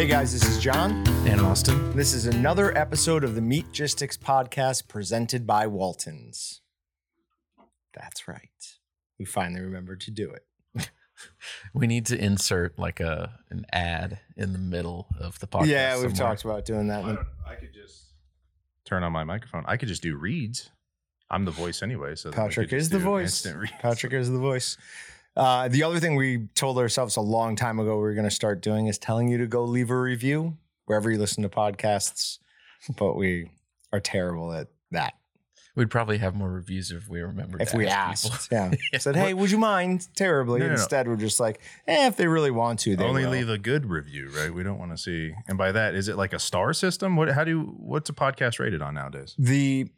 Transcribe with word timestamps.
Hey 0.00 0.06
guys, 0.06 0.32
this 0.32 0.48
is 0.48 0.58
Jon. 0.58 1.06
And 1.28 1.42
Austin. 1.42 1.94
This 1.94 2.14
is 2.14 2.24
another 2.24 2.74
episode 2.74 3.22
of 3.22 3.34
the 3.34 3.42
Meatgistics 3.42 4.18
podcast 4.18 4.88
presented 4.88 5.46
by 5.46 5.66
Waltons. 5.66 6.62
That's 7.92 8.26
right. 8.26 8.48
We 9.18 9.26
finally 9.26 9.60
remembered 9.60 10.00
to 10.00 10.10
do 10.10 10.32
it. 10.32 10.90
We 11.74 11.86
need 11.86 12.06
to 12.06 12.18
insert 12.18 12.78
like 12.78 12.98
a 13.00 13.40
an 13.50 13.66
ad 13.74 14.20
in 14.38 14.54
the 14.54 14.58
middle 14.58 15.06
of 15.20 15.38
the 15.38 15.46
podcast. 15.46 15.66
yeah, 15.66 15.96
we've 15.96 16.16
somewhere. 16.16 16.30
talked 16.30 16.44
about 16.46 16.64
doing 16.64 16.88
that. 16.88 17.02
Why 17.02 17.16
don't- 17.16 17.26
I 17.46 17.56
could 17.56 17.74
just 17.74 18.14
turn 18.86 19.02
on 19.02 19.12
my 19.12 19.24
microphone. 19.24 19.64
I 19.66 19.76
could 19.76 19.88
just 19.88 20.02
do 20.02 20.16
reads. 20.16 20.70
I'm 21.30 21.44
the 21.44 21.50
voice 21.50 21.82
anyway, 21.82 22.14
so 22.14 22.30
Patrick 22.32 22.72
is 22.72 22.88
the 22.88 22.98
voice. 22.98 23.46
Patrick 23.80 24.14
is 24.14 24.30
the 24.30 24.38
voice. 24.38 24.78
Uh, 25.36 25.68
the 25.68 25.82
other 25.82 26.00
thing 26.00 26.16
we 26.16 26.48
told 26.54 26.78
ourselves 26.78 27.16
a 27.16 27.20
long 27.20 27.56
time 27.56 27.78
ago 27.78 27.96
we 27.96 28.02
were 28.02 28.14
going 28.14 28.28
to 28.28 28.34
start 28.34 28.60
doing 28.60 28.86
is 28.86 28.98
telling 28.98 29.28
you 29.28 29.38
to 29.38 29.46
go 29.46 29.64
leave 29.64 29.90
a 29.90 29.98
review 29.98 30.56
wherever 30.86 31.10
you 31.10 31.18
listen 31.18 31.42
to 31.42 31.48
podcasts, 31.48 32.38
but 32.98 33.14
we 33.14 33.50
are 33.92 34.00
terrible 34.00 34.52
at 34.52 34.68
that. 34.90 35.14
We'd 35.76 35.88
probably 35.88 36.18
have 36.18 36.34
more 36.34 36.50
reviews 36.50 36.90
if 36.90 37.08
we 37.08 37.20
remembered. 37.20 37.62
If 37.62 37.72
we 37.72 37.86
asked, 37.86 38.48
yeah, 38.50 38.72
said, 38.98 39.14
"Hey, 39.14 39.34
would 39.34 39.52
you 39.52 39.56
mind?" 39.56 40.08
Terribly. 40.16 40.58
No, 40.58 40.66
no, 40.66 40.72
no. 40.74 40.80
Instead, 40.80 41.06
we're 41.06 41.14
just 41.14 41.38
like, 41.38 41.60
"Eh, 41.86 42.08
if 42.08 42.16
they 42.16 42.26
really 42.26 42.50
want 42.50 42.80
to, 42.80 42.96
they 42.96 43.04
Only 43.04 43.24
will." 43.24 43.30
leave 43.30 43.48
a 43.48 43.56
good 43.56 43.86
review, 43.86 44.30
right? 44.36 44.52
We 44.52 44.64
don't 44.64 44.78
want 44.78 44.90
to 44.90 44.98
see. 44.98 45.32
And 45.46 45.56
by 45.56 45.70
that, 45.70 45.94
is 45.94 46.08
it 46.08 46.16
like 46.16 46.32
a 46.32 46.40
star 46.40 46.72
system? 46.72 47.14
What? 47.14 47.30
How 47.30 47.44
do? 47.44 47.50
You, 47.52 47.60
what's 47.78 48.10
a 48.10 48.12
podcast 48.12 48.58
rated 48.58 48.82
on 48.82 48.94
nowadays? 48.94 49.36
the 49.38 49.88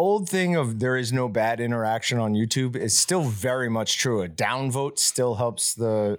old 0.00 0.28
thing 0.28 0.56
of 0.56 0.78
there 0.80 0.96
is 0.96 1.12
no 1.12 1.28
bad 1.28 1.60
interaction 1.60 2.18
on 2.18 2.34
YouTube 2.34 2.74
is 2.76 2.96
still 2.96 3.22
very 3.22 3.68
much 3.68 3.98
true. 3.98 4.22
A 4.22 4.28
downvote 4.28 4.98
still 4.98 5.34
helps 5.36 5.74
the 5.74 6.18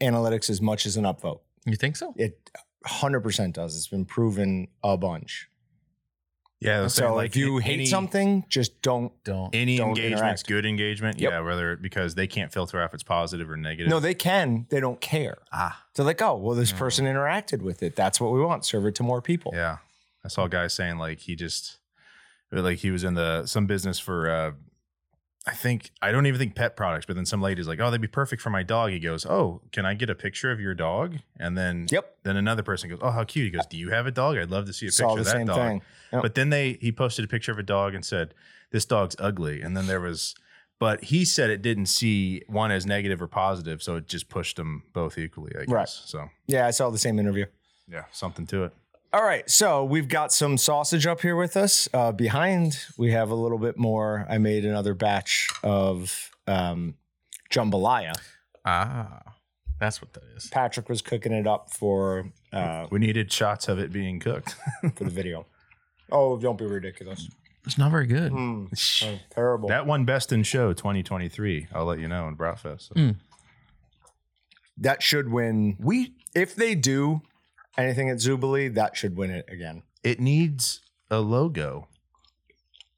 analytics 0.00 0.48
as 0.50 0.60
much 0.60 0.86
as 0.86 0.96
an 0.96 1.04
upvote. 1.04 1.40
You 1.66 1.76
think 1.76 1.96
so? 1.96 2.14
It 2.16 2.50
100% 2.86 3.52
does. 3.52 3.76
It's 3.76 3.86
been 3.88 4.04
proven 4.06 4.68
a 4.82 4.96
bunch. 4.96 5.48
Yeah. 6.60 6.88
So 6.88 7.18
if 7.20 7.36
you 7.36 7.56
hate 7.58 7.86
something, 7.86 8.44
just 8.48 8.82
don't. 8.82 9.12
Don't. 9.24 9.54
any 9.54 9.78
don't 9.78 9.90
engagement's 9.90 10.20
interact. 10.20 10.46
good 10.46 10.66
engagement. 10.66 11.18
Yep. 11.18 11.30
Yeah, 11.30 11.40
whether 11.40 11.76
because 11.76 12.14
they 12.16 12.26
can't 12.26 12.52
filter 12.52 12.78
out 12.80 12.86
if 12.90 12.94
it's 12.94 13.02
positive 13.02 13.48
or 13.50 13.56
negative. 13.56 13.88
No, 13.88 13.98
they 13.98 14.12
can. 14.14 14.66
They 14.68 14.78
don't 14.80 15.00
care. 15.00 15.38
ah, 15.52 15.82
So 15.94 16.02
They're 16.02 16.10
like, 16.10 16.20
oh, 16.20 16.36
well, 16.36 16.54
this 16.54 16.72
Mm. 16.72 16.76
person 16.78 17.04
interacted 17.06 17.62
with 17.62 17.82
it. 17.82 17.96
That's 17.96 18.20
what 18.20 18.32
we 18.32 18.40
want. 18.42 18.66
Serve 18.66 18.84
it 18.86 18.94
to 18.96 19.02
more 19.02 19.22
people. 19.22 19.52
Yeah. 19.54 19.78
I 20.22 20.28
saw 20.28 20.44
a 20.44 20.48
guy 20.50 20.66
saying 20.66 20.98
like 20.98 21.20
he 21.20 21.34
just 21.34 21.78
like 22.52 22.78
he 22.78 22.90
was 22.90 23.04
in 23.04 23.14
the 23.14 23.46
some 23.46 23.66
business 23.66 23.98
for 23.98 24.30
uh 24.30 24.52
I 25.46 25.54
think 25.54 25.90
I 26.02 26.12
don't 26.12 26.26
even 26.26 26.38
think 26.38 26.54
pet 26.54 26.76
products, 26.76 27.06
but 27.06 27.16
then 27.16 27.24
some 27.24 27.40
lady's 27.40 27.66
like, 27.66 27.80
"Oh, 27.80 27.90
they'd 27.90 28.00
be 28.00 28.06
perfect 28.06 28.42
for 28.42 28.50
my 28.50 28.62
dog." 28.62 28.90
He 28.90 28.98
goes, 29.00 29.24
"Oh, 29.24 29.62
can 29.72 29.86
I 29.86 29.94
get 29.94 30.10
a 30.10 30.14
picture 30.14 30.52
of 30.52 30.60
your 30.60 30.74
dog?" 30.74 31.16
And 31.38 31.56
then 31.56 31.86
Yep. 31.90 32.18
then 32.24 32.36
another 32.36 32.62
person 32.62 32.90
goes, 32.90 32.98
"Oh, 33.00 33.10
how 33.10 33.24
cute." 33.24 33.46
He 33.46 33.50
goes, 33.50 33.64
"Do 33.66 33.78
you 33.78 33.88
have 33.88 34.06
a 34.06 34.10
dog? 34.10 34.36
I'd 34.36 34.50
love 34.50 34.66
to 34.66 34.72
see 34.74 34.86
a 34.86 34.90
Saw 34.90 35.16
picture 35.16 35.20
of 35.20 35.46
that 35.46 35.46
dog." 35.46 35.80
Yep. 36.12 36.22
But 36.22 36.34
then 36.34 36.50
they 36.50 36.74
he 36.82 36.92
posted 36.92 37.24
a 37.24 37.28
picture 37.28 37.52
of 37.52 37.58
a 37.58 37.62
dog 37.62 37.94
and 37.94 38.04
said, 38.04 38.34
"This 38.70 38.84
dog's 38.84 39.16
ugly." 39.18 39.62
And 39.62 39.74
then 39.76 39.86
there 39.86 40.00
was 40.00 40.34
but 40.78 41.04
he 41.04 41.24
said 41.26 41.50
it 41.50 41.60
didn't 41.62 41.86
see 41.86 42.42
one 42.46 42.70
as 42.70 42.84
negative 42.86 43.20
or 43.20 43.26
positive, 43.26 43.82
so 43.82 43.96
it 43.96 44.06
just 44.08 44.28
pushed 44.30 44.56
them 44.56 44.82
both 44.94 45.16
equally, 45.18 45.52
I 45.54 45.60
guess. 45.66 45.68
Right. 45.68 45.88
So, 45.88 46.30
Yeah, 46.46 46.66
I 46.66 46.70
saw 46.70 46.88
the 46.88 46.96
same 46.98 47.18
interview. 47.18 47.44
yeah, 47.86 48.04
something 48.12 48.46
to 48.46 48.64
it. 48.64 48.72
All 49.12 49.24
right, 49.24 49.50
so 49.50 49.82
we've 49.82 50.06
got 50.06 50.32
some 50.32 50.56
sausage 50.56 51.04
up 51.04 51.20
here 51.20 51.34
with 51.34 51.56
us. 51.56 51.88
Uh, 51.92 52.12
behind, 52.12 52.78
we 52.96 53.10
have 53.10 53.30
a 53.30 53.34
little 53.34 53.58
bit 53.58 53.76
more. 53.76 54.24
I 54.30 54.38
made 54.38 54.64
another 54.64 54.94
batch 54.94 55.48
of 55.64 56.30
um, 56.46 56.94
jambalaya. 57.50 58.14
Ah, 58.64 59.20
that's 59.80 60.00
what 60.00 60.12
that 60.12 60.22
is. 60.36 60.48
Patrick 60.50 60.88
was 60.88 61.02
cooking 61.02 61.32
it 61.32 61.48
up 61.48 61.72
for 61.72 62.30
uh, 62.52 62.86
We 62.92 63.00
needed 63.00 63.32
shots 63.32 63.66
of 63.66 63.80
it 63.80 63.90
being 63.90 64.20
cooked. 64.20 64.54
for 64.94 65.02
the 65.02 65.10
video. 65.10 65.44
Oh, 66.12 66.38
don't 66.38 66.56
be 66.56 66.66
ridiculous! 66.66 67.28
It's 67.66 67.78
not 67.78 67.90
very 67.90 68.06
good. 68.06 68.30
Mm, 68.40 68.68
oh, 69.06 69.18
terrible. 69.30 69.68
That 69.68 69.86
won 69.86 70.04
Best 70.04 70.32
in 70.32 70.44
Show 70.44 70.72
2023. 70.72 71.66
I'll 71.74 71.84
let 71.84 71.98
you 71.98 72.06
know 72.06 72.28
in 72.28 72.36
Bratfest. 72.36 72.82
So. 72.82 72.94
Mm. 72.94 73.16
that 74.78 75.02
should 75.02 75.32
win. 75.32 75.76
We 75.80 76.14
If 76.32 76.54
they 76.54 76.76
do 76.76 77.22
anything 77.78 78.08
at 78.10 78.16
Zubilee, 78.18 78.72
that 78.74 78.96
should 78.96 79.16
win 79.16 79.30
it 79.30 79.46
again. 79.48 79.82
it 80.02 80.20
needs 80.20 80.80
a 81.10 81.20
logo 81.20 81.88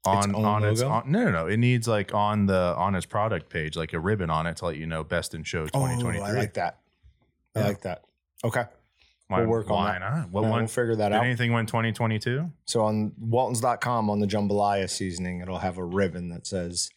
on 0.05 0.17
Its 0.17 0.27
own 0.37 0.45
on 0.45 0.63
its 0.65 0.81
logo? 0.81 0.93
on, 0.93 1.11
no 1.11 1.23
no 1.25 1.31
no 1.31 1.47
it 1.47 1.57
needs 1.57 1.87
like 1.87 2.13
on 2.13 2.45
the 2.45 2.75
on 2.77 2.93
its 2.95 3.05
product 3.05 3.49
page 3.49 3.75
like 3.77 3.93
a 3.93 3.99
ribbon 3.99 4.29
on 4.29 4.45
it 4.47 4.57
to 4.57 4.65
let 4.65 4.75
you 4.77 4.85
know 4.85 5.03
Best 5.03 5.33
in 5.33 5.43
Show 5.43 5.65
2023. 5.67 6.19
Oh, 6.19 6.23
I 6.23 6.31
like 6.31 6.53
that. 6.55 6.79
I 7.55 7.59
Yeah. 7.61 7.67
like 7.67 7.81
that. 7.81 8.03
Okay, 8.43 8.65
Why, 9.29 9.39
We'll 9.39 9.49
work 9.49 9.69
on 9.69 9.75
why 9.77 9.91
that. 9.93 9.99
not? 10.01 10.29
What 10.31 10.41
Yeah, 10.43 10.49
one? 10.49 10.59
we'll 10.59 10.67
figure 10.67 10.95
that 10.97 11.09
Did 11.09 11.15
out. 11.15 11.23
anything 11.25 11.53
win 11.53 11.65
2022? 11.65 12.51
So 12.65 12.83
on 12.83 13.13
Waltons.com 13.17 14.09
on 14.09 14.19
the 14.19 14.27
jambalaya 14.27 14.89
seasoning, 14.89 15.39
it'll 15.39 15.59
have 15.59 15.77
a 15.77 15.85
ribbon 15.85 16.29
that 16.29 16.45
says 16.45 16.89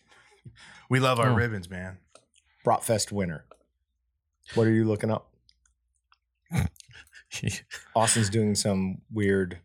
We 0.91 0.99
love 1.01 1.19
our 1.21 1.31
Oh. 1.31 1.35
ribbons, 1.35 1.69
man. 1.71 1.99
Bratfest 2.65 3.11
winner. 3.13 3.45
What 4.55 4.67
are 4.67 4.73
you 4.73 4.85
looking 4.85 5.11
up? 5.11 5.31
Austin's 7.95 8.31
doing 8.31 8.55
some 8.55 8.99
weird 9.13 9.59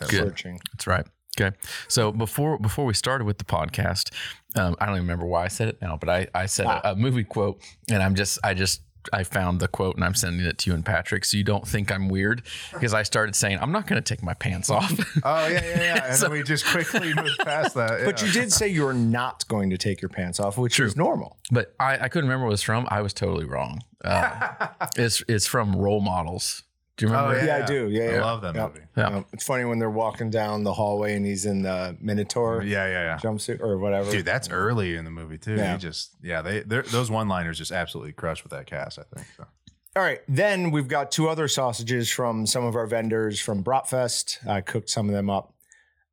Good. 0.00 0.10
searching. 0.10 0.60
That's 0.72 0.86
right. 0.86 1.06
Okay. 1.40 1.56
So 1.88 2.10
before 2.12 2.58
before 2.58 2.84
we 2.84 2.94
started 2.94 3.24
with 3.24 3.38
the 3.38 3.44
podcast, 3.44 4.12
um, 4.56 4.74
I 4.80 4.86
don't 4.86 4.96
even 4.96 5.04
remember 5.06 5.26
why 5.26 5.44
I 5.44 5.48
said 5.48 5.68
it 5.68 5.78
now, 5.80 5.96
but 5.96 6.08
I 6.08 6.26
I 6.34 6.46
said 6.46 6.66
Ah. 6.66 6.80
a, 6.84 6.92
a 6.92 6.96
movie 6.96 7.24
quote, 7.24 7.62
and 7.88 8.02
I'm 8.02 8.14
just 8.14 8.38
I 8.42 8.54
just 8.54 8.82
I 9.12 9.24
found 9.24 9.60
the 9.60 9.68
quote 9.68 9.96
and 9.96 10.04
I'm 10.04 10.14
sending 10.14 10.44
it 10.46 10.58
to 10.58 10.70
you 10.70 10.74
and 10.74 10.84
Patrick, 10.84 11.24
so 11.24 11.36
you 11.36 11.44
don't 11.44 11.66
think 11.66 11.90
I'm 11.90 12.08
weird 12.08 12.42
because 12.72 12.92
I 12.94 13.02
started 13.02 13.34
saying 13.34 13.58
I'm 13.60 13.72
not 13.72 13.86
going 13.86 14.02
to 14.02 14.14
take 14.14 14.22
my 14.22 14.34
pants 14.34 14.70
off. 14.70 14.92
Oh 15.24 15.46
yeah, 15.46 15.64
yeah, 15.64 15.82
yeah. 15.82 16.04
And 16.10 16.16
So- 16.16 16.26
then 16.28 16.32
we 16.38 16.42
just 16.42 16.66
quickly 16.66 17.14
moved 17.14 17.38
past 17.44 17.74
that. 17.74 18.04
But 18.04 18.22
you 18.22 18.30
did 18.32 18.52
say 18.52 18.68
you 18.68 18.84
were 18.84 18.94
not 18.94 19.46
going 19.48 19.70
to 19.70 19.78
take 19.78 20.00
your 20.02 20.08
pants 20.08 20.38
off, 20.40 20.58
which 20.58 20.78
is 20.80 20.96
normal. 20.96 21.36
but 21.50 21.74
I, 21.80 21.98
I 21.98 22.08
couldn't 22.08 22.28
remember 22.28 22.44
what 22.46 22.50
it 22.50 22.52
was 22.52 22.62
from. 22.62 22.86
I 22.90 23.00
was 23.00 23.12
totally 23.14 23.44
wrong. 23.44 23.80
Uh, 24.04 24.68
it's 24.96 25.22
it's 25.28 25.46
from 25.46 25.76
Role 25.76 26.00
Models. 26.00 26.62
Do 27.00 27.06
you 27.06 27.12
oh, 27.14 27.16
remember? 27.16 27.34
Oh, 27.40 27.42
it? 27.42 27.46
Yeah, 27.46 27.64
I 27.64 27.66
do. 27.66 27.88
Yeah, 27.88 28.02
I 28.02 28.12
yeah. 28.12 28.24
love 28.24 28.42
that 28.42 28.54
Yep. 28.54 28.68
movie. 28.74 28.86
Yeah. 28.96 29.14
Yep. 29.16 29.26
It's 29.32 29.44
funny 29.44 29.64
when 29.64 29.78
they're 29.78 29.88
walking 29.90 30.28
down 30.28 30.64
the 30.64 30.74
hallway 30.74 31.14
and 31.16 31.24
he's 31.24 31.46
in 31.46 31.62
the 31.62 31.96
Minotaur 32.00 32.62
Yeah, 32.62 32.86
yeah, 32.86 33.04
yeah. 33.04 33.18
jumpsuit 33.18 33.60
or 33.60 33.78
whatever. 33.78 34.10
Dude, 34.10 34.26
that's 34.26 34.50
early 34.50 34.96
in 34.96 35.04
the 35.06 35.10
movie 35.10 35.38
too. 35.38 35.56
Yeah. 35.56 35.72
He 35.72 35.78
just 35.78 36.10
yeah, 36.22 36.42
they 36.42 36.60
they're- 36.60 36.82
those 36.82 37.10
one 37.10 37.26
liners 37.26 37.56
just 37.56 37.72
absolutely 37.72 38.12
crushed 38.12 38.44
with 38.44 38.50
that 38.52 38.66
cast. 38.66 38.98
I 38.98 39.02
think. 39.14 39.26
So. 39.36 39.46
All 39.96 40.02
right. 40.02 40.20
Then 40.28 40.70
we've 40.70 40.88
got 40.88 41.10
two 41.10 41.28
other 41.28 41.48
sausages 41.48 42.10
from 42.10 42.46
some 42.46 42.64
of 42.64 42.76
our 42.76 42.86
vendors 42.86 43.40
from 43.40 43.64
Bratfest. 43.64 44.46
I 44.46 44.60
cooked 44.60 44.90
some 44.90 45.08
of 45.08 45.14
them 45.14 45.30
up. 45.30 45.54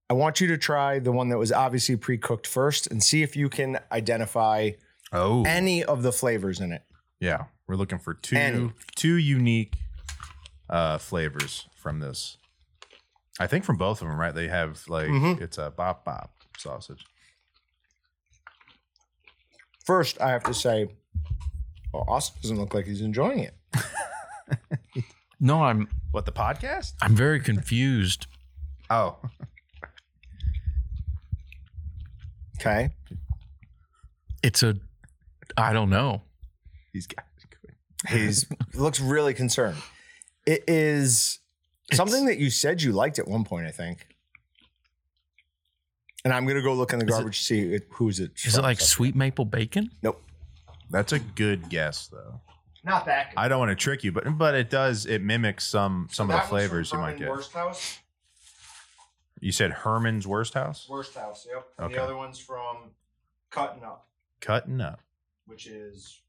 I 0.09 0.14
want 0.14 0.40
you 0.40 0.47
to 0.47 0.58
try 0.58 1.00
the 1.00 1.12
one 1.12 1.28
that 1.30 1.38
was 1.38 1.52
obviously 1.52 1.97
pre 1.97 2.18
cooked 2.18 2.47
first 2.47 2.88
and 2.88 3.03
see 3.03 3.24
if 3.24 3.36
you 3.36 3.50
can 3.50 3.78
identify 3.92 4.72
Oh, 5.12 5.44
any 5.46 5.84
of 5.84 6.02
the 6.02 6.14
flavors 6.14 6.62
in 6.62 6.72
it. 6.72 6.84
yeah. 7.20 7.46
We're 7.68 7.76
looking 7.76 8.00
for 8.00 8.14
two 8.14 8.38
Any. 8.38 8.72
two 8.96 9.16
unique 9.18 9.74
uh 10.69 10.97
flavors 10.97 11.67
from 11.75 12.00
this. 12.00 12.38
I 13.39 13.47
think 13.47 13.63
from 13.66 13.78
both 13.78 14.01
of 14.01 14.07
them, 14.07 14.19
right? 14.19 14.33
They 14.33 14.47
have 14.47 14.83
like 14.88 15.07
Mhm. 15.09 15.41
it's 15.41 15.57
a 15.57 15.69
bop 15.72 16.03
bop 16.05 16.33
sausage. 16.57 17.05
First, 19.85 20.19
I 20.19 20.29
have 20.31 20.44
to 20.44 20.53
say, 20.53 20.89
well, 21.94 22.03
Austin 22.07 22.39
doesn't 22.41 22.57
look 22.59 22.73
like 22.73 22.85
he's 22.85 23.01
enjoying 23.01 23.39
it. 23.39 23.53
No, 25.39 25.63
I'm 25.66 25.88
What 26.11 26.25
the 26.25 26.31
podcast? 26.31 26.94
I'm 26.99 27.16
very 27.16 27.39
confused. 27.39 28.25
Oh, 28.89 29.17
Okay. 32.59 32.89
It's 34.41 34.63
a 34.63 34.75
I 35.55 35.73
don't 35.73 35.89
know. 35.91 36.23
he's 36.91 37.05
got. 37.08 37.23
He's 38.09 38.46
looks 38.73 38.99
really 38.99 39.34
concerned. 39.35 39.78
It 40.47 40.64
is 40.67 41.40
something 41.94 42.26
that 42.26 42.38
you 42.40 42.49
said 42.49 42.82
you 42.82 42.94
liked 42.94 43.20
at 43.20 43.28
one 43.28 43.44
point, 43.44 43.67
I 43.67 43.72
think. 43.72 44.08
And 46.23 46.34
I'm 46.34 46.46
gonna 46.47 46.61
go 46.61 46.73
look 46.73 46.94
in 46.94 46.99
the 46.99 47.05
Is 47.05 47.09
it- 47.09 47.11
garbage 47.11 47.38
to 47.40 47.44
see 47.46 47.73
it, 47.73 47.88
who's 47.91 48.20
it. 48.20 48.32
Is 48.38 48.53
it 48.53 48.58
from. 48.58 48.64
like 48.64 48.79
sweet 48.79 49.16
maple 49.16 49.46
bacon? 49.46 49.91
Nope. 50.02 50.23
That's 50.90 51.11
a 51.11 51.20
good 51.20 51.70
guess, 51.70 52.08
though. 52.08 52.41
Not 52.84 53.05
that. 53.05 53.34
I 53.35 53.47
don't 53.49 53.59
want 53.59 53.70
to 53.70 53.76
trick 53.76 54.03
you, 54.03 54.11
but 54.14 54.38
but 54.38 54.55
it 54.55 54.70
does. 54.70 55.05
It 55.05 55.22
mimics 55.22 55.67
some 55.67 56.08
some 56.11 56.29
of 56.32 56.35
the 56.41 56.47
flavors 56.47 56.91
you 56.91 56.97
might 56.99 57.17
get. 57.17 57.29
Worst 57.29 57.52
house. 57.53 57.99
You 59.40 59.52
said 59.52 59.72
Herman's 59.72 60.26
Wurst 60.26 60.53
Haus. 60.55 60.88
Worst 60.90 61.14
house. 61.14 61.46
Yep. 61.52 61.67
And 61.78 61.94
The 61.94 62.02
other 62.02 62.16
one's 62.16 62.40
from 62.40 62.91
Cutting 63.52 63.84
Up, 63.84 64.08
Cutting 64.40 64.82
up. 64.82 65.02
which 65.46 65.67
is 65.67 66.22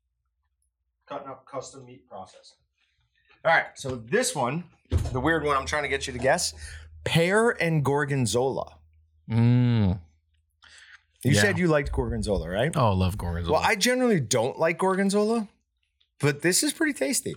cutting 1.06 1.29
up 1.29 1.47
custom 1.47 1.87
meat 1.87 2.06
processing. 2.06 2.59
All 3.44 3.52
right. 3.52 3.67
So 3.75 3.96
this 3.96 4.35
one, 4.35 4.64
the 5.12 5.20
weird 5.20 5.44
one, 5.44 5.56
I'm 5.56 5.67
trying 5.67 5.85
to 5.85 5.88
get 5.88 6.06
you 6.06 6.12
to 6.12 6.19
guess: 6.19 6.55
pear 7.05 7.50
and 7.50 7.85
gorgonzola. 7.85 8.75
Mm. 9.31 10.00
You 11.25 11.32
Yeah. 11.32 11.40
said 11.40 11.58
you 11.58 11.69
liked 11.69 11.90
gorgonzola, 11.93 12.49
right? 12.49 12.70
Oh, 12.76 12.90
I 12.90 12.94
love 12.94 13.19
gorgonzola. 13.19 13.58
Well, 13.58 13.62
I 13.69 13.75
generally 13.75 14.20
don't 14.20 14.58
like 14.58 14.79
gorgonzola, 14.79 15.49
but 16.20 16.43
this 16.43 16.62
is 16.62 16.73
pretty 16.73 16.93
tasty. 16.93 17.37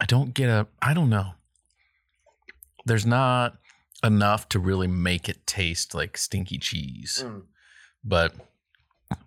I 0.00 0.04
don't 0.06 0.34
get 0.34 0.48
a. 0.48 0.66
I 0.82 0.94
don't 0.94 1.10
know. 1.10 1.32
There's 2.84 3.06
not 3.06 3.56
enough 4.04 4.48
to 4.50 4.58
really 4.58 4.86
make 4.86 5.28
it 5.28 5.46
taste 5.46 5.94
like 5.94 6.16
stinky 6.16 6.58
cheese. 6.58 7.22
Mm. 7.26 7.42
But 8.04 8.34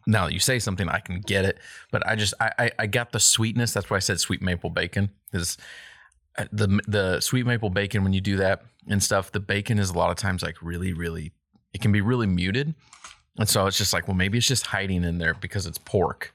now 0.06 0.26
that 0.26 0.34
you 0.34 0.40
say 0.40 0.60
something, 0.60 0.90
I 0.90 1.00
can 1.00 1.22
get 1.22 1.46
it. 1.46 1.58
But 1.92 2.06
I 2.08 2.16
just 2.16 2.34
I 2.40 2.52
I, 2.58 2.72
I 2.80 2.88
got 2.88 3.12
the 3.12 3.20
sweetness. 3.20 3.74
That's 3.74 3.90
why 3.90 3.98
I 3.98 4.00
said 4.00 4.20
sweet 4.20 4.42
maple 4.42 4.70
bacon 4.70 5.10
is 5.34 5.58
uh, 6.38 6.46
the 6.52 6.80
the 6.88 7.20
sweet 7.20 7.46
maple 7.46 7.70
bacon 7.70 8.04
when 8.04 8.14
you 8.14 8.22
do 8.22 8.38
that 8.38 8.64
and 8.88 9.02
stuff. 9.02 9.32
The 9.32 9.40
bacon 9.40 9.80
is 9.80 9.90
a 9.90 9.98
lot 9.98 10.12
of 10.12 10.18
times 10.18 10.44
like 10.44 10.62
really 10.62 10.94
really 10.94 11.32
it 11.74 11.82
can 11.82 11.92
be 11.92 12.02
really 12.02 12.28
muted, 12.28 12.74
and 13.38 13.48
so 13.48 13.68
it's 13.68 13.78
just 13.78 13.94
like 13.94 14.08
well 14.08 14.18
maybe 14.18 14.38
it's 14.38 14.48
just 14.48 14.68
hiding 14.68 15.04
in 15.04 15.18
there 15.18 15.34
because 15.34 15.66
it's 15.66 15.78
pork, 15.78 16.34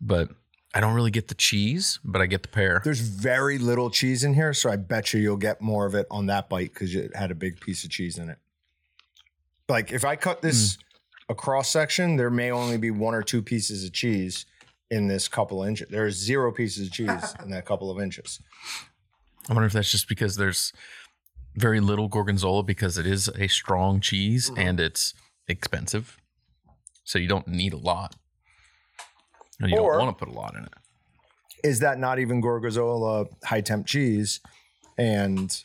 but. 0.00 0.30
I 0.76 0.80
don't 0.80 0.94
really 0.94 1.12
get 1.12 1.28
the 1.28 1.36
cheese, 1.36 2.00
but 2.02 2.20
I 2.20 2.26
get 2.26 2.42
the 2.42 2.48
pear. 2.48 2.80
There's 2.82 2.98
very 2.98 3.58
little 3.58 3.90
cheese 3.90 4.24
in 4.24 4.34
here, 4.34 4.52
so 4.52 4.68
I 4.68 4.74
bet 4.74 5.14
you 5.14 5.20
you'll 5.20 5.36
get 5.36 5.60
more 5.60 5.86
of 5.86 5.94
it 5.94 6.04
on 6.10 6.26
that 6.26 6.48
bite 6.48 6.74
because 6.74 6.96
it 6.96 7.14
had 7.14 7.30
a 7.30 7.34
big 7.36 7.60
piece 7.60 7.84
of 7.84 7.90
cheese 7.90 8.18
in 8.18 8.28
it. 8.28 8.38
Like 9.68 9.92
if 9.92 10.04
I 10.04 10.16
cut 10.16 10.42
this 10.42 10.74
hmm. 10.74 10.83
A 11.28 11.34
cross 11.34 11.68
section, 11.68 12.16
there 12.16 12.30
may 12.30 12.50
only 12.50 12.76
be 12.76 12.90
one 12.90 13.14
or 13.14 13.22
two 13.22 13.42
pieces 13.42 13.84
of 13.84 13.92
cheese 13.92 14.46
in 14.90 15.08
this 15.08 15.28
couple 15.28 15.62
inches. 15.62 15.88
There's 15.90 16.16
zero 16.16 16.52
pieces 16.52 16.86
of 16.88 16.92
cheese 16.92 17.34
in 17.42 17.50
that 17.50 17.64
couple 17.64 17.90
of 17.90 18.00
inches. 18.02 18.40
I 19.48 19.52
wonder 19.54 19.66
if 19.66 19.72
that's 19.72 19.90
just 19.90 20.08
because 20.08 20.36
there's 20.36 20.72
very 21.56 21.80
little 21.80 22.08
gorgonzola 22.08 22.62
because 22.62 22.98
it 22.98 23.06
is 23.06 23.28
a 23.28 23.48
strong 23.48 24.00
cheese 24.00 24.50
Mhm. 24.50 24.58
and 24.58 24.80
it's 24.80 25.14
expensive. 25.48 26.16
So 27.04 27.18
you 27.18 27.28
don't 27.28 27.46
need 27.48 27.72
a 27.72 27.76
lot. 27.78 28.16
And 29.60 29.70
you 29.70 29.78
Or- 29.78 29.92
don't 29.98 30.06
want 30.06 30.18
to 30.18 30.24
put 30.24 30.34
a 30.34 30.36
lot 30.36 30.54
in 30.56 30.64
it. 30.64 30.72
Is 31.62 31.78
that 31.80 31.98
not 31.98 32.18
even 32.18 32.40
gorgonzola 32.40 33.26
high 33.44 33.60
temp 33.62 33.86
cheese, 33.86 34.40
and 34.98 35.62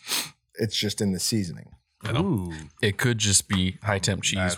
it's 0.56 0.76
just 0.78 1.02
in 1.02 1.12
the 1.12 1.20
seasoning? 1.20 1.72
Ooh, 2.08 2.54
It 2.82 2.98
could 2.98 3.18
just 3.18 3.48
be 3.50 3.78
high 3.84 4.00
temp 4.00 4.24
cheese 4.24 4.56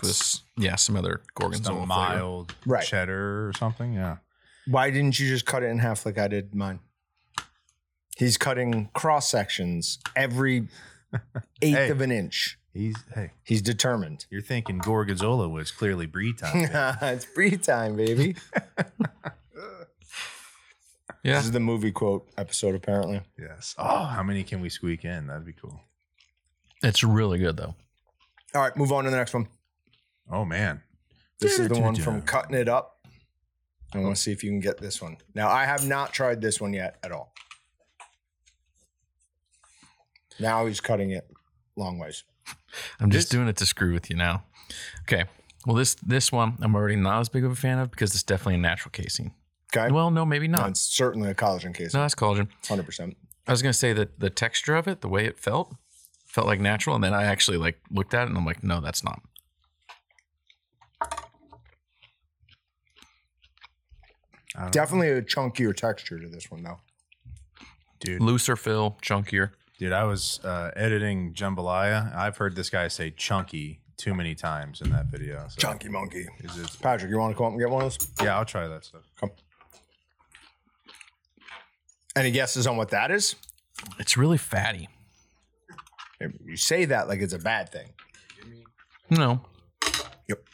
with 0.56 0.64
yeah, 0.64 0.76
some 0.76 0.96
other 0.96 1.16
just 1.18 1.28
a 1.28 1.32
gorgonzola 1.34 1.76
flavor. 1.78 1.86
mild 1.86 2.54
Right. 2.66 2.84
cheddar 2.84 3.48
or 3.48 3.52
something. 3.54 3.94
Yeah. 3.94 4.18
Why 4.68 4.90
didn't 4.90 5.18
you 5.18 5.28
just 5.28 5.44
cut 5.44 5.62
it 5.64 5.66
in 5.66 5.78
half 5.80 6.06
like 6.06 6.18
I 6.18 6.28
did 6.28 6.54
mine? 6.54 6.78
He's 8.16 8.36
cutting 8.36 8.90
cross 8.94 9.28
sections 9.28 9.98
every 10.14 10.68
eighth 11.62 11.76
Hey. 11.76 11.90
of 11.90 12.00
an 12.00 12.12
inch. 12.12 12.58
He's 12.72 12.96
hey, 13.14 13.32
He's 13.42 13.60
determined. 13.60 14.24
you're 14.30 14.40
thinking 14.40 14.78
Gorgonzola 14.78 15.48
was 15.48 15.70
clearly 15.70 16.06
brie 16.06 16.32
time. 16.32 16.68
it's 17.02 17.24
free 17.24 17.56
time, 17.56 17.96
baby. 17.96 18.36
Yeah. 21.24 21.34
This 21.36 21.44
is 21.44 21.50
the 21.52 21.60
movie 21.60 21.92
quote 21.92 22.28
episode, 22.36 22.74
apparently. 22.74 23.20
yes. 23.38 23.76
Oh, 23.78 24.06
how 24.06 24.24
many 24.24 24.42
can 24.42 24.60
we 24.60 24.68
squeak 24.68 25.04
in? 25.04 25.28
That'd 25.28 25.46
be 25.46 25.52
cool. 25.52 25.80
It's 26.82 27.04
really 27.04 27.38
good 27.38 27.56
though. 27.56 27.74
All 28.54 28.62
right, 28.62 28.76
move 28.76 28.92
on 28.92 29.04
to 29.04 29.10
the 29.10 29.16
next 29.16 29.34
one. 29.34 29.48
Oh 30.30 30.44
man. 30.44 30.82
This 31.40 31.58
is 31.58 31.68
the 31.68 31.80
one 31.80 31.96
from 31.96 32.22
Cutting 32.22 32.54
It 32.54 32.68
Up. 32.68 32.98
I 33.94 33.98
want 33.98 34.08
to 34.08 34.10
oh. 34.12 34.14
see 34.14 34.32
if 34.32 34.42
you 34.44 34.50
can 34.50 34.60
get 34.60 34.78
this 34.78 35.02
one. 35.02 35.16
Now, 35.34 35.48
I 35.48 35.64
have 35.64 35.86
not 35.86 36.12
tried 36.12 36.40
this 36.40 36.60
one 36.60 36.72
yet 36.72 36.96
at 37.02 37.12
all. 37.12 37.34
Now 40.40 40.66
he's 40.66 40.80
cutting 40.80 41.10
it 41.10 41.28
long 41.76 41.98
ways. 41.98 42.24
I'm 43.00 43.10
just 43.10 43.28
This- 43.28 43.36
doing 43.36 43.48
it 43.48 43.56
to 43.56 43.66
screw 43.66 43.92
with 43.92 44.08
you 44.10 44.16
now. 44.16 44.44
Okay. 45.02 45.24
Well, 45.66 45.76
this 45.76 45.94
this 45.94 46.32
one 46.32 46.56
I'm 46.60 46.74
already 46.74 46.96
not 46.96 47.20
as 47.20 47.28
big 47.28 47.44
of 47.44 47.52
a 47.52 47.56
fan 47.56 47.78
of 47.78 47.90
because 47.90 48.14
it's 48.14 48.22
definitely 48.22 48.54
a 48.54 48.58
natural 48.58 48.90
casing. 48.90 49.34
Okay. 49.74 49.92
Well, 49.92 50.10
no, 50.10 50.24
maybe 50.24 50.48
No, 50.48 50.58
not. 50.58 50.70
it's 50.70 50.80
certainly 50.80 51.30
a 51.30 51.34
collagen 51.34 51.74
case. 51.74 51.94
No, 51.94 52.00
that's 52.00 52.14
collagen. 52.14 52.48
100%. 52.64 53.14
I 53.46 53.50
was 53.52 53.62
gonna 53.62 53.72
say 53.72 53.92
that 53.92 54.18
the 54.18 54.30
texture 54.30 54.74
of 54.74 54.88
it, 54.88 55.02
the 55.02 55.08
way 55.08 55.26
it 55.26 55.38
felt, 55.38 55.74
felt 56.32 56.46
like 56.46 56.60
natural, 56.60 56.94
and 56.96 57.04
then 57.04 57.14
I 57.14 57.24
actually 57.24 57.58
like 57.58 57.78
looked 57.90 58.14
at 58.14 58.22
it 58.24 58.28
and 58.30 58.36
I'm 58.38 58.46
like, 58.46 58.64
no, 58.64 58.80
that's 58.80 59.04
not. 59.04 59.20
I 64.54 64.62
don't- 64.62 64.72
Definitely 64.72 65.10
a 65.10 65.22
chunkier 65.22 65.74
texture 65.74 66.18
to 66.18 66.28
this 66.28 66.50
one, 66.50 66.62
though. 66.62 66.80
dude. 68.00 68.20
Looser 68.20 68.56
fill, 68.56 68.98
chunkier. 69.02 69.52
Dude, 69.78 69.92
I 69.92 70.04
was 70.04 70.40
uh, 70.44 70.70
editing 70.76 71.34
Jambalaya. 71.34 72.14
I've 72.14 72.36
heard 72.36 72.54
this 72.56 72.68
guy 72.70 72.88
say 72.88 73.10
chunky 73.10 73.80
too 73.96 74.14
many 74.14 74.34
times 74.34 74.80
in 74.80 74.90
that 74.90 75.06
video. 75.06 75.46
So 75.48 75.56
Chunky 75.58 75.88
monkey. 75.88 76.26
Is 76.40 76.58
it, 76.58 76.76
Patrick, 76.80 77.10
you 77.10 77.18
want 77.18 77.32
to 77.32 77.36
come 77.36 77.46
up 77.46 77.52
and 77.52 77.60
get 77.60 77.70
one 77.70 77.84
of 77.84 77.96
those? 77.98 78.08
yeah, 78.22 78.36
I'll 78.36 78.44
try 78.44 78.66
that 78.68 78.84
stuff. 78.84 79.02
Come. 79.18 79.30
Any 82.14 82.30
guesses 82.30 82.66
on 82.66 82.76
what 82.76 82.90
that 82.90 83.10
is? 83.10 83.36
It's 83.98 84.16
really 84.16 84.38
fatty. 84.38 84.88
You 86.44 86.56
say 86.56 86.84
that 86.86 87.08
like 87.08 87.20
it's 87.20 87.32
a 87.32 87.38
bad 87.38 87.70
thing. 87.70 87.88
No, 89.10 89.40
Yep. 90.28 90.44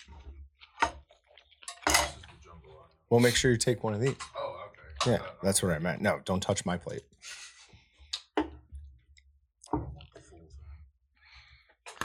Well, 3.10 3.20
make 3.20 3.36
sure 3.36 3.50
you 3.50 3.56
take 3.56 3.84
one 3.84 3.94
of 3.94 4.00
these. 4.00 4.16
Oh, 4.36 4.56
okay. 5.00 5.12
Yeah, 5.12 5.26
that's 5.42 5.62
what 5.62 5.72
I 5.72 5.78
meant. 5.78 6.02
No, 6.02 6.20
don't 6.24 6.40
touch 6.42 6.66
my 6.66 6.76
plate. 6.76 7.02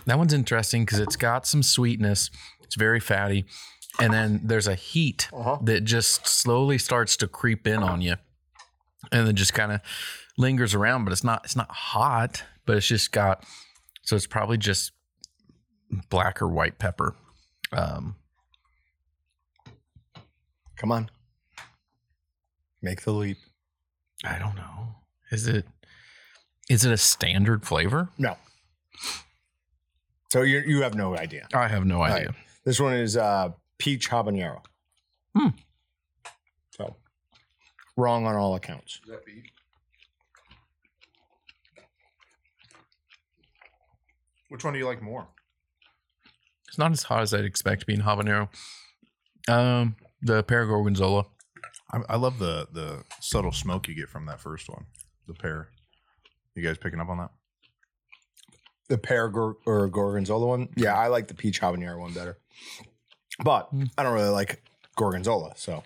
that 0.05 0.17
one's 0.17 0.33
interesting 0.33 0.83
because 0.85 0.99
it's 0.99 1.15
got 1.15 1.47
some 1.47 1.63
sweetness. 1.63 2.29
It's 2.61 2.75
very 2.75 2.99
fatty, 2.99 3.45
and 3.99 4.13
then 4.13 4.41
there's 4.43 4.67
a 4.67 4.75
heat 4.75 5.29
Uh-huh. 5.33 5.59
that 5.63 5.83
just 5.85 6.27
slowly 6.27 6.77
starts 6.77 7.15
to 7.17 7.27
creep 7.27 7.65
in 7.67 7.81
on 7.81 8.01
you, 8.01 8.15
and 9.11 9.27
then 9.27 9.35
just 9.35 9.53
kind 9.53 9.71
of 9.71 9.81
lingers 10.37 10.73
around. 10.73 11.05
But 11.05 11.13
it's 11.13 11.23
not 11.23 11.45
it's 11.45 11.55
not 11.55 11.71
hot, 11.71 12.43
but 12.65 12.77
it's 12.77 12.87
just 12.87 13.11
got 13.11 13.45
so 14.01 14.15
it's 14.15 14.27
probably 14.27 14.57
just 14.57 14.91
black 16.09 16.41
or 16.41 16.47
white 16.47 16.79
pepper. 16.79 17.15
Um, 17.71 18.15
Come 20.75 20.91
on. 20.91 21.09
Make 22.81 23.03
the 23.03 23.11
leap. 23.11 23.37
I 24.25 24.37
don't 24.39 24.55
know. 24.55 24.95
Is 25.31 25.47
it 25.47 25.65
is 26.69 26.83
it 26.85 26.91
a 26.91 26.97
standard 26.97 27.65
flavor? 27.65 28.09
No. 28.17 28.35
So 30.31 30.41
you 30.41 30.59
you 30.65 30.81
have 30.81 30.95
no 30.95 31.17
idea. 31.17 31.47
I 31.53 31.67
have 31.67 31.85
no 31.85 31.99
Right. 31.99 32.13
idea. 32.13 32.35
This 32.65 32.79
one 32.79 32.93
is 32.93 33.15
uh, 33.17 33.49
peach 33.77 34.09
habanero. 34.09 34.61
Hmm. 35.35 35.49
So 36.71 36.95
wrong 37.95 38.25
on 38.25 38.35
all 38.35 38.55
accounts. 38.55 38.99
Which 44.53 44.63
one 44.63 44.73
do 44.73 44.77
you 44.77 44.85
like 44.85 45.01
more? 45.01 45.25
It's 46.67 46.77
not 46.77 46.91
as 46.91 47.01
hot 47.01 47.23
as 47.23 47.33
I'd 47.33 47.43
expect 47.43 47.87
being 47.87 48.01
habanero. 48.01 48.49
Um, 49.47 49.95
the 50.21 50.43
pear 50.43 50.67
gorgonzola. 50.67 51.25
I, 51.91 52.01
I 52.07 52.15
love 52.17 52.37
the 52.37 52.67
the 52.71 53.03
subtle 53.19 53.51
smoke 53.51 53.87
you 53.87 53.95
get 53.95 54.09
from 54.09 54.27
that 54.27 54.39
first 54.39 54.69
one, 54.69 54.85
the 55.27 55.33
pear. 55.33 55.69
You 56.53 56.61
guys 56.61 56.77
picking 56.77 56.99
up 56.99 57.09
on 57.09 57.17
that? 57.17 57.31
The 58.89 58.99
pear 58.99 59.27
gor- 59.27 59.57
or 59.65 59.87
gorgonzola 59.87 60.45
one. 60.45 60.69
Yeah, 60.77 60.93
I 60.93 61.07
like 61.07 61.27
the 61.29 61.33
peach 61.33 61.59
habanero 61.59 61.97
one 61.99 62.13
better. 62.13 62.37
But 63.43 63.69
Hmm. 63.69 63.85
I 63.97 64.03
don't 64.03 64.13
really 64.13 64.29
like 64.29 64.61
gorgonzola, 64.95 65.53
so 65.55 65.81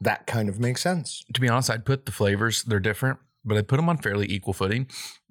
that 0.00 0.26
kind 0.26 0.48
of 0.48 0.58
makes 0.58 0.80
sense. 0.80 1.22
To 1.34 1.40
be 1.42 1.50
honest, 1.50 1.68
I'd 1.68 1.84
put 1.84 2.06
the 2.06 2.12
flavors. 2.12 2.62
They're 2.62 2.80
different, 2.80 3.18
but 3.44 3.58
I'd 3.58 3.68
put 3.68 3.76
them 3.76 3.90
on 3.90 3.98
fairly 3.98 4.26
equal 4.32 4.54
footing. 4.54 4.86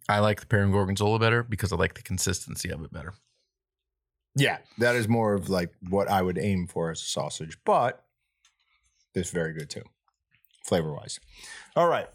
I 0.10 0.20
like 0.20 0.40
the 0.40 0.48
pear 0.48 0.68
gorgonzola 0.68 1.20
better 1.20 1.44
because 1.44 1.72
I 1.72 1.76
like 1.76 1.94
the 1.94 2.02
consistency 2.02 2.70
of 2.70 2.84
it 2.84 2.92
better. 2.92 3.14
Yeah, 4.36 4.58
that 4.80 4.96
is 4.96 5.08
more 5.08 5.34
of 5.34 5.50
like 5.50 5.72
what 5.90 6.10
I 6.10 6.22
would 6.22 6.38
aim 6.38 6.68
for 6.68 6.92
as 6.92 7.02
a 7.02 7.06
sausage, 7.06 7.58
but 7.64 8.04
it's 9.14 9.30
very 9.30 9.54
good 9.54 9.70
too, 9.70 9.84
flavor 10.66 10.92
wise. 10.92 11.20
All 11.76 11.88
right. 11.88 12.08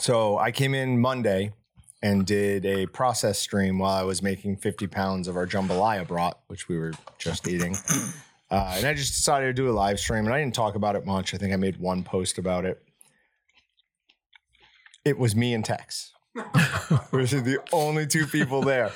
So 0.00 0.38
I 0.38 0.52
came 0.52 0.74
in 0.74 1.00
Monday 1.00 1.52
and 2.02 2.26
did 2.26 2.64
a 2.66 2.86
process 2.86 3.38
stream 3.38 3.78
while 3.78 3.94
I 3.94 4.02
was 4.02 4.22
making 4.22 4.58
50 4.58 4.86
pounds 4.86 5.26
of 5.26 5.36
our 5.36 5.46
jambalaya 5.46 6.06
brat, 6.06 6.38
which 6.48 6.68
we 6.68 6.78
were 6.78 6.92
just 7.18 7.48
eating. 7.48 7.76
Uh, 8.50 8.74
and 8.76 8.86
I 8.86 8.94
just 8.94 9.16
decided 9.16 9.46
to 9.46 9.52
do 9.52 9.70
a 9.70 9.72
live 9.72 9.98
stream, 9.98 10.26
and 10.26 10.34
I 10.34 10.38
didn't 10.38 10.54
talk 10.54 10.74
about 10.74 10.96
it 10.96 11.06
much. 11.06 11.34
I 11.34 11.38
think 11.38 11.52
I 11.52 11.56
made 11.56 11.78
one 11.78 12.04
post 12.04 12.38
about 12.38 12.64
it. 12.64 12.82
It 15.04 15.18
was 15.18 15.34
me 15.34 15.54
and 15.54 15.64
Tex. 15.64 16.13
We're 17.12 17.26
the 17.26 17.58
only 17.72 18.06
two 18.06 18.26
people 18.26 18.62
there. 18.62 18.90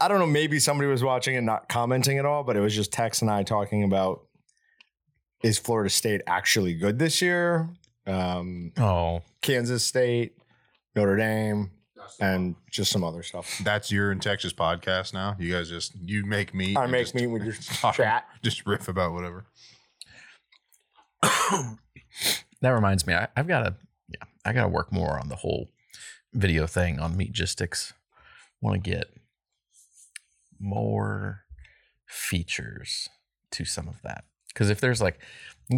I 0.00 0.06
don't 0.08 0.20
know. 0.20 0.26
Maybe 0.26 0.60
somebody 0.60 0.88
was 0.88 1.02
watching 1.02 1.36
and 1.36 1.44
not 1.44 1.68
commenting 1.68 2.18
at 2.18 2.24
all, 2.24 2.44
but 2.44 2.56
it 2.56 2.60
was 2.60 2.74
just 2.74 2.92
Tex 2.92 3.20
and 3.22 3.30
I 3.30 3.42
talking 3.42 3.82
about 3.84 4.26
is 5.42 5.58
Florida 5.58 5.90
State 5.90 6.22
actually 6.26 6.74
good 6.74 6.98
this 6.98 7.20
year? 7.20 7.68
Um, 8.06 8.72
Oh, 8.78 9.22
Kansas 9.42 9.84
State, 9.84 10.36
Notre 10.94 11.16
Dame, 11.16 11.70
and 12.20 12.54
just 12.70 12.92
some 12.92 13.02
other 13.02 13.22
stuff. 13.22 13.60
That's 13.64 13.90
your 13.90 14.12
in 14.12 14.20
Texas 14.20 14.52
podcast 14.52 15.12
now. 15.12 15.36
You 15.38 15.52
guys 15.52 15.68
just 15.68 15.94
you 16.00 16.24
make 16.24 16.54
meat. 16.54 16.76
I 16.78 16.86
make 16.86 17.12
me 17.14 17.26
with 17.26 17.42
your 17.42 17.54
talk- 17.74 17.96
chat. 17.96 18.26
Just 18.42 18.66
riff 18.66 18.86
about 18.88 19.12
whatever. 19.12 19.46
that 21.22 22.70
reminds 22.70 23.06
me. 23.06 23.14
I, 23.14 23.28
I've 23.36 23.48
got 23.48 23.60
to, 23.64 23.74
yeah, 24.08 24.24
I 24.44 24.52
got 24.52 24.62
to 24.62 24.68
work 24.68 24.92
more 24.92 25.18
on 25.18 25.28
the 25.28 25.36
whole 25.36 25.68
video 26.34 26.66
thing 26.66 26.98
on 26.98 27.14
Meatgistics. 27.16 27.92
Want 28.60 28.82
to 28.82 28.90
get 28.90 29.06
more 30.60 31.44
features 32.06 33.08
to 33.50 33.64
some 33.64 33.88
of 33.88 34.00
that 34.02 34.24
because 34.48 34.70
if 34.70 34.80
there's 34.80 35.02
like, 35.02 35.18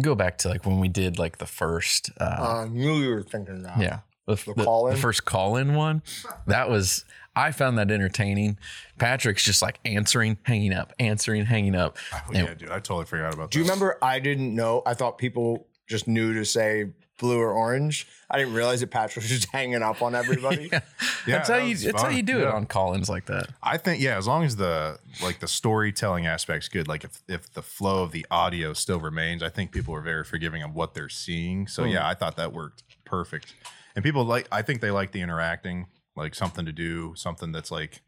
go 0.01 0.15
back 0.15 0.37
to 0.39 0.49
like 0.49 0.65
when 0.65 0.79
we 0.79 0.87
did 0.87 1.17
like 1.19 1.37
the 1.37 1.45
first, 1.45 2.11
uh, 2.19 2.63
I 2.65 2.67
knew 2.69 2.95
you 2.97 3.09
were 3.09 3.23
thinking 3.23 3.63
that. 3.63 3.79
yeah, 3.79 3.99
the, 4.25 4.35
the 4.35 4.53
the, 4.55 4.63
call-in? 4.63 4.95
the 4.95 5.01
first 5.01 5.25
call-in 5.25 5.73
one. 5.75 6.01
That 6.45 6.69
was 6.69 7.03
I 7.35 7.51
found 7.51 7.77
that 7.77 7.91
entertaining. 7.91 8.57
Patrick's 8.97 9.43
just 9.43 9.61
like 9.61 9.79
answering, 9.85 10.37
hanging 10.43 10.73
up, 10.73 10.93
answering, 10.99 11.45
hanging 11.45 11.75
up. 11.75 11.97
Oh, 12.13 12.21
Yeah. 12.31 12.43
yeah, 12.45 12.53
dude, 12.55 12.69
I 12.69 12.79
totally 12.79 13.05
forgot 13.05 13.33
about. 13.33 13.51
Do 13.51 13.59
you 13.59 13.65
remember? 13.65 13.97
I 14.01 14.19
didn't 14.19 14.55
know. 14.55 14.81
I 14.85 14.93
thought 14.93 15.17
people 15.17 15.67
just 15.87 16.07
knew 16.07 16.33
to 16.33 16.45
say 16.45 16.87
blue 17.17 17.39
or 17.39 17.51
orange. 17.51 18.07
I 18.29 18.37
didn't 18.37 18.53
realize 18.53 18.79
that 18.81 18.91
Patrick 18.91 19.23
was 19.23 19.29
just 19.39 19.49
hanging 19.51 19.81
up 19.83 20.01
on 20.01 20.15
everybody. 20.15 20.69
Yeah, 21.25 21.39
that's 21.39 21.49
how 21.49 21.55
that 21.57 21.63
you. 21.65 21.71
was 21.71 21.83
That's 21.83 22.01
how 22.03 22.07
you 22.09 22.23
do 22.23 22.39
it 22.39 22.47
on 22.47 22.65
call-ins 22.67 23.09
like 23.09 23.25
that. 23.25 23.49
I 23.61 23.75
think 23.77 24.01
yeah, 24.01 24.17
as 24.17 24.27
long 24.27 24.45
as 24.45 24.55
the 24.55 24.97
like 25.21 25.41
the 25.41 25.47
storytelling 25.47 26.25
aspect's 26.25 26.69
good, 26.69 26.87
like 26.87 27.03
if 27.03 27.21
if 27.27 27.51
the 27.51 27.61
flow 27.61 28.01
of 28.03 28.13
the 28.13 28.25
audio 28.31 28.71
still 28.71 29.01
remains, 29.01 29.43
I 29.43 29.49
think 29.49 29.73
people 29.73 29.93
are 29.93 29.99
very 29.99 30.23
forgiving 30.23 30.63
of 30.63 30.73
what 30.73 30.93
they're 30.93 31.09
seeing. 31.09 31.67
So 31.67 31.83
Hmm. 31.83 31.89
yeah, 31.89 32.07
I 32.07 32.13
thought 32.13 32.37
that 32.37 32.53
worked 32.53 32.83
perfect. 33.03 33.53
And 33.93 34.05
people 34.05 34.23
like 34.23 34.47
I 34.53 34.61
think 34.61 34.79
they 34.79 34.89
like 34.89 35.11
the 35.11 35.19
interacting, 35.19 35.87
like 36.15 36.33
something 36.33 36.65
to 36.65 36.71
do, 36.71 37.11
something 37.17 37.51
that's 37.51 37.71
like, 37.71 37.99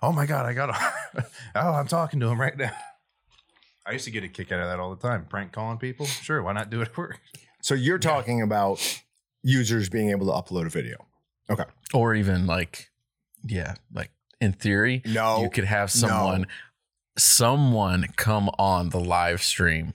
oh 0.00 0.12
my 0.12 0.26
god, 0.26 0.46
I 0.46 0.52
got 0.52 0.66
to 0.66 1.26
oh, 1.56 1.72
I'm 1.72 1.88
talking 1.88 2.20
to 2.20 2.28
him 2.28 2.40
right 2.40 2.56
now. 2.56 2.70
I 3.84 3.92
used 3.94 4.04
to 4.04 4.12
get 4.12 4.22
a 4.22 4.28
kick 4.28 4.52
out 4.52 4.60
of 4.60 4.66
that 4.68 4.78
all 4.78 4.94
the 4.94 5.08
time. 5.08 5.24
Prank 5.28 5.50
calling 5.50 5.78
people. 5.78 6.06
Sure, 6.06 6.40
why 6.40 6.52
not 6.52 6.70
do 6.70 6.82
it 6.82 6.88
at 6.90 6.96
work? 6.96 7.18
So 7.60 7.74
you're 7.74 7.98
talking 7.98 8.42
about 8.42 9.02
users 9.42 9.88
being 9.88 10.10
able 10.10 10.26
to 10.26 10.32
upload 10.32 10.66
a 10.66 10.70
video. 10.70 10.96
Okay. 11.48 11.64
Or 11.94 12.14
even 12.14 12.46
like 12.46 12.90
yeah 13.44 13.74
like 13.94 14.10
in 14.40 14.52
theory 14.52 15.02
No, 15.06 15.42
you 15.42 15.50
could 15.50 15.64
have 15.64 15.90
someone 15.90 16.46
someone 17.16 18.06
come 18.16 18.50
on 18.58 18.90
the 18.90 19.00
live 19.00 19.42
stream 19.42 19.94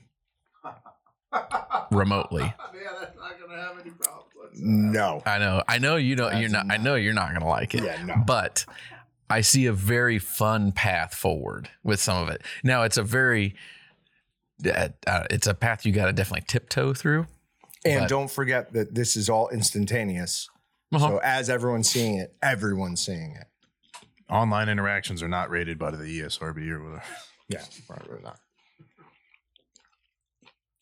remotely 1.92 2.42
yeah, 2.44 2.54
that's 3.00 3.16
not 3.18 3.40
gonna 3.40 3.62
have 3.62 3.80
any 3.80 3.92
problems. 3.92 4.60
no. 4.60 5.22
i 5.26 5.38
know 5.38 5.64
i 5.68 5.78
know 5.78 5.96
you 5.96 6.16
don't 6.16 6.34
you're 6.40 6.50
That's 6.50 6.66
not 6.68 6.72
i 6.72 6.78
know 6.82 6.96
you're 6.96 7.14
not 7.14 7.34
gonna 7.34 7.48
like 7.48 7.74
it 7.76 7.84
Yeah, 7.84 8.04
no. 8.04 8.16
but 8.26 8.66
i 9.30 9.42
see 9.42 9.66
a 9.66 9.74
very 9.74 10.20
fun 10.20 10.72
path 10.72 11.14
forward 11.14 11.70
with 11.84 12.00
some 12.00 12.22
of 12.22 12.30
it 12.30 12.42
now 12.64 12.84
it's 12.84 12.98
a 12.98 13.04
very 13.04 13.56
uh, 14.66 14.90
uh, 15.08 15.26
it's 15.30 15.48
a 15.48 15.54
path 15.54 15.86
you 15.86 15.92
got 15.92 16.06
to 16.06 16.14
definitely 16.14 16.46
tiptoe 16.48 16.94
through 16.94 17.28
And 17.86 18.02
But- 18.02 18.10
don't 18.10 18.32
forget 18.32 18.74
that 18.74 18.96
this 18.96 19.16
is 19.16 19.30
all 19.30 19.50
instantaneous. 19.50 20.50
Uh-huh. 20.94 21.08
So 21.08 21.18
as 21.24 21.50
everyone's 21.50 21.90
seeing 21.90 22.16
it, 22.16 22.36
everyone's 22.42 23.06
seeing 23.06 23.32
it. 23.36 23.48
Online 24.30 24.70
interactions 24.70 25.22
are 25.22 25.28
not 25.28 25.50
rated 25.50 25.78
by 25.78 25.92
the 25.92 26.04
ESRB 26.04 26.70
or 26.70 26.84
whatever. 26.84 27.04
Yeah, 27.48 27.64
probably 27.86 28.24
not. 28.24 28.40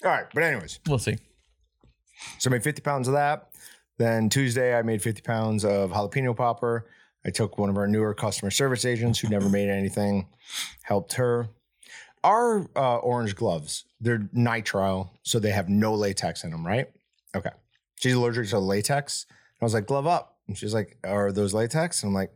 All 0.05 0.11
right, 0.11 0.25
but 0.33 0.43
anyways, 0.43 0.79
we'll 0.87 0.97
see 0.97 1.17
so 2.39 2.49
I 2.49 2.51
made 2.51 2.63
50 2.63 2.81
pounds 2.81 3.07
of 3.07 3.13
that. 3.13 3.49
Then 3.97 4.29
Tuesday, 4.29 4.77
I 4.77 4.81
made 4.81 5.01
50 5.01 5.21
pounds 5.21 5.63
of 5.65 5.91
jalapeno 5.91 6.35
popper. 6.35 6.89
I 7.25 7.29
took 7.29 7.57
one 7.57 7.69
of 7.69 7.77
our 7.77 7.87
newer 7.87 8.13
customer 8.13 8.51
service 8.51 8.85
agents 8.85 9.19
who 9.19 9.29
never 9.29 9.47
made 9.49 9.69
anything, 9.69 10.27
helped 10.81 11.13
her. 11.13 11.47
Our 12.23 12.69
uh, 12.75 12.97
orange 12.97 13.35
gloves, 13.35 13.85
they're 13.99 14.19
nitrile, 14.35 15.09
so 15.23 15.39
they 15.39 15.51
have 15.51 15.67
no 15.67 15.93
latex 15.93 16.43
in 16.43 16.51
them, 16.51 16.65
right? 16.65 16.89
Okay. 17.35 17.49
She's 17.95 18.13
allergic 18.13 18.49
to 18.49 18.59
latex. 18.59 19.25
I 19.61 19.65
was 19.65 19.73
like, 19.73 19.87
glove 19.87 20.07
up. 20.07 20.37
And 20.47 20.57
she's 20.57 20.73
like, 20.73 20.97
are 21.03 21.31
those 21.31 21.53
latex? 21.53 22.03
And 22.03 22.09
I'm 22.09 22.13
like, 22.13 22.31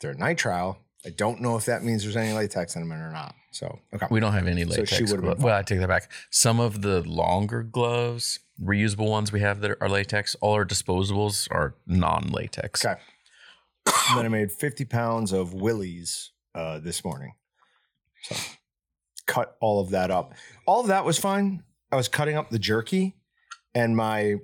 they're 0.00 0.14
nitrile. 0.14 0.76
I 1.06 1.10
don't 1.10 1.40
know 1.40 1.56
if 1.56 1.66
that 1.66 1.82
means 1.82 2.02
there's 2.02 2.16
any 2.16 2.32
latex 2.32 2.76
in 2.76 2.88
them 2.88 2.92
or 2.92 3.12
not. 3.12 3.34
So, 3.50 3.78
okay. 3.94 4.06
We 4.10 4.20
don't 4.20 4.32
have 4.32 4.46
any 4.46 4.64
latex. 4.64 4.90
So 4.90 4.96
she 4.96 5.02
would've 5.04 5.22
gloves. 5.22 5.42
Well, 5.42 5.56
I 5.56 5.62
take 5.62 5.80
that 5.80 5.88
back. 5.88 6.10
Some 6.30 6.60
of 6.60 6.82
the 6.82 7.02
longer 7.02 7.62
gloves, 7.62 8.40
reusable 8.62 9.08
ones 9.08 9.32
we 9.32 9.40
have 9.40 9.60
that 9.60 9.76
are 9.80 9.88
latex, 9.88 10.34
all 10.40 10.54
our 10.54 10.64
disposables 10.64 11.48
are 11.50 11.74
non-latex. 11.86 12.84
Okay. 12.84 13.00
and 14.10 14.18
then 14.18 14.24
I 14.24 14.28
made 14.28 14.50
50 14.50 14.84
pounds 14.86 15.32
of 15.32 15.52
willies 15.52 16.32
uh, 16.54 16.78
this 16.78 17.04
morning. 17.04 17.34
So 18.22 18.36
cut 19.26 19.56
all 19.60 19.80
of 19.80 19.90
that 19.90 20.10
up. 20.10 20.34
All 20.66 20.80
of 20.80 20.88
that 20.88 21.04
was 21.04 21.18
fine. 21.18 21.62
I 21.92 21.96
was 21.96 22.08
cutting 22.08 22.36
up 22.36 22.50
the 22.50 22.58
jerky 22.58 23.14
and 23.74 23.96
my 23.96 24.36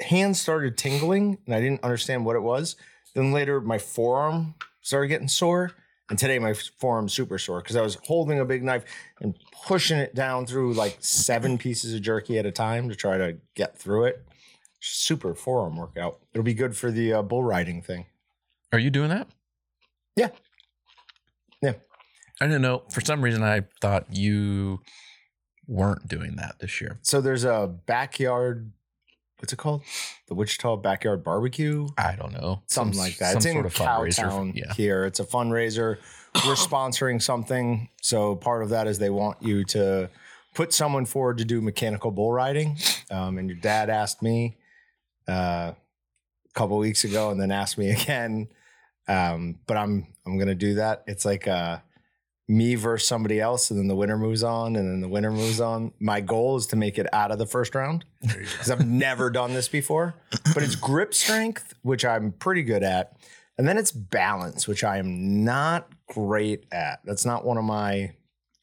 hands 0.00 0.40
started 0.40 0.76
tingling 0.76 1.38
and 1.46 1.54
I 1.54 1.60
didn't 1.60 1.82
understand 1.82 2.24
what 2.24 2.36
it 2.36 2.42
was. 2.42 2.76
Then 3.14 3.32
later 3.32 3.60
my 3.60 3.78
forearm 3.78 4.54
started 4.80 5.08
getting 5.08 5.28
sore. 5.28 5.72
And 6.10 6.18
today 6.18 6.38
my 6.38 6.54
forearm's 6.54 7.12
super 7.12 7.38
sore 7.38 7.60
because 7.60 7.76
I 7.76 7.82
was 7.82 7.98
holding 8.04 8.40
a 8.40 8.44
big 8.44 8.62
knife 8.62 8.84
and 9.20 9.34
pushing 9.66 9.98
it 9.98 10.14
down 10.14 10.46
through 10.46 10.72
like 10.72 10.96
seven 11.00 11.58
pieces 11.58 11.92
of 11.92 12.00
jerky 12.00 12.38
at 12.38 12.46
a 12.46 12.50
time 12.52 12.88
to 12.88 12.94
try 12.94 13.18
to 13.18 13.36
get 13.54 13.76
through 13.76 14.04
it. 14.04 14.24
Super 14.80 15.34
forearm 15.34 15.76
workout. 15.76 16.20
It'll 16.32 16.44
be 16.44 16.54
good 16.54 16.76
for 16.76 16.90
the 16.90 17.12
uh, 17.12 17.22
bull 17.22 17.42
riding 17.42 17.82
thing. 17.82 18.06
Are 18.72 18.78
you 18.78 18.88
doing 18.88 19.10
that? 19.10 19.28
Yeah. 20.16 20.28
Yeah. 21.60 21.74
I 22.40 22.46
don't 22.46 22.62
know. 22.62 22.82
For 22.90 23.00
some 23.00 23.22
reason, 23.22 23.42
I 23.42 23.62
thought 23.80 24.06
you 24.14 24.80
weren't 25.66 26.08
doing 26.08 26.36
that 26.36 26.56
this 26.60 26.80
year. 26.80 26.98
So 27.02 27.20
there's 27.20 27.44
a 27.44 27.72
backyard. 27.86 28.72
What's 29.38 29.52
it 29.52 29.56
called? 29.56 29.82
The 30.28 30.34
Wichita 30.34 30.76
Backyard 30.76 31.22
Barbecue, 31.22 31.88
I 31.96 32.16
don't 32.16 32.32
know. 32.32 32.62
something 32.66 32.94
Some- 32.94 33.00
like 33.04 33.18
that. 33.18 33.30
Some 33.32 33.36
It's 33.38 33.46
in 33.46 33.52
sort 33.54 33.66
fundraiser. 33.72 34.24
Cowtown 34.30 34.52
Yeah. 34.56 34.72
here. 34.74 35.04
It's 35.04 35.20
a 35.20 35.24
fundraiser. 35.24 35.98
We're 36.46 36.54
sponsoring 36.54 37.22
something, 37.22 37.88
so 38.02 38.34
part 38.36 38.62
of 38.62 38.68
that 38.70 38.86
is 38.86 38.98
they 38.98 39.10
want 39.10 39.40
you 39.42 39.64
to 39.66 40.10
put 40.54 40.72
someone 40.72 41.06
forward 41.06 41.38
to 41.38 41.44
do 41.44 41.60
mechanical 41.60 42.10
bull 42.10 42.32
riding. 42.32 42.76
Um, 43.10 43.38
and 43.38 43.48
your 43.48 43.58
dad 43.58 43.90
asked 43.90 44.22
me 44.22 44.56
uh, 45.28 45.72
a 45.74 46.52
couple 46.54 46.76
weeks 46.78 47.04
ago, 47.04 47.30
and 47.30 47.40
then 47.40 47.50
asked 47.52 47.78
me 47.78 47.90
again. 48.00 48.48
Um, 49.06 49.58
but 49.66 49.76
I'm 49.76 50.06
I'm 50.26 50.36
gonna 50.38 50.54
do 50.54 50.74
that. 50.74 51.04
It's 51.06 51.24
like 51.24 51.46
uh, 51.48 51.78
me 52.50 52.74
versus 52.76 53.06
somebody 53.06 53.40
else, 53.40 53.70
and 53.70 53.78
then 53.78 53.88
the 53.88 53.94
winner 53.94 54.16
moves 54.16 54.42
on, 54.42 54.74
and 54.76 54.88
then 54.90 55.00
the 55.02 55.08
winner 55.08 55.30
moves 55.30 55.60
on. 55.60 55.92
My 56.00 56.20
goal 56.22 56.56
is 56.56 56.66
to 56.68 56.76
make 56.76 56.98
it 56.98 57.06
out 57.12 57.30
of 57.30 57.38
the 57.38 57.44
first 57.46 57.74
round 57.74 58.04
There 58.22 58.40
you 58.40 58.46
go. 58.46 58.50
because 58.52 58.70
I've 58.70 58.86
never 58.86 59.28
done 59.30 59.52
this 59.52 59.68
before. 59.68 60.14
But 60.54 60.62
it's 60.62 60.74
grip 60.74 61.12
strength, 61.12 61.74
which 61.82 62.04
I'm 62.06 62.32
pretty 62.32 62.62
good 62.62 62.82
at, 62.82 63.16
and 63.58 63.68
then 63.68 63.76
it's 63.76 63.90
balance, 63.90 64.66
which 64.66 64.82
I 64.82 64.96
am 64.96 65.44
not 65.44 65.88
great 66.08 66.64
at. 66.72 67.00
That's 67.04 67.26
not 67.26 67.44
one 67.44 67.58
of 67.58 67.64
my 67.64 68.12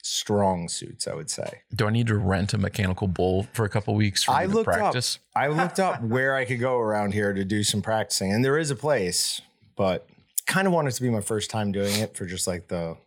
strong 0.01 0.67
suits, 0.67 1.07
I 1.07 1.13
would 1.13 1.29
say. 1.29 1.61
Do 1.75 1.87
I 1.87 1.89
need 1.91 2.07
to 2.07 2.15
rent 2.15 2.53
a 2.53 2.57
mechanical 2.57 3.07
bull 3.07 3.47
for 3.53 3.65
a 3.65 3.69
couple 3.69 3.93
weeks 3.95 4.23
for 4.23 4.31
I 4.31 4.45
looked 4.45 4.67
up- 4.67 4.73
practice? 4.75 5.19
I 5.35 5.47
looked 5.47 5.79
up 5.79 6.01
where 6.03 6.35
I 6.35 6.45
could 6.45 6.59
go 6.59 6.77
around 6.79 7.13
here 7.13 7.33
to 7.33 7.45
do 7.45 7.63
some 7.63 7.81
practicing, 7.83 8.31
and 8.33 8.43
there 8.43 8.57
is 8.57 8.71
a 8.71 8.75
place, 8.75 9.41
but 9.75 10.07
kind 10.47 10.65
of 10.67 10.73
wanted 10.73 10.93
to 10.93 11.01
be 11.01 11.09
my 11.09 11.21
first 11.21 11.49
time 11.51 11.71
doing 11.71 11.95
it 11.99 12.15
for 12.15 12.25
just 12.25 12.47
like 12.47 12.67
the 12.67 12.97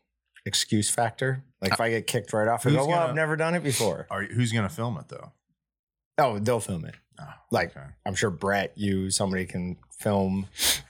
excuse 0.48 0.90
factor. 0.90 1.44
Like 1.60 1.72
if 1.74 1.80
uh, 1.80 1.84
I 1.84 1.90
get 1.90 2.06
kicked 2.08 2.32
right 2.32 2.48
off, 2.48 2.66
I 2.66 2.70
go, 2.70 2.76
"Well, 2.78 2.86
gonna- 2.88 3.08
I've 3.10 3.14
never 3.14 3.36
done 3.36 3.54
it 3.54 3.62
before." 3.62 4.06
Are 4.10 4.22
you, 4.22 4.28
who's 4.30 4.50
gonna 4.52 4.68
film 4.68 4.96
it 4.98 5.08
though? 5.08 5.32
Oh, 6.18 6.38
they'll 6.40 6.58
film 6.60 6.84
it. 6.84 6.96
Oh, 7.20 7.24
Like 7.50 7.76
okay. 7.76 7.86
I'm 8.06 8.14
sure 8.14 8.30
Brett, 8.30 8.72
you, 8.76 9.10
somebody 9.10 9.44
can 9.46 9.76
film 9.98 10.46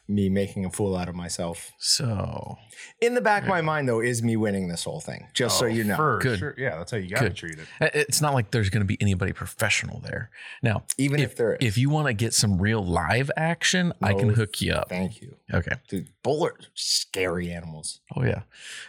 me 0.07 0.29
making 0.29 0.65
a 0.67 0.71
fool 0.71 0.95
out 0.95 1.09
of 1.09 1.15
myself. 1.15 1.73
So 1.79 2.57
In 3.01 3.15
the 3.15 3.21
back 3.23 3.43
of 3.45 3.49
my 3.49 3.61
mind, 3.63 3.89
though, 3.89 4.01
is 4.01 4.23
me 4.23 4.37
winning 4.37 4.69
this 4.69 4.85
whole 4.85 5.01
thing. 5.01 5.27
Just 5.35 5.59
so 5.59 5.65
Oh, 5.65 5.69
you 5.69 5.85
know, 5.85 5.97
for 5.97 6.19
Good. 6.21 6.39
sure. 6.39 6.55
Yeah, 6.59 6.77
that's 6.77 6.91
how 6.91 6.99
you 6.99 7.09
gotta 7.09 7.29
Good. 7.29 7.37
treat 7.37 7.59
it. 7.59 7.67
it's 7.95 8.21
not 8.21 8.35
like 8.35 8.51
there's 8.51 8.69
going 8.71 8.83
to 8.83 8.87
be 8.87 8.99
anybody 9.01 9.33
professional 9.33 10.01
there. 10.01 10.31
Now, 10.63 10.85
even 10.99 11.21
if, 11.21 11.37
there 11.37 11.55
is. 11.55 11.67
if 11.67 11.79
you 11.79 11.89
want 11.91 12.07
to 12.09 12.13
get 12.13 12.35
some 12.35 12.59
real 12.61 12.85
live 12.85 13.31
action, 13.37 13.93
I 14.03 14.13
can 14.15 14.31
hook 14.31 14.61
you 14.61 14.73
up. 14.75 14.89
thank 14.91 15.23
you, 15.23 15.37
Okay. 15.53 15.73
dude. 15.89 16.09
Bullets, 16.23 16.67
are 16.67 16.71
scary 16.75 17.51
animals. 17.51 18.01
Oh 18.15 18.25
yeah. 18.25 18.43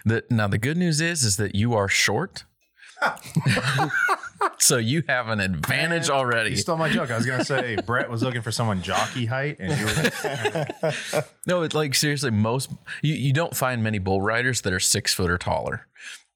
The, 0.05 0.24
now 0.29 0.48
the 0.50 0.58
good 0.58 0.75
news 0.77 1.00
is 1.00 1.24
is 1.24 1.38
that 1.38 1.55
you 1.55 1.74
are 1.75 1.88
short. 1.88 2.43
so 4.60 4.77
you 4.77 5.03
have 5.08 5.27
an 5.29 5.39
advantage 5.39 6.10
already. 6.10 6.51
You 6.51 6.58
stole 6.58 6.77
my 6.77 6.89
joke. 6.89 7.12
I 7.12 7.17
was 7.17 7.25
gonna 7.25 7.46
say 7.46 7.75
Brett 7.86 8.10
was 8.10 8.24
looking 8.24 8.41
for 8.41 8.51
someone 8.51 8.81
jockey 8.81 9.25
height, 9.25 9.58
and 9.60 9.77
you 9.79 9.86
were 9.86 9.93
like, 10.84 11.25
No, 11.48 11.62
it's 11.63 11.75
like 11.75 11.96
seriously, 11.96 12.31
most 12.31 12.72
you, 13.01 13.13
you 13.13 13.34
don't 13.34 13.55
find 13.55 13.84
many 13.84 14.00
bull 14.00 14.22
riders 14.22 14.62
that 14.62 14.74
are 14.74 14.79
six 14.79 15.13
foot 15.13 15.29
or 15.29 15.38
taller. 15.38 15.88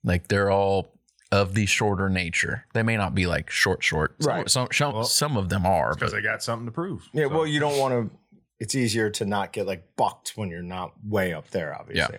Like 0.03 0.27
they're 0.27 0.51
all 0.51 0.93
of 1.31 1.55
the 1.55 1.65
shorter 1.65 2.09
nature. 2.09 2.65
They 2.73 2.83
may 2.83 2.95
not 2.95 3.15
be 3.15 3.25
like 3.25 3.49
short, 3.49 3.83
short. 3.83 4.15
Some, 4.21 4.31
Right. 4.31 4.49
Some 4.49 4.67
some, 4.71 4.93
Well, 4.93 5.03
some 5.03 5.35
of 5.35 5.49
them 5.49 5.65
are, 5.65 5.95
because 5.95 6.11
they 6.11 6.21
got 6.21 6.43
something 6.43 6.67
to 6.67 6.71
prove. 6.71 7.09
Yeah, 7.11 7.27
So, 7.27 7.29
well, 7.29 7.47
you 7.47 7.59
don't 7.59 7.79
want 7.79 7.93
to. 8.11 8.17
It's 8.63 8.75
easier 8.75 9.09
to 9.09 9.25
not 9.25 9.51
get 9.51 9.67
like 9.67 9.83
bucked 9.97 10.37
when 10.37 10.49
you're 10.49 10.61
not 10.61 10.93
way 11.05 11.33
up 11.33 11.49
there, 11.49 11.77
obviously. 11.77 12.15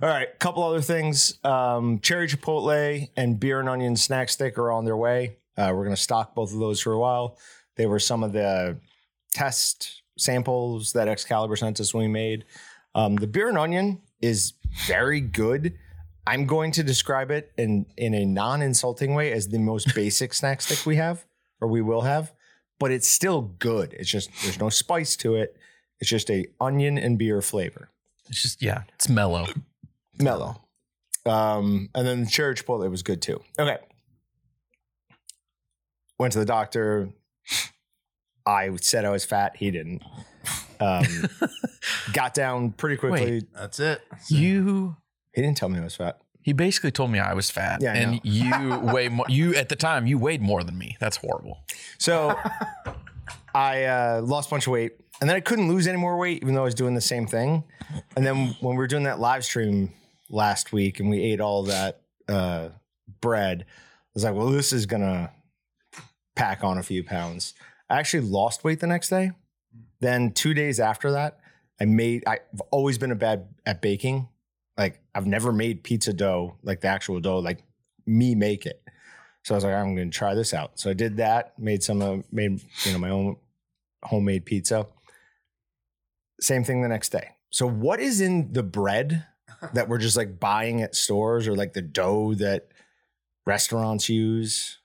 All 0.00 0.08
right, 0.08 0.28
a 0.32 0.36
couple 0.36 0.62
other 0.62 0.80
things. 0.80 1.40
Um, 1.42 1.98
cherry 1.98 2.28
chipotle 2.28 3.08
and 3.16 3.40
beer 3.40 3.58
and 3.58 3.68
onion 3.68 3.96
snack 3.96 4.28
stick 4.28 4.58
are 4.58 4.70
on 4.70 4.84
their 4.84 4.96
way. 4.96 5.38
Uh, 5.58 5.72
we're 5.74 5.82
going 5.82 5.96
to 5.96 6.00
stock 6.00 6.36
both 6.36 6.52
of 6.52 6.60
those 6.60 6.80
for 6.80 6.92
a 6.92 6.98
while. 7.00 7.36
They 7.74 7.86
were 7.86 7.98
some 7.98 8.22
of 8.22 8.32
the 8.32 8.78
test 9.34 10.02
samples 10.16 10.92
that 10.92 11.08
Excalibur 11.08 11.56
sent 11.56 11.80
us 11.80 11.92
when 11.92 12.04
we 12.04 12.08
made. 12.08 12.44
Um, 12.94 13.16
the 13.16 13.26
beer 13.26 13.48
and 13.48 13.58
onion 13.58 14.02
is 14.20 14.52
very 14.86 15.20
good. 15.20 15.76
I'm 16.28 16.46
going 16.46 16.70
to 16.72 16.84
describe 16.84 17.32
it 17.32 17.50
in 17.58 17.86
in 17.96 18.14
a 18.14 18.24
non-insulting 18.24 19.14
way 19.14 19.32
as 19.32 19.48
the 19.48 19.58
most 19.58 19.92
basic 19.96 20.32
snack 20.32 20.60
stick 20.60 20.86
we 20.86 20.94
have, 20.94 21.24
or 21.60 21.66
we 21.66 21.82
will 21.82 22.02
have, 22.02 22.32
but 22.78 22.92
it's 22.92 23.08
still 23.08 23.42
good. 23.58 23.94
It's 23.94 24.08
just 24.08 24.30
there's 24.44 24.60
no 24.60 24.68
spice 24.68 25.16
to 25.16 25.34
it. 25.34 25.56
It's 26.02 26.10
just 26.10 26.28
a 26.30 26.46
onion 26.60 26.98
and 26.98 27.16
beer 27.16 27.40
flavor. 27.40 27.88
It's 28.28 28.42
just 28.42 28.60
yeah, 28.60 28.82
it's 28.96 29.08
mellow. 29.08 29.46
mellow. 30.18 30.60
Um, 31.24 31.90
and 31.94 32.04
then 32.04 32.24
the 32.24 32.26
cherry 32.28 32.56
chipotle 32.56 32.90
was 32.90 33.04
good 33.04 33.22
too. 33.22 33.40
Okay. 33.56 33.78
Went 36.18 36.32
to 36.32 36.40
the 36.40 36.44
doctor. 36.44 37.10
I 38.44 38.74
said 38.80 39.04
I 39.04 39.10
was 39.10 39.24
fat. 39.24 39.54
He 39.56 39.70
didn't. 39.70 40.02
Um, 40.80 41.04
got 42.12 42.34
down 42.34 42.72
pretty 42.72 42.96
quickly. 42.96 43.24
Wait. 43.30 43.44
That's 43.54 43.78
it. 43.78 44.00
You 44.26 44.96
He 45.34 45.40
didn't 45.40 45.56
tell 45.56 45.68
me 45.68 45.78
I 45.78 45.84
was 45.84 45.94
fat. 45.94 46.18
he 46.40 46.52
basically 46.52 46.90
told 46.90 47.12
me 47.12 47.20
I 47.20 47.34
was 47.34 47.48
fat, 47.48 47.80
Yeah, 47.80 47.92
I 47.92 47.94
know. 47.94 48.00
and 48.14 48.20
you 48.24 48.78
weigh 48.92 49.08
more. 49.08 49.26
You 49.28 49.54
at 49.54 49.68
the 49.68 49.76
time 49.76 50.08
you 50.08 50.18
weighed 50.18 50.42
more 50.42 50.64
than 50.64 50.76
me. 50.76 50.96
That's 50.98 51.18
horrible. 51.18 51.58
So 51.98 52.36
I 53.54 53.84
uh, 53.84 54.22
lost 54.22 54.48
a 54.48 54.50
bunch 54.50 54.66
of 54.66 54.72
weight, 54.72 54.92
and 55.20 55.28
then 55.28 55.36
I 55.36 55.40
couldn't 55.40 55.68
lose 55.68 55.86
any 55.86 55.98
more 55.98 56.16
weight, 56.16 56.42
even 56.42 56.54
though 56.54 56.62
I 56.62 56.64
was 56.64 56.74
doing 56.74 56.94
the 56.94 57.00
same 57.00 57.26
thing. 57.26 57.64
And 58.16 58.24
then 58.24 58.56
when 58.60 58.76
we 58.76 58.78
were 58.78 58.86
doing 58.86 59.04
that 59.04 59.20
live 59.20 59.44
stream 59.44 59.92
last 60.30 60.72
week, 60.72 61.00
and 61.00 61.10
we 61.10 61.22
ate 61.22 61.40
all 61.40 61.64
that 61.64 62.00
uh, 62.28 62.70
bread, 63.20 63.64
I 63.68 64.10
was 64.14 64.24
like, 64.24 64.34
"Well, 64.34 64.50
this 64.50 64.72
is 64.72 64.86
gonna 64.86 65.32
pack 66.34 66.64
on 66.64 66.78
a 66.78 66.82
few 66.82 67.04
pounds." 67.04 67.54
I 67.90 67.98
actually 67.98 68.26
lost 68.26 68.64
weight 68.64 68.80
the 68.80 68.86
next 68.86 69.08
day. 69.10 69.32
Then 70.00 70.32
two 70.32 70.54
days 70.54 70.80
after 70.80 71.12
that, 71.12 71.38
I 71.80 71.84
made. 71.84 72.24
I've 72.26 72.62
always 72.70 72.98
been 72.98 73.10
a 73.10 73.16
bad 73.16 73.48
at 73.66 73.82
baking. 73.82 74.28
Like 74.78 75.00
I've 75.14 75.26
never 75.26 75.52
made 75.52 75.84
pizza 75.84 76.12
dough, 76.12 76.56
like 76.62 76.80
the 76.80 76.88
actual 76.88 77.20
dough, 77.20 77.38
like 77.38 77.62
me 78.06 78.34
make 78.34 78.66
it. 78.66 78.82
So 79.44 79.54
I 79.54 79.56
was 79.56 79.64
like, 79.64 79.74
I'm 79.74 79.94
going 79.96 80.10
to 80.10 80.16
try 80.16 80.34
this 80.34 80.54
out. 80.54 80.78
So 80.78 80.90
I 80.90 80.92
did 80.92 81.16
that. 81.16 81.58
Made 81.58 81.82
some, 81.82 82.00
uh, 82.00 82.18
made 82.30 82.60
you 82.84 82.92
know 82.92 82.98
my 82.98 83.10
own 83.10 83.36
homemade 84.04 84.44
pizza. 84.44 84.86
Same 86.40 86.64
thing 86.64 86.82
the 86.82 86.88
next 86.88 87.10
day. 87.10 87.30
So 87.50 87.66
what 87.66 88.00
is 88.00 88.20
in 88.20 88.52
the 88.52 88.62
bread 88.62 89.26
that 89.74 89.88
we're 89.88 89.98
just 89.98 90.16
like 90.16 90.40
buying 90.40 90.82
at 90.82 90.94
stores 90.94 91.46
or 91.46 91.54
like 91.54 91.72
the 91.72 91.82
dough 91.82 92.34
that 92.34 92.68
restaurants 93.46 94.08
use? 94.08 94.78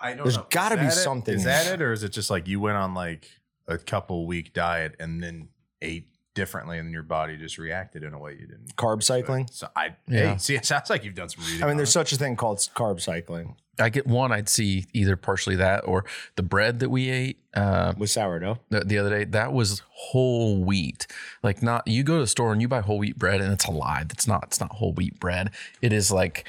I 0.00 0.14
don't 0.14 0.24
There's 0.24 0.36
know. 0.36 0.46
gotta 0.50 0.76
be 0.76 0.86
it? 0.86 0.92
something. 0.92 1.34
Is 1.34 1.44
that 1.44 1.66
it, 1.74 1.82
or 1.82 1.92
is 1.92 2.02
it 2.04 2.10
just 2.10 2.30
like 2.30 2.46
you 2.48 2.60
went 2.60 2.76
on 2.76 2.94
like 2.94 3.28
a 3.66 3.78
couple 3.78 4.26
week 4.26 4.52
diet 4.52 4.94
and 5.00 5.22
then 5.22 5.48
ate 5.82 6.08
differently, 6.38 6.78
and 6.78 6.92
your 6.92 7.02
body 7.02 7.36
just 7.36 7.58
reacted 7.58 8.02
in 8.02 8.14
a 8.14 8.18
way 8.18 8.32
you 8.32 8.46
didn't? 8.46 8.76
Carb 8.76 9.02
cycling. 9.02 9.48
So 9.50 9.68
I, 9.76 9.96
Yeah. 10.06 10.32
hey, 10.32 10.38
see, 10.38 10.54
it 10.54 10.64
sounds 10.64 10.88
like 10.88 11.04
you've 11.04 11.14
done 11.14 11.28
some 11.28 11.44
reading. 11.44 11.62
I 11.64 11.66
mean, 11.66 11.76
there's 11.76 11.90
it. 11.90 11.92
such 11.92 12.12
a 12.12 12.16
thing 12.16 12.36
called 12.36 12.58
carb 12.58 13.00
cycling 13.00 13.56
I 13.80 13.90
get 13.90 14.06
one. 14.08 14.32
I'd 14.32 14.48
see 14.48 14.86
either 14.92 15.16
partially 15.16 15.54
that 15.56 15.86
or 15.86 16.04
the 16.34 16.42
bread 16.42 16.80
that 16.80 16.90
we 16.90 17.10
ate. 17.10 17.38
Uh, 17.54 17.92
with 17.96 18.10
sourdough. 18.10 18.58
the, 18.70 18.80
the 18.80 18.98
other 18.98 19.10
day 19.10 19.24
that 19.24 19.52
was 19.52 19.82
whole 19.90 20.62
wheat 20.62 21.06
like 21.42 21.60
not 21.60 21.86
you 21.88 22.04
go 22.04 22.14
to 22.14 22.20
the 22.20 22.26
store 22.26 22.52
and 22.52 22.60
you 22.62 22.68
buy 22.68 22.80
whole 22.80 22.98
wheat 22.98 23.18
bread 23.18 23.40
and 23.40 23.52
it's 23.52 23.64
a 23.64 23.70
lie 23.70 24.04
that's 24.06 24.28
not 24.28 24.44
it's 24.44 24.60
not 24.60 24.70
whole 24.72 24.92
wheat 24.92 25.18
bread 25.18 25.50
it 25.82 25.92
is 25.92 26.12
like 26.12 26.46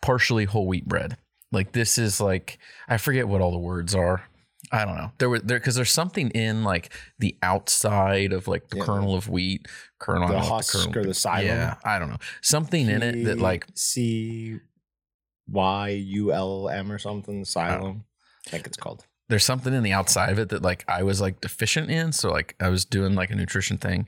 partially 0.00 0.44
whole 0.44 0.68
wheat 0.68 0.86
bread 0.86 1.16
like 1.50 1.72
this 1.72 1.98
is 1.98 2.20
like 2.20 2.58
i 2.88 2.96
forget 2.96 3.26
what 3.26 3.40
all 3.40 3.50
the 3.50 3.58
words 3.58 3.92
are 3.92 4.22
i 4.72 4.84
don't 4.84 4.96
know 4.96 5.10
there 5.18 5.28
were 5.28 5.38
there 5.38 5.58
because 5.58 5.74
there's 5.74 5.90
something 5.90 6.30
in 6.30 6.62
like 6.64 6.92
the 7.18 7.36
outside 7.42 8.32
of 8.32 8.46
like 8.48 8.68
the 8.68 8.76
Yeah. 8.78 8.84
kernel 8.84 9.14
of 9.14 9.28
wheat 9.28 9.66
kernel 9.98 10.24
I 10.24 10.26
The 10.28 10.32
don't 10.34 10.42
know 10.44 10.50
what 10.50 10.56
husk 10.64 10.72
kernel- 10.74 10.98
or 10.98 11.02
the 11.04 11.10
xylem. 11.10 11.44
yeah 11.44 11.74
i 11.84 11.98
don't 11.98 12.10
know 12.10 12.18
something 12.40 12.88
in 12.88 13.02
it 13.02 13.24
that 13.24 13.38
like 13.38 13.66
C 13.74 14.58
Y 15.52 15.88
U 15.88 16.32
L 16.32 16.68
M 16.68 16.92
or 16.92 16.98
something. 16.98 17.42
Xylem. 17.44 18.02
I 18.46 18.50
think 18.50 18.66
it's 18.68 18.76
called. 18.76 19.04
there's 19.28 19.42
something 19.44 19.74
in 19.74 19.82
the 19.82 19.92
outside 19.92 20.30
of 20.30 20.38
it 20.38 20.48
that 20.50 20.62
like 20.62 20.84
I 20.88 21.02
was 21.02 21.20
like 21.20 21.40
deficient 21.40 21.90
in. 21.90 22.12
So 22.12 22.30
like 22.30 22.54
I 22.60 22.68
was 22.68 22.84
doing 22.84 23.14
like 23.16 23.30
a 23.30 23.34
nutrition 23.34 23.76
thing 23.76 24.06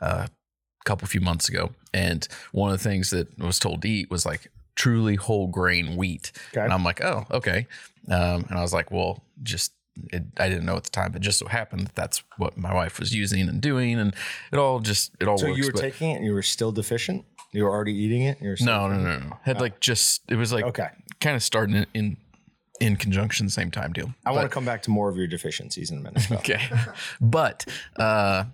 uh, 0.00 0.26
a 0.28 0.84
couple 0.84 1.08
few 1.08 1.20
months 1.20 1.48
ago, 1.48 1.72
and 1.92 2.26
one 2.52 2.70
of 2.70 2.78
the 2.80 2.88
things 2.88 3.10
that 3.10 3.26
I 3.40 3.44
was 3.44 3.58
told 3.58 3.82
to 3.82 3.88
eat 3.88 4.08
was 4.10 4.24
like 4.24 4.46
truly 4.76 5.16
whole 5.16 5.48
grain 5.48 5.96
wheat, 5.96 6.30
Okay. 6.52 6.60
and 6.62 6.72
I'm 6.72 6.84
like, 6.84 7.02
oh, 7.04 7.26
okay, 7.32 7.66
um, 8.08 8.44
and 8.48 8.56
I 8.56 8.62
was 8.62 8.72
like, 8.72 8.90
well, 8.92 9.24
just. 9.42 9.72
It, 10.12 10.24
I 10.38 10.48
didn't 10.48 10.66
know 10.66 10.76
at 10.76 10.84
the 10.84 10.90
time, 10.90 11.12
but 11.12 11.22
just 11.22 11.38
so 11.38 11.46
happened 11.46 11.86
that 11.86 11.94
that's 11.94 12.22
what 12.36 12.56
my 12.56 12.74
wife 12.74 12.98
was 12.98 13.14
using 13.14 13.48
and 13.48 13.60
doing, 13.60 13.98
and 13.98 14.14
it 14.52 14.58
all 14.58 14.80
just 14.80 15.12
it 15.20 15.28
all 15.28 15.38
So 15.38 15.46
works. 15.46 15.58
you 15.58 15.64
were 15.66 15.72
taking 15.72 16.10
it 16.10 16.16
and 16.16 16.24
you 16.24 16.32
were 16.34 16.42
still 16.42 16.72
deficient? 16.72 17.24
You 17.52 17.62
were 17.64 17.70
already 17.70 17.92
eating 17.94 18.22
it? 18.22 18.40
You 18.42 18.48
were 18.50 18.56
no, 18.60 18.88
no, 18.88 18.96
no, 18.98 19.18
no. 19.18 19.36
Had 19.42 19.60
like 19.60 19.78
just 19.80 20.22
it 20.28 20.34
was 20.36 20.52
like 20.52 20.64
Okay. 20.64 20.88
kind 21.20 21.36
of 21.36 21.42
starting 21.42 21.76
in, 21.76 21.86
in 21.94 22.16
in 22.80 22.96
conjunction, 22.96 23.48
same 23.48 23.70
time 23.70 23.92
deal. 23.92 24.12
I 24.26 24.32
want 24.32 24.42
to 24.42 24.48
come 24.48 24.64
back 24.64 24.82
to 24.82 24.90
more 24.90 25.08
of 25.08 25.16
your 25.16 25.28
deficiencies 25.28 25.92
in 25.92 25.98
a 25.98 26.00
minute. 26.00 26.26
though. 26.28 26.34
Okay, 26.38 26.60
but 27.20 27.64
uh, 27.96 28.44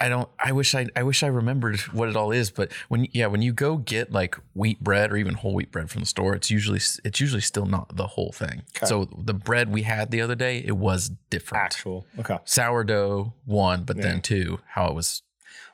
I- 0.00 0.08
don't. 0.08 0.28
I 0.38 0.52
wish 0.52 0.74
I. 0.74 0.86
I 0.94 1.02
wish 1.02 1.22
I 1.22 1.26
remembered 1.28 1.80
what 1.92 2.08
it 2.08 2.16
all 2.16 2.32
is. 2.32 2.50
But 2.50 2.70
when 2.88 3.08
yeah, 3.12 3.26
when 3.26 3.42
you 3.42 3.52
go 3.52 3.76
get 3.78 4.12
like 4.12 4.36
wheat 4.54 4.82
bread 4.84 5.10
or 5.10 5.16
even 5.16 5.34
whole 5.34 5.54
wheat 5.54 5.70
bread 5.72 5.90
from 5.90 6.00
the 6.00 6.06
store, 6.06 6.34
it's 6.34 6.50
usually 6.50 6.80
it's 7.04 7.20
usually 7.20 7.40
still 7.40 7.66
not 7.66 7.96
the 7.96 8.06
whole 8.08 8.32
thing. 8.32 8.62
Okay. 8.76 8.86
So 8.86 9.08
the 9.16 9.34
bread 9.34 9.72
we 9.72 9.82
had 9.82 10.10
the 10.10 10.20
other 10.20 10.34
day, 10.34 10.58
it 10.64 10.76
was 10.76 11.10
different. 11.30 11.64
Actual. 11.64 12.06
Okay. 12.18 12.38
Sourdough 12.44 13.32
one, 13.46 13.84
but 13.84 13.96
Yeah. 13.96 14.02
then 14.02 14.20
two, 14.22 14.60
how 14.66 14.86
it 14.88 14.94
was. 14.94 15.22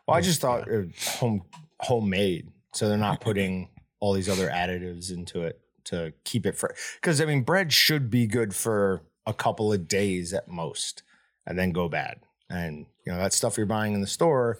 Well, 0.06 0.16
I 0.16 0.20
just 0.20 0.40
thought 0.40 0.68
it 0.68 0.86
was 0.86 1.08
home 1.16 1.42
homemade, 1.80 2.48
so 2.72 2.88
they're 2.88 2.96
not 2.98 3.20
putting 3.20 3.68
all 4.00 4.12
these 4.12 4.28
other 4.28 4.48
additives 4.48 5.10
into 5.10 5.42
it 5.42 5.60
to 5.84 6.12
keep 6.24 6.46
it 6.46 6.56
fresh. 6.56 6.76
Because 7.00 7.20
I 7.20 7.24
mean, 7.24 7.42
bread 7.42 7.72
should 7.72 8.08
be 8.10 8.26
good 8.26 8.54
for 8.54 9.02
a 9.26 9.34
couple 9.34 9.72
of 9.72 9.88
days 9.88 10.32
at 10.32 10.46
most, 10.48 11.02
and 11.46 11.58
then 11.58 11.72
go 11.72 11.88
bad. 11.88 12.20
And 12.48 12.86
you 13.04 13.12
know 13.12 13.18
that 13.18 13.32
stuff 13.32 13.56
you're 13.56 13.66
buying 13.66 13.94
in 13.94 14.00
the 14.00 14.06
store 14.06 14.58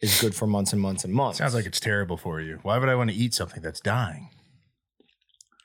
is 0.00 0.20
good 0.20 0.34
for 0.34 0.46
months 0.46 0.72
and 0.72 0.80
months 0.80 1.04
and 1.04 1.12
months. 1.12 1.38
Sounds 1.38 1.54
like 1.54 1.66
it's 1.66 1.78
terrible 1.80 2.16
for 2.16 2.40
you. 2.40 2.58
Why 2.62 2.78
would 2.78 2.88
I 2.88 2.94
want 2.94 3.10
to 3.10 3.16
eat 3.16 3.34
something 3.34 3.62
that's 3.62 3.80
dying? 3.80 4.30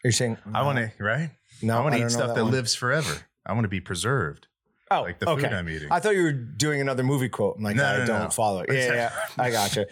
you're 0.03 0.11
saying. 0.11 0.37
I 0.53 0.61
want 0.63 0.77
to, 0.77 0.91
right? 1.03 1.31
No, 1.63 1.77
I 1.77 1.81
want 1.81 1.95
to 1.95 2.05
eat 2.05 2.11
stuff 2.11 2.35
that, 2.35 2.43
one. 2.43 2.51
lives 2.51 2.75
forever. 2.75 3.25
I 3.45 3.53
want 3.53 3.63
to 3.63 3.69
be 3.69 3.79
preserved, 3.79 4.47
Oh, 4.91 5.01
like 5.01 5.19
the 5.19 5.25
food. 5.25 5.45
I'm 5.45 5.67
eating. 5.69 5.91
I 5.91 5.99
thought 5.99 6.15
you 6.15 6.23
were 6.23 6.31
doing 6.33 6.81
another 6.81 7.01
movie 7.03 7.29
quote. 7.29 7.55
I'm 7.57 7.63
like, 7.63 7.75
No, 7.75 7.85
I 7.85 7.97
no, 7.99 8.05
don't 8.05 8.23
no. 8.25 8.29
follow. 8.29 8.61
it. 8.61 8.71
Yeah, 8.71 8.93
yeah, 8.93 9.11
I 9.39 9.49
gotcha. 9.49 9.87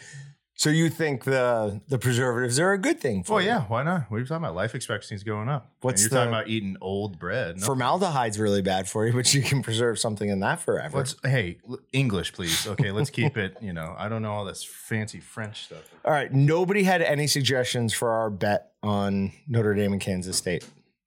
So 0.63 0.69
you 0.69 0.89
think 0.89 1.25
the 1.25 1.81
the 1.89 1.97
preservatives 1.97 2.57
are 2.57 2.71
a 2.71 2.77
good 2.77 3.01
thing 3.01 3.23
for 3.25 3.33
well, 3.33 3.41
you? 3.41 3.49
yeah, 3.49 3.63
why 3.63 3.83
not? 3.83 4.09
What 4.09 4.15
are 4.15 4.19
you 4.21 4.25
talking 4.25 4.45
about? 4.45 4.55
Life 4.55 4.75
expectancy 4.75 5.13
is 5.13 5.21
going 5.25 5.49
up. 5.49 5.69
What's 5.81 6.03
and 6.03 6.09
you're 6.11 6.19
talking 6.21 6.31
the- 6.31 6.37
about 6.37 6.47
eating 6.49 6.77
old 6.79 7.19
bread. 7.19 7.59
No. 7.59 7.65
Formaldehyde's 7.65 8.39
really 8.39 8.61
bad 8.61 8.87
for 8.87 9.05
you, 9.05 9.11
but 9.19 9.33
you 9.33 9.41
can 9.41 9.61
preserve 9.61 9.99
something 9.99 10.29
in 10.29 10.39
that 10.39 10.61
forever. 10.61 10.95
What's 10.99 11.17
hey 11.25 11.57
l- 11.69 11.79
English, 11.91 12.31
please? 12.31 12.65
Okay, 12.65 12.91
let's 12.91 13.09
keep 13.09 13.35
it. 13.37 13.57
You 13.59 13.73
know, 13.73 13.93
I 13.97 14.07
don't 14.07 14.21
know 14.21 14.31
all 14.31 14.45
this 14.45 14.63
fancy 14.63 15.19
French 15.19 15.65
stuff. 15.65 15.83
All 16.05 16.13
right. 16.13 16.31
Nobody 16.33 16.83
had 16.83 17.01
any 17.01 17.27
suggestions 17.27 17.93
for 17.93 18.11
our 18.11 18.29
bet 18.29 18.71
on 18.81 19.33
Notre 19.49 19.73
Dame 19.73 19.91
and 19.91 20.01
Kansas 20.01 20.37
State. 20.37 20.65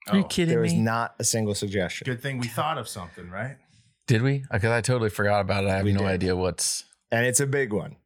Are 0.08 0.18
you 0.18 0.24
Oh, 0.24 0.28
kidding 0.28 0.50
There 0.52 0.60
was 0.60 0.74
me? 0.74 0.80
not 0.80 1.14
a 1.18 1.24
single 1.24 1.54
suggestion. 1.54 2.04
Good 2.04 2.20
thing 2.20 2.36
we 2.40 2.46
thought 2.48 2.76
of 2.76 2.88
something, 2.88 3.30
right? 3.30 3.56
Did 4.06 4.20
we? 4.20 4.44
Because 4.52 4.70
I 4.70 4.82
totally 4.82 5.08
forgot 5.08 5.40
about 5.40 5.64
it. 5.64 5.70
I 5.70 5.76
have 5.76 5.84
We 5.86 5.94
no 5.94 6.00
did. 6.00 6.08
idea 6.08 6.36
what's. 6.36 6.84
And 7.10 7.24
it's 7.24 7.40
a 7.40 7.46
big 7.46 7.72
one. 7.72 7.96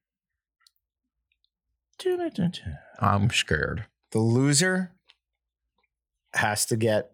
I'm 3.01 3.31
scared. 3.31 3.87
The 4.13 4.19
loser 4.19 4.93
has 6.35 6.65
to 6.67 6.77
get 6.77 7.11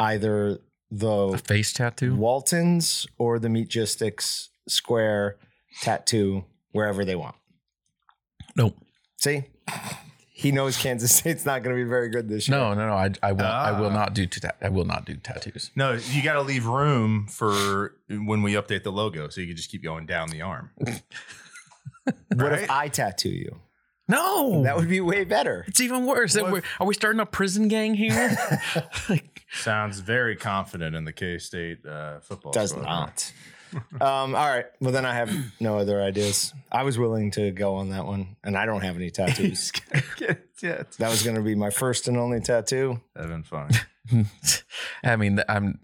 either 0.00 0.46
A 0.48 0.58
the 0.90 1.42
face 1.44 1.72
tattoo. 1.72 2.14
Waltons 2.16 3.06
or 3.18 3.38
the 3.38 3.48
Meatgistics 3.48 4.48
square 4.68 5.36
tattoo 5.82 6.44
wherever 6.72 7.04
they 7.04 7.16
want. 7.16 7.36
Nope. 8.56 8.76
See? 9.16 9.44
He 10.38 10.52
knows 10.52 10.76
Kansas 10.76 11.16
State's 11.16 11.44
not 11.44 11.64
going 11.64 11.74
to 11.76 11.82
be 11.82 11.88
very 11.88 12.10
good 12.10 12.28
this 12.28 12.48
year. 12.48 12.56
No, 12.56 12.72
no, 12.72 12.86
no. 12.86 12.92
I, 12.94 13.10
I 13.24 13.32
will. 13.32 13.44
I 13.44 13.80
will 13.80 13.88
Ah. 13.88 13.92
not 13.92 14.14
do. 14.14 14.24
Ta- 14.24 14.52
I 14.62 14.68
will 14.68 14.84
not 14.84 15.04
do 15.04 15.16
tattoos. 15.16 15.72
No, 15.74 15.94
you 16.12 16.22
got 16.22 16.34
to 16.34 16.42
leave 16.42 16.64
room 16.64 17.26
for 17.26 17.96
when 18.08 18.42
we 18.42 18.52
update 18.52 18.84
the 18.84 18.92
logo, 18.92 19.28
so 19.30 19.40
you 19.40 19.48
can 19.48 19.56
just 19.56 19.68
keep 19.68 19.82
going 19.82 20.06
down 20.06 20.28
the 20.28 20.40
arm. 20.42 20.70
What 22.36 22.52
if 22.52 22.70
I 22.70 22.86
tattoo 22.86 23.30
you? 23.30 23.58
No, 24.08 24.62
That 24.62 24.76
would 24.76 24.88
be 24.88 25.00
way 25.00 25.24
better. 25.24 25.64
it's 25.68 25.80
even 25.80 26.06
worse. 26.06 26.34
What 26.34 26.46
Are 26.46 26.52
we, 26.52 26.60
are 26.80 26.86
we 26.86 26.94
starting 26.94 27.20
a 27.20 27.26
prison 27.26 27.68
gang 27.68 27.94
here? 27.94 28.36
like, 29.08 29.42
Sounds 29.52 30.00
very 30.00 30.34
confident 30.36 30.96
in 30.96 31.04
the 31.04 31.12
K 31.12 31.38
State 31.38 31.84
uh, 31.86 32.20
football. 32.20 32.52
Does 32.52 32.70
squad. 32.70 32.84
not. 32.84 33.32
um, 34.00 34.34
all 34.34 34.48
right. 34.48 34.64
Well, 34.80 34.92
then 34.92 35.04
I 35.04 35.14
have 35.14 35.30
no 35.60 35.78
other 35.78 36.00
ideas. 36.02 36.54
I 36.72 36.84
was 36.84 36.98
willing 36.98 37.30
to 37.32 37.50
go 37.50 37.76
on 37.76 37.90
that 37.90 38.06
one, 38.06 38.36
and 38.42 38.56
I 38.56 38.64
don't 38.66 38.80
have 38.82 38.96
any 38.96 39.10
tattoos. 39.10 39.72
that 40.20 40.88
was 41.00 41.22
going 41.22 41.36
to 41.36 41.42
be 41.42 41.54
my 41.54 41.68
first 41.70 42.08
and 42.08 42.16
only 42.16 42.40
tattoo. 42.40 43.00
that'd 43.14 43.30
been 43.30 43.42
fun. 43.42 43.70
I 45.04 45.16
mean, 45.16 45.42
I'm. 45.48 45.80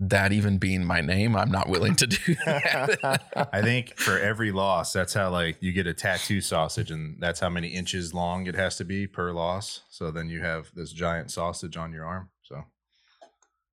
That 0.00 0.32
even 0.32 0.58
being 0.58 0.84
my 0.84 1.00
name, 1.00 1.34
I'm 1.34 1.50
not 1.50 1.68
willing 1.68 1.96
to 1.96 2.06
do 2.06 2.36
that. 2.46 3.48
I 3.52 3.62
think 3.62 3.96
for 3.96 4.18
every 4.18 4.52
loss, 4.52 4.92
that's 4.92 5.14
how 5.14 5.30
like 5.30 5.56
you 5.60 5.72
get 5.72 5.86
a 5.86 5.94
tattoo 5.94 6.40
sausage, 6.40 6.90
and 6.90 7.20
that's 7.20 7.40
how 7.40 7.48
many 7.48 7.68
inches 7.68 8.14
long 8.14 8.46
it 8.46 8.54
has 8.54 8.76
to 8.76 8.84
be 8.84 9.06
per 9.06 9.32
loss. 9.32 9.82
So 9.90 10.10
then 10.10 10.28
you 10.28 10.40
have 10.40 10.70
this 10.74 10.92
giant 10.92 11.30
sausage 11.30 11.76
on 11.76 11.92
your 11.92 12.04
arm. 12.04 12.30
So 12.42 12.64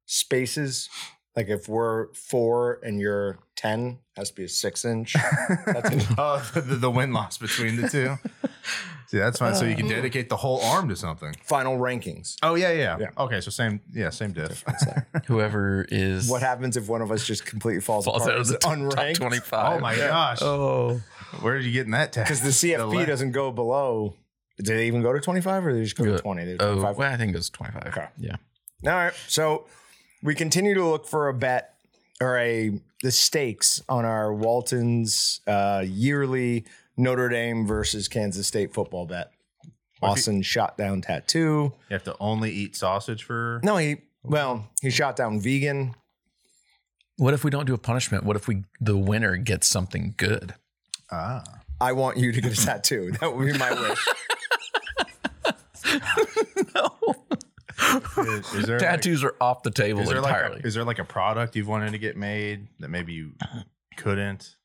Spaces, 0.07 0.89
like 1.35 1.49
if 1.49 1.67
we're 1.67 2.13
four 2.13 2.79
and 2.83 2.99
you're 2.99 3.39
10, 3.55 3.99
has 4.15 4.29
to 4.29 4.35
be 4.35 4.43
a 4.45 4.49
six 4.49 4.85
inch. 4.85 5.13
That's 5.65 6.05
oh, 6.17 6.51
the, 6.53 6.61
the 6.61 6.91
win 6.91 7.13
loss 7.13 7.37
between 7.37 7.81
the 7.81 7.89
two. 7.89 8.17
See, 9.07 9.17
that's 9.19 9.37
fine. 9.39 9.55
So 9.55 9.65
you 9.65 9.75
can 9.75 9.87
dedicate 9.87 10.29
the 10.29 10.35
whole 10.37 10.59
arm 10.61 10.89
to 10.89 10.95
something. 10.95 11.35
final 11.43 11.77
rankings. 11.77 12.35
Oh 12.43 12.55
yeah, 12.55 12.71
yeah. 12.71 12.97
Yeah. 12.99 13.07
Okay, 13.17 13.39
so 13.41 13.51
same, 13.51 13.79
yeah, 13.93 14.09
same 14.09 14.31
diff. 14.33 14.63
Whoever 15.27 15.85
is 15.89 16.29
What 16.29 16.41
happens 16.41 16.75
if 16.77 16.87
one 16.87 17.01
of 17.01 17.11
us 17.11 17.25
just 17.25 17.45
completely 17.45 17.81
falls, 17.81 18.05
falls 18.05 18.23
apart? 18.23 18.31
out 18.31 18.35
of 18.37 18.41
Is 18.41 18.47
the 18.49 18.55
it 18.55 18.61
top, 18.61 18.77
unranked? 18.77 19.15
25. 19.17 19.73
oh 19.73 19.79
my 19.79 19.95
gosh, 19.95 20.39
Oh, 20.41 21.01
where 21.41 21.57
did 21.57 21.65
you 21.65 21.71
get 21.71 21.85
in 21.85 21.91
that 21.91 22.13
tag? 22.13 22.25
Because 22.25 22.41
the 22.41 22.49
CFP 22.49 22.93
le- 22.93 23.05
doesn't 23.05 23.31
go 23.31 23.51
below. 23.51 24.15
Did 24.57 24.67
they 24.77 24.87
even 24.87 25.01
go 25.01 25.11
to 25.13 25.19
25 25.19 25.65
or 25.65 25.73
they 25.73 25.83
just 25.83 25.97
go 25.97 26.05
to 26.05 26.11
Yeah. 26.11 26.17
20? 26.17 26.45
They 26.45 26.53
oh, 26.53 26.73
25. 26.75 26.97
well, 26.97 27.13
I 27.13 27.17
think 27.17 27.33
it 27.33 27.37
was 27.37 27.49
25. 27.49 27.83
Okay. 27.87 28.07
Yeah. 28.17 28.35
All 28.85 28.91
right. 28.91 29.13
So 29.27 29.65
we 30.23 30.33
continue 30.33 30.73
to 30.73 30.85
look 30.85 31.07
for 31.07 31.27
a 31.27 31.33
bet 31.33 31.73
or 32.21 32.37
a 32.39 32.79
the 33.03 33.11
stakes 33.11 33.83
on 33.89 34.05
our 34.05 34.33
Walton's 34.33 35.41
uh, 35.45 35.83
yearly 35.85 36.65
Notre 36.97 37.29
Dame 37.29 37.65
versus 37.65 38.07
Kansas 38.07 38.47
State 38.47 38.73
football 38.73 39.05
bet. 39.05 39.31
What 39.99 40.09
if 40.09 40.11
Austin 40.19 40.41
shot 40.41 40.77
down 40.77 41.01
tattoo. 41.01 41.73
You 41.89 41.93
have 41.93 42.03
to 42.03 42.15
only 42.19 42.51
eat 42.51 42.75
sausage 42.75 43.23
for. 43.23 43.61
No, 43.63 43.77
he 43.77 43.97
well, 44.23 44.69
he 44.81 44.89
shot 44.89 45.15
down 45.15 45.39
vegan. 45.39 45.95
What 47.17 47.33
if 47.33 47.43
we 47.43 47.51
don't 47.51 47.65
do 47.65 47.73
a 47.73 47.77
punishment? 47.77 48.23
What 48.23 48.35
if 48.35 48.47
we 48.47 48.63
the 48.81 48.97
winner 48.97 49.37
gets 49.37 49.67
something 49.67 50.13
good? 50.17 50.53
Ah, 51.11 51.43
I 51.79 51.93
want 51.93 52.17
you 52.17 52.31
to 52.31 52.41
get 52.41 52.57
a 52.57 52.65
tattoo. 52.65 53.11
That 53.21 53.35
would 53.35 53.45
be 53.45 53.57
my 53.57 53.71
wish. 53.71 54.07
no. 56.75 56.95
is, 58.17 58.53
is 58.53 58.65
there 58.65 58.79
like- 58.79 58.87
Tattoos 58.87 59.23
are 59.23 59.35
off 59.39 59.63
the 59.63 59.71
table 59.71 60.01
is 60.01 60.09
there 60.09 60.21
like 60.21 60.33
entirely. 60.33 60.61
a, 60.63 60.67
is 60.67 60.73
there 60.73 60.83
like 60.83 60.99
a 60.99 61.03
product 61.03 61.55
you've 61.55 61.67
wanted 61.67 61.91
to 61.91 61.97
get 61.97 62.17
made 62.17 62.67
that 62.79 62.89
maybe 62.89 63.13
you 63.13 63.33
couldn't? 63.97 64.55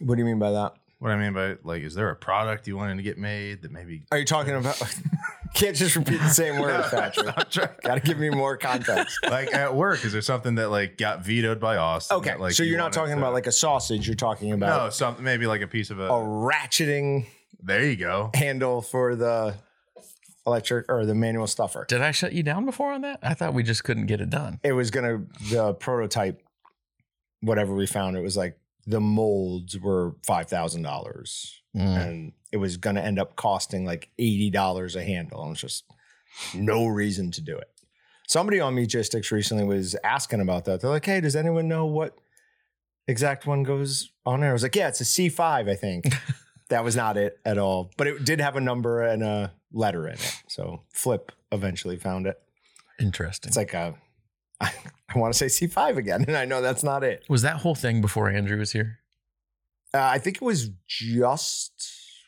what 0.00 0.14
do 0.14 0.20
you 0.20 0.26
mean 0.26 0.38
by 0.38 0.50
that? 0.52 0.74
What 1.00 1.12
I 1.12 1.16
mean 1.16 1.32
by 1.32 1.56
like, 1.62 1.82
is 1.82 1.94
there 1.94 2.10
a 2.10 2.16
product 2.16 2.66
you 2.66 2.76
wanted 2.76 2.96
to 2.96 3.02
get 3.04 3.18
made 3.18 3.62
that 3.62 3.70
maybe? 3.70 4.02
Are 4.10 4.18
you 4.18 4.24
talking 4.24 4.54
about? 4.56 4.80
Can't 5.54 5.76
just 5.76 5.94
repeat 5.96 6.18
the 6.20 6.28
same 6.28 6.58
word, 6.60 6.84
Patrick. 6.90 7.28
I'm 7.38 7.44
trying- 7.48 7.68
Got 7.84 7.94
to 7.94 8.00
give 8.00 8.18
me 8.18 8.30
more 8.30 8.56
context. 8.56 9.18
like 9.30 9.54
at 9.54 9.74
work, 9.74 10.04
is 10.04 10.12
there 10.12 10.20
something 10.22 10.56
that 10.56 10.70
like 10.70 10.98
got 10.98 11.24
vetoed 11.24 11.60
by 11.60 11.76
Austin? 11.76 12.16
Okay, 12.18 12.30
that, 12.30 12.40
like, 12.40 12.52
so 12.52 12.64
you 12.64 12.70
you're 12.70 12.78
not 12.78 12.92
talking 12.92 13.14
to- 13.14 13.18
about 13.18 13.32
like 13.32 13.46
a 13.46 13.52
sausage. 13.52 14.06
You're 14.08 14.16
talking 14.16 14.52
about 14.52 14.84
no, 14.84 14.90
something 14.90 15.24
maybe 15.24 15.46
like 15.46 15.62
a 15.62 15.68
piece 15.68 15.90
of 15.90 16.00
a. 16.00 16.06
a 16.06 16.10
ratcheting 16.10 17.26
There 17.62 17.84
you 17.88 17.96
go. 17.96 18.30
handle 18.34 18.82
for 18.82 19.14
the 19.14 19.54
electric 20.46 20.86
or 20.90 21.06
the 21.06 21.14
manual 21.14 21.46
stuffer. 21.46 21.84
Did 21.88 22.00
I 22.02 22.10
shut 22.10 22.32
you 22.32 22.42
down 22.42 22.64
before 22.66 22.92
on 22.92 23.02
that? 23.02 23.20
I 23.22 23.34
thought 23.34 23.54
we 23.54 23.62
just 23.62 23.84
couldn't 23.84 24.06
get 24.06 24.20
it 24.20 24.30
done. 24.30 24.58
It 24.64 24.72
was 24.72 24.90
gonna 24.90 25.22
the 25.50 25.74
prototype, 25.74 26.42
whatever 27.40 27.72
we 27.74 27.86
found. 27.86 28.16
It 28.16 28.22
was 28.22 28.36
like 28.36 28.58
the 28.88 29.00
molds 29.00 29.78
were 29.78 30.16
five 30.24 30.48
thousand 30.48 30.82
dollars, 30.82 31.60
Mm. 31.76 32.06
and 32.06 32.32
it 32.50 32.56
was 32.56 32.76
gonna 32.78 33.02
end 33.02 33.18
up 33.18 33.36
costing 33.36 33.84
like 33.84 34.08
eighty 34.18 34.48
dollars 34.50 34.96
a 34.96 35.04
handle. 35.04 35.42
And 35.42 35.52
it's 35.52 35.60
just 35.60 35.84
no 36.54 36.86
reason 36.86 37.30
to 37.32 37.40
do 37.42 37.56
it. 37.58 37.68
Somebody 38.26 38.60
on 38.60 38.74
Meatgistics 38.74 39.30
recently 39.30 39.64
was 39.64 39.94
asking 40.02 40.40
about 40.40 40.64
that. 40.64 40.80
They're 40.80 40.90
like, 40.90 41.04
"Hey, 41.04 41.20
does 41.20 41.36
anyone 41.36 41.68
know 41.68 41.84
what 41.86 42.16
exact 43.06 43.46
one 43.46 43.62
goes 43.62 44.10
on 44.24 44.40
there?" 44.40 44.50
I 44.50 44.52
was 44.54 44.62
like, 44.62 44.74
"Yeah, 44.76 44.88
it's 44.88 45.00
a 45.00 45.04
C5, 45.04 45.68
I 45.68 45.74
think." 45.74 46.06
that 46.70 46.82
was 46.84 46.96
not 46.96 47.16
it 47.16 47.38
at 47.44 47.58
all, 47.58 47.90
but 47.96 48.06
it 48.06 48.24
did 48.24 48.40
have 48.40 48.56
a 48.56 48.60
number 48.60 49.02
and 49.02 49.22
a 49.22 49.52
letter 49.72 50.06
in 50.08 50.14
it. 50.14 50.42
So 50.48 50.82
Flip 50.92 51.30
eventually 51.52 51.96
found 51.98 52.26
it. 52.26 52.38
Interesting. 53.00 53.48
It's 53.48 53.56
like 53.56 53.74
a, 53.74 53.94
I, 55.14 55.18
want 55.18 55.34
to 55.34 55.48
say 55.48 55.66
C5 55.66 55.96
again, 55.96 56.24
and 56.28 56.36
I 56.36 56.44
know 56.44 56.60
that's 56.60 56.82
not 56.82 57.02
it. 57.04 57.24
was 57.28 57.42
that 57.42 57.58
whole 57.58 57.74
thing 57.74 58.00
before 58.00 58.28
Andrew 58.28 58.58
was 58.58 58.72
here? 58.72 58.98
Uh, 59.94 60.02
I 60.02 60.18
think 60.18 60.36
it 60.36 60.42
was 60.42 60.70
just 60.86 61.72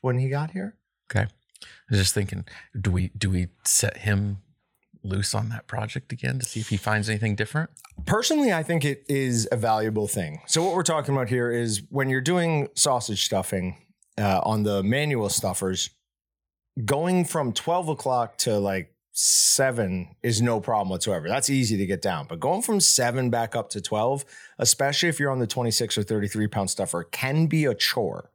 when 0.00 0.18
he 0.18 0.28
got 0.28 0.52
here. 0.52 0.76
Okay. 1.10 1.26
I 1.62 1.66
was 1.90 1.98
just 1.98 2.14
thinking, 2.14 2.44
do 2.78 2.90
we 2.90 3.10
do 3.16 3.30
we 3.30 3.48
set 3.64 3.98
him 3.98 4.38
loose 5.02 5.34
on 5.34 5.48
that 5.48 5.66
project 5.66 6.12
again 6.12 6.38
to 6.38 6.46
see 6.46 6.60
if 6.60 6.68
he 6.68 6.76
finds 6.76 7.08
anything 7.08 7.34
different? 7.34 7.70
Personally, 8.06 8.52
I 8.52 8.62
think 8.62 8.84
it 8.84 9.04
is 9.08 9.48
a 9.52 9.56
valuable 9.56 10.06
thing. 10.06 10.40
So 10.46 10.64
what 10.64 10.74
we're 10.74 10.82
talking 10.82 11.14
about 11.14 11.28
here 11.28 11.50
is 11.50 11.82
when 11.90 12.08
you're 12.08 12.20
doing 12.20 12.68
sausage 12.74 13.24
stuffing 13.24 13.76
uh, 14.18 14.40
on 14.44 14.62
the 14.62 14.82
manual 14.82 15.28
stuffers, 15.28 15.90
going 16.84 17.24
from 17.24 17.52
12 17.52 17.88
o'clock 17.88 18.38
to 18.38 18.58
like 18.58 18.89
seven 19.12 20.14
is 20.22 20.40
no 20.40 20.60
problem 20.60 20.88
whatsoever. 20.88 21.28
That's 21.28 21.50
easy 21.50 21.76
to 21.76 21.86
get 21.86 22.02
down. 22.02 22.26
But 22.28 22.40
going 22.40 22.62
from 22.62 22.80
seven 22.80 23.30
back 23.30 23.54
up 23.56 23.70
to 23.70 23.80
12, 23.80 24.24
especially 24.58 25.08
if 25.08 25.18
you're 25.20 25.30
on 25.30 25.38
the 25.38 25.46
26 25.46 25.98
or 25.98 26.02
33 26.02 26.46
pound 26.48 26.70
stuffer, 26.70 27.04
can 27.04 27.46
be 27.46 27.64
a 27.64 27.74
chore. 27.74 28.30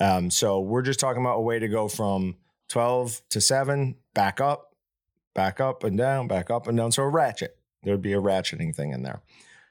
Um, 0.00 0.30
so 0.30 0.60
we're 0.60 0.82
just 0.82 1.00
talking 1.00 1.22
about 1.22 1.36
a 1.36 1.40
way 1.42 1.58
to 1.58 1.68
go 1.68 1.88
from 1.88 2.36
12 2.68 3.22
to 3.30 3.40
seven, 3.40 3.96
back 4.14 4.40
up, 4.40 4.74
back 5.34 5.60
up 5.60 5.84
and 5.84 5.96
down, 5.96 6.28
back 6.28 6.50
up 6.50 6.66
and 6.66 6.76
down. 6.76 6.92
So 6.92 7.02
a 7.02 7.08
ratchet. 7.08 7.56
There'd 7.82 8.02
be 8.02 8.12
a 8.14 8.20
ratcheting 8.20 8.74
thing 8.74 8.92
in 8.92 9.02
there. 9.02 9.22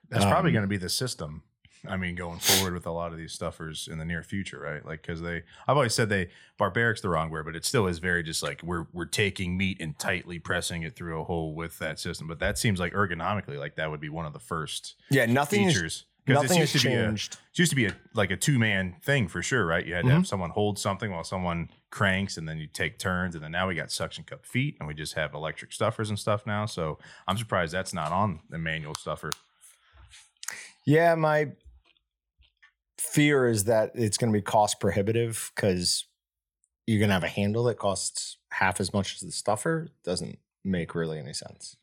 That's 0.10 0.24
probably 0.26 0.50
Um, 0.52 0.54
going 0.54 0.64
to 0.64 0.68
be 0.70 0.78
the 0.78 0.90
system. 0.90 1.44
I 1.90 1.98
mean, 1.98 2.16
going 2.16 2.40
forward 2.40 2.74
with 2.74 2.86
a 2.86 2.92
lot 2.92 3.12
of 3.12 3.18
these 3.18 3.34
stuffers 3.34 3.88
in 3.92 3.98
the 3.98 4.06
near 4.06 4.24
future, 4.24 4.60
right? 4.60 4.86
Like, 4.86 5.02
because 5.02 5.22
they, 5.22 5.44
I've 5.68 5.76
always 5.78 5.94
said 5.94 6.10
they, 6.10 6.30
barbaric's 6.58 7.02
the 7.02 7.10
wrong 7.10 7.30
word, 7.30 7.46
but 7.46 7.56
it 7.56 7.66
still 7.66 7.88
is 7.88 8.00
very 8.00 8.24
just 8.24 8.42
like 8.44 8.62
we're 8.64 8.88
we're 8.94 9.06
taking 9.06 9.58
meat 9.58 9.78
and 9.82 9.98
tightly 10.00 10.40
pressing 10.40 10.84
it 10.84 10.96
through 10.96 11.20
a 11.22 11.24
hole 11.24 11.54
with 11.56 11.80
that 11.80 12.00
system. 12.00 12.28
But 12.28 12.40
that 12.40 12.58
seems 12.58 12.80
like 12.80 12.94
ergonomically, 12.94 13.58
like 13.60 13.76
that 13.76 13.90
would 13.92 14.02
be 14.02 14.10
one 14.10 14.26
of 14.26 14.34
the 14.34 14.40
first 14.40 14.96
Yeah, 15.10 15.26
nothing 15.26 15.64
is, 15.64 15.74
features. 15.74 16.06
Because 16.28 16.50
it 16.50 16.58
used 16.58 16.74
to 16.74 16.80
be 16.90 16.96
a, 16.96 17.06
changed. 17.10 17.34
it 17.34 17.60
used 17.60 17.70
to 17.70 17.76
be 17.76 17.86
a 17.86 17.94
like 18.16 18.32
a 18.32 18.36
two 18.36 18.58
man 18.58 18.96
thing 19.04 19.28
for 19.28 19.44
sure, 19.44 19.64
right? 19.64 19.86
You 19.86 19.94
had 19.94 20.02
to 20.02 20.08
Mm-hmm. 20.08 20.16
have 20.18 20.26
someone 20.28 20.50
hold 20.50 20.80
something 20.80 21.12
while 21.12 21.24
someone 21.24 21.70
cranks, 21.92 22.36
and 22.38 22.50
then 22.50 22.58
you 22.58 22.66
take 22.66 22.98
turns, 22.98 23.36
and 23.36 23.44
then 23.44 23.52
now 23.52 23.68
we 23.68 23.76
got 23.76 23.92
suction 23.92 24.24
cup 24.24 24.44
feet, 24.44 24.76
and 24.80 24.88
we 24.88 24.96
just 24.96 25.14
have 25.14 25.36
electric 25.36 25.72
stuffers 25.72 26.10
and 26.10 26.18
stuff 26.18 26.48
now. 26.48 26.66
So 26.66 26.98
I'm 27.28 27.38
surprised 27.38 27.74
that's 27.76 27.94
not 27.94 28.12
on 28.12 28.40
the 28.50 28.58
manual 28.58 28.96
stuffer. 28.96 29.30
Yeah, 30.86 31.14
my 31.16 31.52
fear 32.98 33.48
is 33.48 33.66
that 33.66 33.92
it's 33.96 34.18
going 34.18 34.32
to 34.32 34.38
be 34.38 34.42
cost 34.42 34.80
prohibitive 34.80 35.52
because 35.56 36.06
you're 36.88 37.00
going 37.00 37.10
to 37.10 37.14
have 37.16 37.24
a 37.24 37.28
handle 37.28 37.64
that 37.66 37.78
costs 37.78 38.38
half 38.52 38.80
as 38.80 38.94
much 38.94 39.16
as 39.16 39.20
the 39.22 39.32
stuffer. 39.32 39.90
Doesn't 40.04 40.40
make 40.64 40.96
really 40.96 41.20
any 41.20 41.34
sense. 41.34 41.76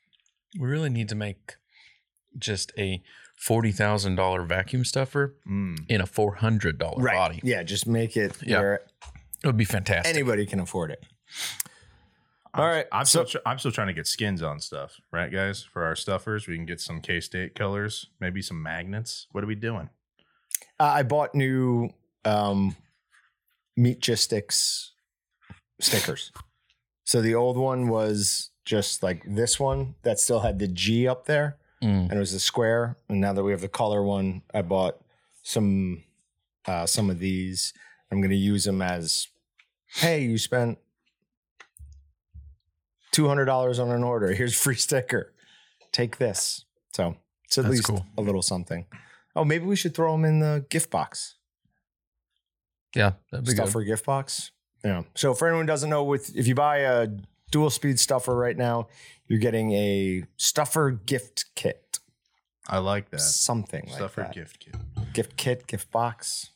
We 0.58 0.68
really 0.68 0.90
need 0.90 1.08
to 1.10 1.14
make 1.14 1.56
just 2.38 2.72
a 2.78 3.02
forty 3.38 3.72
thousand 3.72 4.14
dollar 4.16 4.42
vacuum 4.44 4.84
stuffer 4.84 5.34
Mm. 5.48 5.84
in 5.88 6.00
a 6.00 6.06
four 6.06 6.36
hundred 6.36 6.78
dollar 6.78 7.02
body. 7.02 7.40
Yeah, 7.42 7.62
just 7.62 7.86
make 7.86 8.16
it 8.16 8.36
Yeah. 8.42 8.60
where 8.60 8.74
It 9.42 9.46
would 9.46 9.56
be 9.56 9.64
fantastic. 9.64 10.14
anybody 10.14 10.46
can 10.46 10.60
afford 10.60 10.92
it. 10.92 11.04
All 12.54 12.64
I'm- 12.64 12.74
right, 12.76 12.86
I'm 12.92 13.04
so- 13.06 13.24
still 13.24 13.40
tr- 13.40 13.48
I'm 13.48 13.58
still 13.58 13.72
trying 13.72 13.86
to 13.88 13.92
get 13.94 14.06
skins 14.06 14.42
on 14.42 14.60
stuff, 14.60 15.00
right, 15.10 15.32
guys? 15.32 15.62
For 15.62 15.84
our 15.84 15.96
stuffers, 15.96 16.46
we 16.46 16.54
can 16.56 16.66
get 16.66 16.80
some 16.80 17.00
K 17.00 17.18
State 17.20 17.54
colors, 17.54 18.06
maybe 18.20 18.40
some 18.42 18.62
magnets. 18.62 19.26
What 19.32 19.42
are 19.42 19.46
we 19.46 19.54
doing? 19.54 19.88
Uh, 20.82 20.94
I 20.98 21.02
bought 21.04 21.32
new 21.32 21.90
um, 22.24 22.74
Meatgistics 23.78 24.88
stickers. 25.80 26.32
So 27.04 27.22
the 27.22 27.36
old 27.36 27.56
one 27.56 27.86
was 27.86 28.50
just 28.64 29.00
like 29.00 29.22
this 29.24 29.60
one 29.60 29.94
that 30.02 30.18
still 30.18 30.40
had 30.40 30.58
the 30.58 30.66
G 30.66 31.06
up 31.06 31.26
there. 31.26 31.56
Mm. 31.80 32.08
and 32.08 32.12
it 32.12 32.18
was 32.18 32.32
a 32.32 32.40
square. 32.40 32.96
And 33.08 33.20
now 33.20 33.32
that 33.32 33.44
we 33.44 33.52
have 33.52 33.60
the 33.60 33.68
color 33.68 34.02
one, 34.02 34.42
I 34.54 34.62
bought 34.62 35.00
some 35.42 36.02
uh, 36.66 36.86
some 36.86 37.10
of 37.10 37.18
these. 37.20 37.74
I'm 38.10 38.20
going 38.20 38.30
to 38.30 38.36
use 38.36 38.64
them 38.64 38.82
as, 38.82 39.28
hey, 39.86 40.22
you 40.22 40.38
spent 40.38 40.78
two 43.10 43.28
hundred 43.28 43.46
dollars 43.46 43.78
on 43.78 43.90
an 43.90 44.02
order. 44.02 44.32
Here's 44.32 44.54
a 44.54 44.56
free 44.56 44.76
sticker. 44.76 45.32
Take 45.92 46.18
this. 46.18 46.64
So 46.92 47.16
it's 47.44 47.58
at 47.58 47.64
That's 47.64 47.72
least 47.76 47.88
cool. 47.88 48.06
a 48.16 48.22
little 48.22 48.42
something. 48.42 48.86
Oh, 49.34 49.44
maybe 49.44 49.64
we 49.64 49.76
should 49.76 49.94
throw 49.94 50.12
them 50.12 50.24
in 50.24 50.40
the 50.40 50.64
gift 50.70 50.90
box. 50.90 51.36
Yeah, 52.94 53.12
that'd 53.30 53.46
be 53.46 53.54
good. 53.54 53.86
Gift 53.86 54.04
box. 54.04 54.50
Yeah. 54.84 55.02
So 55.14 55.32
for 55.34 55.48
anyone 55.48 55.64
who 55.64 55.68
doesn't 55.68 55.88
know, 55.88 56.04
with 56.04 56.36
if 56.36 56.46
you 56.46 56.54
buy 56.54 56.78
a 56.78 57.08
dual 57.50 57.70
speed 57.70 57.98
stuffer 57.98 58.34
right 58.36 58.56
now, 58.56 58.88
you're 59.26 59.38
getting 59.38 59.72
a 59.72 60.24
stuffer 60.36 60.90
gift 60.90 61.46
kit. 61.54 61.98
I 62.68 62.78
like 62.78 63.10
that 63.10 63.20
Something 63.20 63.84
like 63.86 63.94
stuffer 63.94 64.20
that. 64.22 64.32
gift 64.34 64.60
kit. 64.60 64.76
gift 65.12 65.36
kit, 65.36 65.66
gift 65.66 65.90
box. 65.90 66.50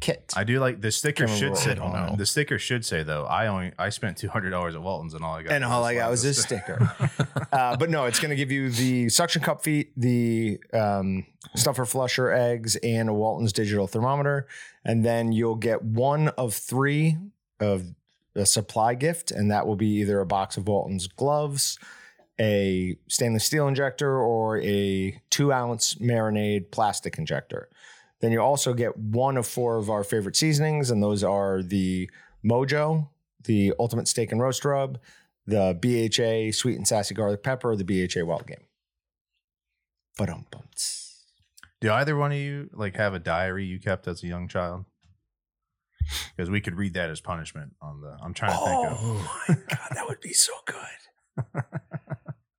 Kit. 0.00 0.32
I 0.36 0.44
do 0.44 0.60
like 0.60 0.80
the 0.80 0.90
sticker 0.90 1.26
should 1.28 1.56
say. 1.56 1.72
I 1.72 1.74
don't 1.74 1.92
know. 1.92 2.14
The 2.16 2.26
sticker 2.26 2.58
should 2.58 2.84
say 2.84 3.02
though. 3.02 3.24
I 3.24 3.46
only 3.46 3.72
I 3.78 3.88
spent 3.88 4.16
two 4.18 4.28
hundred 4.28 4.50
dollars 4.50 4.74
at 4.74 4.82
Walton's 4.82 5.14
and 5.14 5.24
all 5.24 5.34
I 5.34 5.42
got. 5.42 5.52
and 5.52 5.64
all 5.64 5.84
I 5.84 5.94
got 5.94 6.10
was 6.10 6.22
this 6.22 6.40
sticker. 6.42 6.90
uh, 7.52 7.76
but 7.76 7.90
no, 7.90 8.04
it's 8.06 8.20
going 8.20 8.30
to 8.30 8.36
give 8.36 8.50
you 8.50 8.70
the 8.70 9.08
suction 9.08 9.42
cup 9.42 9.62
feet, 9.62 9.92
the 9.96 10.58
um, 10.72 11.26
stuffer 11.54 11.84
flusher 11.84 12.30
eggs, 12.30 12.76
and 12.76 13.08
a 13.08 13.14
Walton's 13.14 13.52
digital 13.52 13.86
thermometer. 13.86 14.46
And 14.84 15.04
then 15.04 15.32
you'll 15.32 15.56
get 15.56 15.82
one 15.82 16.28
of 16.28 16.54
three 16.54 17.16
of 17.60 17.94
a 18.34 18.46
supply 18.46 18.94
gift, 18.94 19.30
and 19.30 19.50
that 19.50 19.66
will 19.66 19.76
be 19.76 19.88
either 20.00 20.20
a 20.20 20.26
box 20.26 20.56
of 20.56 20.68
Walton's 20.68 21.06
gloves, 21.06 21.78
a 22.38 22.96
stainless 23.08 23.44
steel 23.44 23.66
injector, 23.66 24.18
or 24.18 24.60
a 24.60 25.20
two 25.30 25.52
ounce 25.52 25.94
marinade 25.94 26.70
plastic 26.70 27.18
injector. 27.18 27.68
Then 28.20 28.32
you 28.32 28.40
also 28.40 28.72
get 28.72 28.96
one 28.96 29.36
of 29.36 29.46
four 29.46 29.76
of 29.76 29.90
our 29.90 30.02
favorite 30.02 30.36
seasonings, 30.36 30.90
and 30.90 31.02
those 31.02 31.22
are 31.22 31.62
the 31.62 32.10
Mojo, 32.44 33.08
the 33.44 33.74
Ultimate 33.78 34.08
Steak 34.08 34.32
and 34.32 34.40
Roast 34.40 34.64
Rub, 34.64 34.98
the 35.46 35.74
BHA 35.80 36.56
Sweet 36.56 36.76
and 36.76 36.88
Sassy 36.88 37.14
Garlic 37.14 37.42
Pepper, 37.42 37.76
the 37.76 37.84
BHA 37.84 38.24
Wild 38.24 38.46
Game. 38.46 38.64
But 40.16 40.30
um, 40.30 40.46
Do 41.80 41.92
either 41.92 42.16
one 42.16 42.32
of 42.32 42.38
you 42.38 42.70
like 42.72 42.96
have 42.96 43.14
a 43.14 43.18
diary 43.18 43.66
you 43.66 43.78
kept 43.78 44.08
as 44.08 44.22
a 44.22 44.26
young 44.26 44.48
child? 44.48 44.86
Because 46.34 46.50
we 46.50 46.60
could 46.60 46.76
read 46.76 46.94
that 46.94 47.10
as 47.10 47.20
punishment 47.20 47.74
on 47.82 48.00
the. 48.00 48.16
I'm 48.22 48.32
trying 48.32 48.52
to 48.52 48.64
think 48.64 48.86
of. 48.86 48.98
Oh 49.00 49.44
my 49.48 49.54
god, 49.54 49.88
that 49.92 50.06
would 50.08 50.20
be 50.20 50.32
so 50.32 50.52
good. 50.64 51.64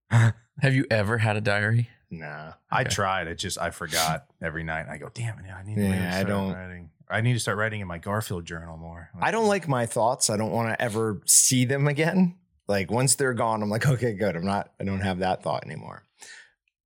Have 0.62 0.74
you 0.74 0.86
ever 0.91 1.20
had 1.20 1.38
a 1.38 1.41
diary? 1.41 1.89
Nah, 2.10 2.54
I 2.72 2.82
Okay. 2.82 2.89
tried. 2.89 3.28
It 3.28 3.36
just 3.36 3.58
I 3.58 3.70
forgot 3.72 4.28
every 4.41 4.63
night. 4.63 4.88
I 4.89 4.98
go, 4.98 5.10
damn 5.13 5.39
it! 5.39 5.52
I 5.52 5.63
need 5.63 5.76
to 5.76 5.82
Yeah, 5.82 5.89
maybe 5.89 6.06
I 6.06 6.12
start 6.12 6.28
don't- 6.28 6.54
Writing. 6.54 6.89
I 7.10 7.22
need 7.22 7.34
to 7.34 7.39
start 7.39 7.58
writing 7.58 7.80
in 7.80 7.88
my 7.88 7.98
Garfield 8.00 8.43
journal 8.46 8.76
more. 8.78 9.10
I 9.22 9.32
don't 9.32 9.48
like 9.48 9.67
my 9.67 9.86
thoughts. 9.86 10.30
I 10.30 10.36
don't 10.36 10.52
want 10.52 10.70
to 10.70 10.82
ever 10.82 11.22
see 11.26 11.63
them 11.63 11.88
again. 11.88 12.36
Like 12.67 12.91
once 12.91 13.15
they're 13.15 13.34
gone, 13.34 13.63
I'm 13.63 13.70
like, 13.70 13.88
okay, 13.88 14.13
good. 14.13 14.36
I'm 14.36 14.43
not. 14.46 14.72
I 14.80 14.84
don't 14.84 15.00
have 15.02 15.20
that 15.20 15.41
thought 15.43 15.65
anymore. 15.65 16.04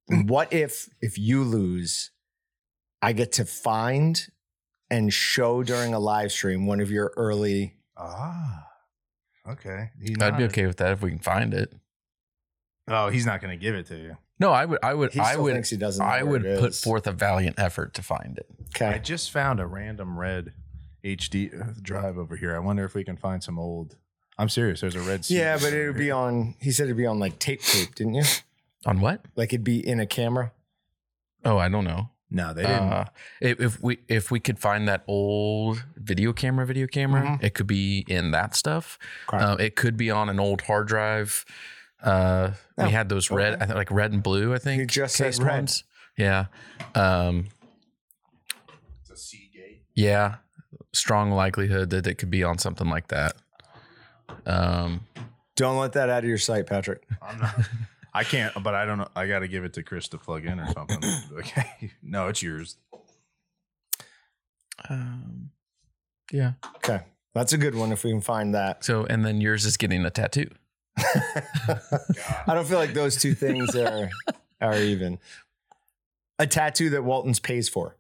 what 0.08 0.52
if 0.54 0.90
if 1.02 1.18
you 1.18 1.44
lose, 1.44 2.12
I 3.02 3.14
get 3.14 3.32
to 3.34 3.46
find 3.46 4.28
and 4.92 5.12
show 5.14 5.64
during 5.64 5.94
a 5.94 6.00
live 6.00 6.32
stream 6.32 6.68
one 6.68 6.80
of 6.82 6.92
your 6.92 7.14
early 7.16 7.78
Ah, 7.98 8.68
okay. 9.48 9.90
He 10.02 10.16
I'd 10.20 10.38
be 10.38 10.44
okay 10.46 10.66
with 10.68 10.78
that 10.78 10.92
if 10.92 11.02
we 11.02 11.10
can 11.12 11.20
find 11.20 11.54
it. 11.54 11.74
Oh, 12.88 13.10
he's 13.10 13.26
not 13.26 13.42
going 13.42 13.58
to 13.58 13.64
give 13.64 13.74
it 13.76 13.86
to 13.88 13.96
you. 13.96 14.18
No, 14.42 14.52
I 14.52 14.66
would. 14.66 14.80
I 14.82 14.94
would. 14.96 15.14
He 15.14 15.20
I 15.20 15.36
would. 15.36 15.54
thinks 15.54 15.70
he 15.70 15.78
doesn't. 15.78 16.04
I 16.04 16.24
would 16.24 16.44
put 16.60 16.74
forth 16.74 17.06
a 17.06 17.12
valiant 17.12 17.60
effort 17.60 17.94
to 17.94 18.02
find 18.02 18.38
it. 18.40 18.48
I 18.82 18.86
Okay. 18.94 19.00
just 19.04 19.30
found 19.32 19.60
a 19.60 19.68
random 19.68 20.18
red 20.18 20.54
HD 21.04 21.52
drive 21.82 22.18
over 22.18 22.36
here. 22.36 22.56
I 22.56 22.60
wonder 22.60 22.84
if 22.84 22.96
we 22.96 23.04
can 23.04 23.18
find 23.18 23.44
some 23.44 23.60
old. 23.60 23.98
I'm 24.40 24.50
serious. 24.50 24.82
There's 24.82 24.96
a 24.96 25.02
red. 25.02 25.30
Yeah, 25.30 25.58
CD 25.58 25.66
but 25.70 25.78
it 25.78 25.88
would 25.88 25.98
be 25.98 26.10
on. 26.10 26.56
He 26.60 26.72
said 26.72 26.86
it'd 26.86 26.98
be 26.98 27.06
on 27.06 27.20
like 27.20 27.38
tape 27.38 27.62
tape, 27.62 27.94
didn't 27.96 28.16
you? 28.16 28.24
On 28.88 29.00
what? 29.00 29.22
Like 29.36 29.54
it'd 29.54 29.64
be 29.64 29.86
in 29.88 30.00
a 30.00 30.08
camera. 30.08 30.52
Oh, 31.46 31.58
I 31.60 31.70
don't 31.70 31.84
know. 31.84 32.10
No, 32.34 32.54
they 32.54 32.62
didn't. 32.64 32.94
Uh, 32.94 33.06
if, 33.42 33.60
if 33.60 33.84
we 33.84 34.00
if 34.08 34.32
we 34.32 34.40
could 34.40 34.58
find 34.58 34.88
that 34.88 35.04
old 35.08 35.84
video 35.98 36.34
camera, 36.34 36.66
video 36.66 36.88
camera, 36.88 37.22
Mhm. 37.24 37.44
it 37.44 37.54
could 37.54 37.68
be 37.68 38.06
in 38.08 38.32
that 38.32 38.56
stuff. 38.56 38.98
Okay. 39.32 39.44
Uh, 39.44 39.56
it 39.58 39.76
could 39.76 39.98
be 39.98 40.10
on 40.10 40.30
an 40.30 40.40
old 40.40 40.62
hard 40.62 40.88
drive. 40.88 41.46
Uh, 42.04 42.52
Oh, 42.78 42.86
we 42.86 42.92
had 42.92 43.10
those 43.10 43.30
red, 43.30 43.54
okay. 43.54 43.64
I 43.64 43.66
think 43.68 43.78
like 43.78 43.92
red 43.92 44.12
and 44.12 44.24
blue. 44.24 44.54
I 44.54 44.58
think 44.58 44.80
You 44.80 44.86
just 44.88 45.16
said 45.16 45.38
red. 45.40 45.54
ones. 45.56 45.84
Yeah. 46.18 46.46
Um, 46.96 47.48
it's 49.02 49.12
a 49.12 49.16
Seagate. 49.18 49.84
yeah. 49.96 50.36
Strong 50.94 51.32
likelihood 51.32 51.90
that 51.92 52.08
it 52.08 52.16
could 52.16 52.30
be 52.32 52.44
on 52.44 52.58
something 52.58 52.90
like 52.90 53.08
that. 53.10 53.34
Um, 54.46 55.02
Don't 55.56 55.78
let 55.78 55.94
that 55.94 56.10
out 56.10 56.24
of 56.24 56.30
your 56.30 56.38
sight, 56.40 56.66
Patrick. 56.68 57.04
I'm 57.22 57.40
not. 57.40 57.56
I 58.14 58.24
can't, 58.26 58.54
but 58.64 58.74
I 58.76 58.86
don't 58.86 58.98
know. 58.98 59.08
I 59.16 59.28
got 59.28 59.40
to 59.40 59.48
give 59.48 59.64
it 59.64 59.74
to 59.74 59.84
Chris 59.84 60.08
to 60.10 60.18
plug 60.18 60.46
in 60.46 60.60
or 60.60 60.68
something. 60.74 61.00
okay. 61.40 61.92
No, 62.02 62.28
it's 62.28 62.42
yours. 62.42 62.78
um, 64.90 65.52
yeah. 66.32 66.54
Okay, 66.78 67.02
that's 67.34 67.54
a 67.54 67.58
good 67.58 67.76
one 67.76 67.92
if 67.92 68.04
we 68.04 68.12
can 68.12 68.22
find 68.22 68.54
that. 68.56 68.84
So, 68.84 69.06
and 69.06 69.24
then 69.26 69.40
yours 69.42 69.66
is 69.66 69.78
getting 69.78 70.06
a 70.06 70.10
tattoo. 70.10 70.50
I 70.98 72.54
don't 72.54 72.68
feel 72.68 72.78
like 72.78 72.94
those 72.94 73.18
two 73.18 73.34
things 73.34 73.76
are 73.76 74.10
are 74.62 74.78
even. 74.78 75.20
A 76.40 76.48
tattoo 76.48 76.90
that 76.92 77.04
Walton's 77.04 77.40
pays 77.40 77.70
for. 77.70 77.98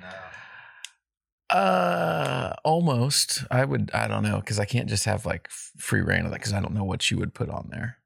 no. 0.00 1.56
Uh, 1.56 2.54
almost. 2.64 3.44
I 3.50 3.64
would. 3.64 3.90
I 3.92 4.08
don't 4.08 4.22
know 4.22 4.40
because 4.40 4.58
I 4.58 4.64
can't 4.64 4.88
just 4.88 5.04
have 5.04 5.26
like 5.26 5.48
free 5.50 6.00
reign 6.00 6.24
of 6.24 6.30
that 6.30 6.38
because 6.40 6.52
I 6.52 6.60
don't 6.60 6.74
know 6.74 6.84
what 6.84 7.10
you 7.10 7.18
would 7.18 7.34
put 7.34 7.48
on 7.50 7.68
there. 7.70 7.98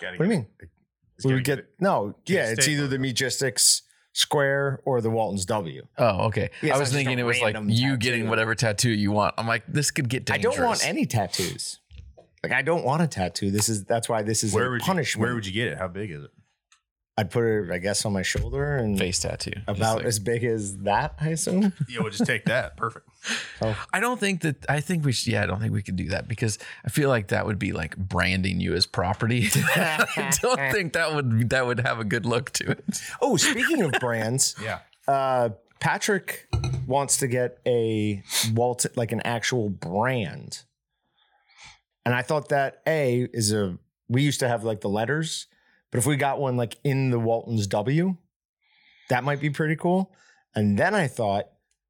What 0.00 0.18
do 0.18 0.24
you 0.24 0.30
mean? 0.30 0.46
it's 1.16 1.24
We 1.24 1.34
would 1.34 1.44
get 1.44 1.66
no. 1.80 2.14
Yeah, 2.26 2.50
it's 2.50 2.66
either 2.66 2.88
the 2.88 2.98
Meatgistics 2.98 3.82
Square 4.12 4.80
or 4.84 5.00
the 5.00 5.10
Walton's 5.10 5.44
W. 5.46 5.86
Oh, 5.98 6.26
okay. 6.26 6.50
Yeah, 6.60 6.74
I 6.74 6.78
was 6.78 6.92
thinking 6.92 7.18
it 7.18 7.22
was 7.22 7.40
like 7.40 7.56
you 7.66 7.92
tattoo. 7.92 7.96
getting 7.96 8.28
whatever 8.28 8.54
tattoo 8.54 8.90
you 8.90 9.12
want. 9.12 9.34
I'm 9.38 9.46
like, 9.46 9.64
this 9.66 9.90
could 9.90 10.08
get 10.08 10.30
I 10.30 10.38
don't 10.38 10.60
want 10.60 10.86
any 10.86 11.06
tattoos. 11.06 11.78
Like 12.42 12.52
I 12.52 12.62
don't 12.62 12.84
want 12.84 13.02
a 13.02 13.06
tattoo. 13.06 13.50
This 13.50 13.68
is 13.68 13.84
that's 13.84 14.08
why 14.08 14.22
this 14.22 14.42
is 14.42 14.52
Where 14.52 14.66
a 14.66 14.70
would 14.70 14.80
you, 14.80 14.86
punishment. 14.86 15.20
Where 15.26 15.34
would 15.34 15.46
you 15.46 15.52
get 15.52 15.68
it? 15.68 15.78
How 15.78 15.88
big 15.88 16.10
is 16.10 16.24
it? 16.24 16.30
I'd 17.18 17.30
put 17.30 17.44
it, 17.44 17.70
I 17.70 17.76
guess, 17.76 18.06
on 18.06 18.14
my 18.14 18.22
shoulder 18.22 18.74
and 18.76 18.98
face 18.98 19.18
tattoo. 19.18 19.52
About 19.68 19.98
like- 19.98 20.06
as 20.06 20.18
big 20.18 20.44
as 20.44 20.78
that. 20.78 21.14
I 21.20 21.28
assume. 21.28 21.72
Yeah, 21.88 22.00
we'll 22.00 22.10
just 22.10 22.24
take 22.24 22.46
that. 22.46 22.76
Perfect. 22.78 23.06
I 23.92 24.00
don't 24.00 24.18
think 24.18 24.40
that. 24.40 24.64
I 24.68 24.80
think 24.80 25.04
we 25.04 25.12
should. 25.12 25.30
Yeah, 25.34 25.42
I 25.42 25.46
don't 25.46 25.60
think 25.60 25.74
we 25.74 25.82
could 25.82 25.96
do 25.96 26.08
that 26.08 26.26
because 26.26 26.58
I 26.84 26.88
feel 26.88 27.10
like 27.10 27.28
that 27.28 27.44
would 27.46 27.58
be 27.58 27.72
like 27.72 27.96
branding 27.98 28.60
you 28.60 28.72
as 28.74 28.86
property. 28.86 29.48
I 29.76 30.32
don't 30.40 30.58
think 30.72 30.94
that 30.94 31.14
would 31.14 31.50
that 31.50 31.66
would 31.66 31.80
have 31.80 32.00
a 32.00 32.04
good 32.04 32.24
look 32.24 32.50
to 32.52 32.70
it. 32.72 32.84
Oh, 33.20 33.36
speaking 33.36 33.82
of 33.82 33.92
brands, 34.00 34.56
Yeah. 34.60 34.78
uh, 35.06 35.50
Patrick 35.80 36.48
wants 36.86 37.18
to 37.18 37.26
get 37.28 37.58
a 37.66 38.22
Walt, 38.54 38.86
like 38.96 39.12
an 39.12 39.20
actual 39.24 39.68
brand. 39.68 40.62
And 42.04 42.14
I 42.14 42.22
thought 42.22 42.48
that 42.48 42.82
A 42.86 43.28
is 43.32 43.52
a, 43.52 43.78
we 44.08 44.22
used 44.22 44.40
to 44.40 44.48
have 44.48 44.64
like 44.64 44.80
the 44.80 44.88
letters, 44.88 45.46
but 45.90 45.98
if 45.98 46.06
we 46.06 46.16
got 46.16 46.40
one 46.40 46.56
like 46.56 46.76
in 46.84 47.10
the 47.10 47.18
Walton's 47.18 47.66
W, 47.68 48.16
that 49.08 49.24
might 49.24 49.40
be 49.40 49.50
pretty 49.50 49.76
cool. 49.76 50.12
And 50.54 50.78
then 50.78 50.94
I 50.94 51.06
thought 51.06 51.46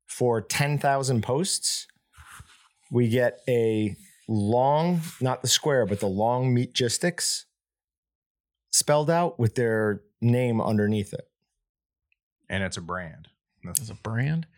for 0.06 0.40
10,000 0.40 1.22
posts, 1.22 1.86
we 2.90 3.08
get 3.08 3.40
a 3.48 3.96
long, 4.28 5.00
not 5.20 5.40
the 5.42 5.48
square, 5.48 5.86
but 5.86 6.00
the 6.00 6.06
long 6.08 6.54
meatgistics 6.54 7.44
spelled 8.70 9.10
out 9.10 9.38
with 9.38 9.54
their 9.54 10.02
name 10.20 10.60
underneath 10.60 11.12
it. 11.14 11.28
And 12.48 12.62
it's 12.62 12.76
a 12.76 12.82
brand. 12.82 13.28
That's- 13.64 13.80
As 13.80 13.90
a 13.90 13.94
brand, 13.94 14.46
If- 14.46 14.51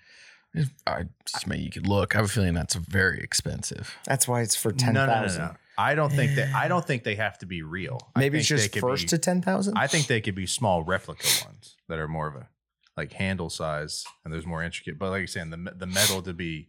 I 0.87 1.05
just 1.27 1.47
maybe 1.47 1.63
you 1.65 1.71
could 1.71 1.87
look. 1.89 2.15
I 2.15 2.19
have 2.19 2.27
a 2.27 2.29
feeling 2.29 2.55
that's 2.55 2.75
very 2.75 3.21
expensive. 3.21 3.97
That's 4.05 4.29
why 4.29 4.43
it's 4.43 4.55
for 4.55 4.73
No, 4.73 4.93
no, 4.93 5.07
thousand. 5.07 5.41
no, 5.43 5.47
no. 5.49 5.55
I 5.77 5.95
don't 5.97 6.13
think 6.13 6.37
that. 6.37 6.55
I 6.55 6.69
don't 6.69 6.85
think 6.87 7.03
they 7.03 7.17
have 7.17 7.39
to 7.39 7.47
be 7.47 7.63
real. 7.63 7.99
I 8.15 8.21
Maybe 8.21 8.39
it's 8.39 8.49
think 8.49 8.59
they 8.61 8.63
just 8.65 8.73
could 8.75 8.81
first 8.81 9.05
be- 9.05 9.09
to 9.09 9.19
ten 9.19 9.43
thousand. 9.43 9.77
I 9.77 9.87
think 9.89 10.07
they 10.09 10.21
could 10.21 10.35
be 10.37 10.47
small 10.47 10.83
replica 10.85 11.27
ones 11.45 11.77
that 11.89 11.99
are 11.99 12.09
more 12.09 12.29
of 12.29 12.37
a 12.37 12.49
like 12.97 13.13
handle 13.15 13.51
size 13.51 14.05
and 14.25 14.33
there's 14.33 14.47
more 14.47 14.63
intricate. 14.63 14.99
But 14.99 15.11
like 15.11 15.19
you're 15.19 15.27
saying, 15.27 15.51
the 15.51 15.73
the 15.77 15.87
metal 15.87 16.23
to 16.23 16.33
be, 16.33 16.69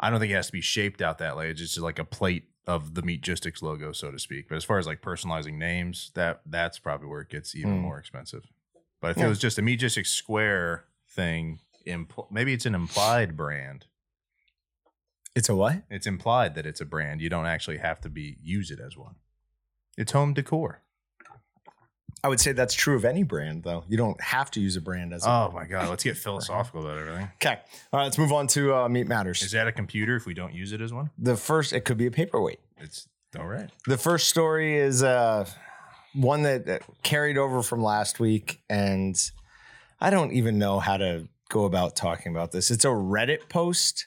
I 0.00 0.10
don't 0.10 0.20
think 0.20 0.32
it 0.32 0.36
has 0.36 0.46
to 0.46 0.52
be 0.52 0.60
shaped 0.60 1.00
out 1.00 1.18
that 1.18 1.36
way. 1.36 1.50
It's 1.50 1.60
just 1.60 1.78
like 1.78 1.98
a 1.98 2.04
plate 2.04 2.44
of 2.66 2.94
the 2.94 3.02
Meatgistics 3.02 3.62
logo, 3.62 3.92
so 3.92 4.10
to 4.10 4.18
speak. 4.18 4.48
But 4.48 4.56
as 4.56 4.64
far 4.64 4.78
as 4.78 4.86
like 4.86 5.00
personalizing 5.00 5.54
names, 5.54 6.10
that 6.14 6.42
that's 6.46 6.78
probably 6.78 7.08
where 7.08 7.22
it 7.22 7.28
gets 7.30 7.54
even 7.54 7.76
Hmm. 7.76 7.80
more 7.80 7.98
expensive. 7.98 8.44
But 9.00 9.12
if 9.12 9.16
Yeah. 9.16 9.26
it 9.26 9.28
was 9.30 9.38
just 9.38 9.58
a 9.58 9.62
Meatgistics 9.62 10.08
square 10.08 10.84
thing, 11.08 11.58
impl- 11.86 12.30
maybe 12.30 12.52
it's 12.52 12.66
an 12.66 12.74
implied 12.74 13.36
brand. 13.36 13.86
It's 15.34 15.48
a 15.48 15.54
what? 15.54 15.82
It's 15.90 16.06
implied 16.06 16.54
that 16.56 16.66
it's 16.66 16.80
a 16.80 16.84
brand. 16.84 17.20
You 17.22 17.30
don't 17.30 17.46
actually 17.46 17.78
have 17.78 18.00
to 18.02 18.08
be 18.10 18.36
use 18.42 18.70
it 18.70 18.80
as 18.80 18.96
one. 18.96 19.14
It's 19.96 20.12
home 20.12 20.34
decor. 20.34 20.82
I 22.24 22.28
would 22.28 22.38
say 22.38 22.52
that's 22.52 22.74
true 22.74 22.94
of 22.94 23.04
any 23.04 23.24
brand, 23.24 23.64
though. 23.64 23.82
You 23.88 23.96
don't 23.96 24.20
have 24.20 24.48
to 24.52 24.60
use 24.60 24.76
a 24.76 24.80
brand 24.80 25.12
as. 25.12 25.26
A- 25.26 25.28
Oh 25.28 25.50
my 25.52 25.64
god, 25.64 25.88
let's 25.88 26.04
get 26.04 26.16
philosophical 26.28 26.82
about 26.82 26.98
everything. 26.98 27.28
okay, 27.36 27.58
all 27.92 27.98
right. 27.98 28.04
Let's 28.04 28.18
move 28.18 28.32
on 28.32 28.46
to 28.48 28.74
uh, 28.74 28.88
meat 28.88 29.08
matters. 29.08 29.42
Is 29.42 29.50
that 29.52 29.66
a 29.66 29.72
computer 29.72 30.14
if 30.16 30.24
we 30.26 30.34
don't 30.34 30.54
use 30.54 30.72
it 30.72 30.80
as 30.80 30.92
one? 30.92 31.10
the 31.18 31.36
first, 31.36 31.72
it 31.72 31.80
could 31.84 31.96
be 31.96 32.06
a 32.06 32.10
paperweight. 32.12 32.60
It's 32.78 33.08
all 33.38 33.46
right. 33.46 33.70
The 33.86 33.96
first 33.98 34.28
story 34.28 34.76
is 34.76 35.02
uh, 35.02 35.46
one 36.14 36.42
that, 36.42 36.66
that 36.66 36.82
carried 37.02 37.38
over 37.38 37.60
from 37.62 37.82
last 37.82 38.20
week, 38.20 38.60
and 38.70 39.18
I 40.00 40.10
don't 40.10 40.32
even 40.32 40.58
know 40.58 40.78
how 40.78 40.98
to 40.98 41.26
go 41.52 41.64
about 41.64 41.94
talking 41.94 42.32
about 42.32 42.50
this. 42.50 42.70
It's 42.70 42.84
a 42.84 42.88
Reddit 42.88 43.48
post, 43.48 44.06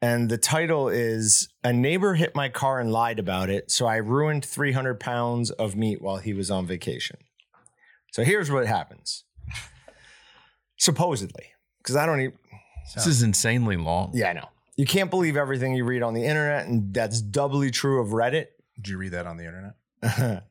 and 0.00 0.28
the 0.30 0.38
title 0.38 0.88
is 0.88 1.48
"A 1.64 1.72
neighbor 1.72 2.14
hit 2.14 2.34
my 2.34 2.48
car 2.48 2.80
and 2.80 2.92
lied 2.92 3.18
about 3.18 3.50
it, 3.50 3.70
so 3.70 3.86
I 3.86 3.96
ruined 3.96 4.44
300 4.44 5.00
pounds 5.00 5.50
of 5.50 5.76
meat 5.76 6.00
while 6.00 6.18
he 6.18 6.32
was 6.32 6.50
on 6.50 6.66
vacation." 6.66 7.18
So 8.12 8.24
here's 8.24 8.50
what 8.50 8.66
happens. 8.66 9.24
Supposedly, 10.78 11.52
because 11.78 11.96
I 11.96 12.06
don't 12.06 12.20
even 12.20 12.38
This 12.94 13.06
is 13.06 13.22
insanely 13.22 13.76
long. 13.76 14.12
Yeah, 14.14 14.30
I 14.30 14.32
know. 14.34 14.48
You 14.76 14.86
can't 14.86 15.10
believe 15.10 15.36
everything 15.36 15.74
you 15.74 15.84
read 15.84 16.02
on 16.02 16.14
the 16.14 16.24
internet, 16.24 16.66
and 16.66 16.94
that's 16.94 17.20
doubly 17.20 17.70
true 17.70 18.00
of 18.00 18.08
Reddit. 18.08 18.46
Did 18.76 18.88
you 18.88 18.98
read 18.98 19.12
that 19.12 19.26
on 19.26 19.36
the 19.38 19.44
internet? 19.44 20.44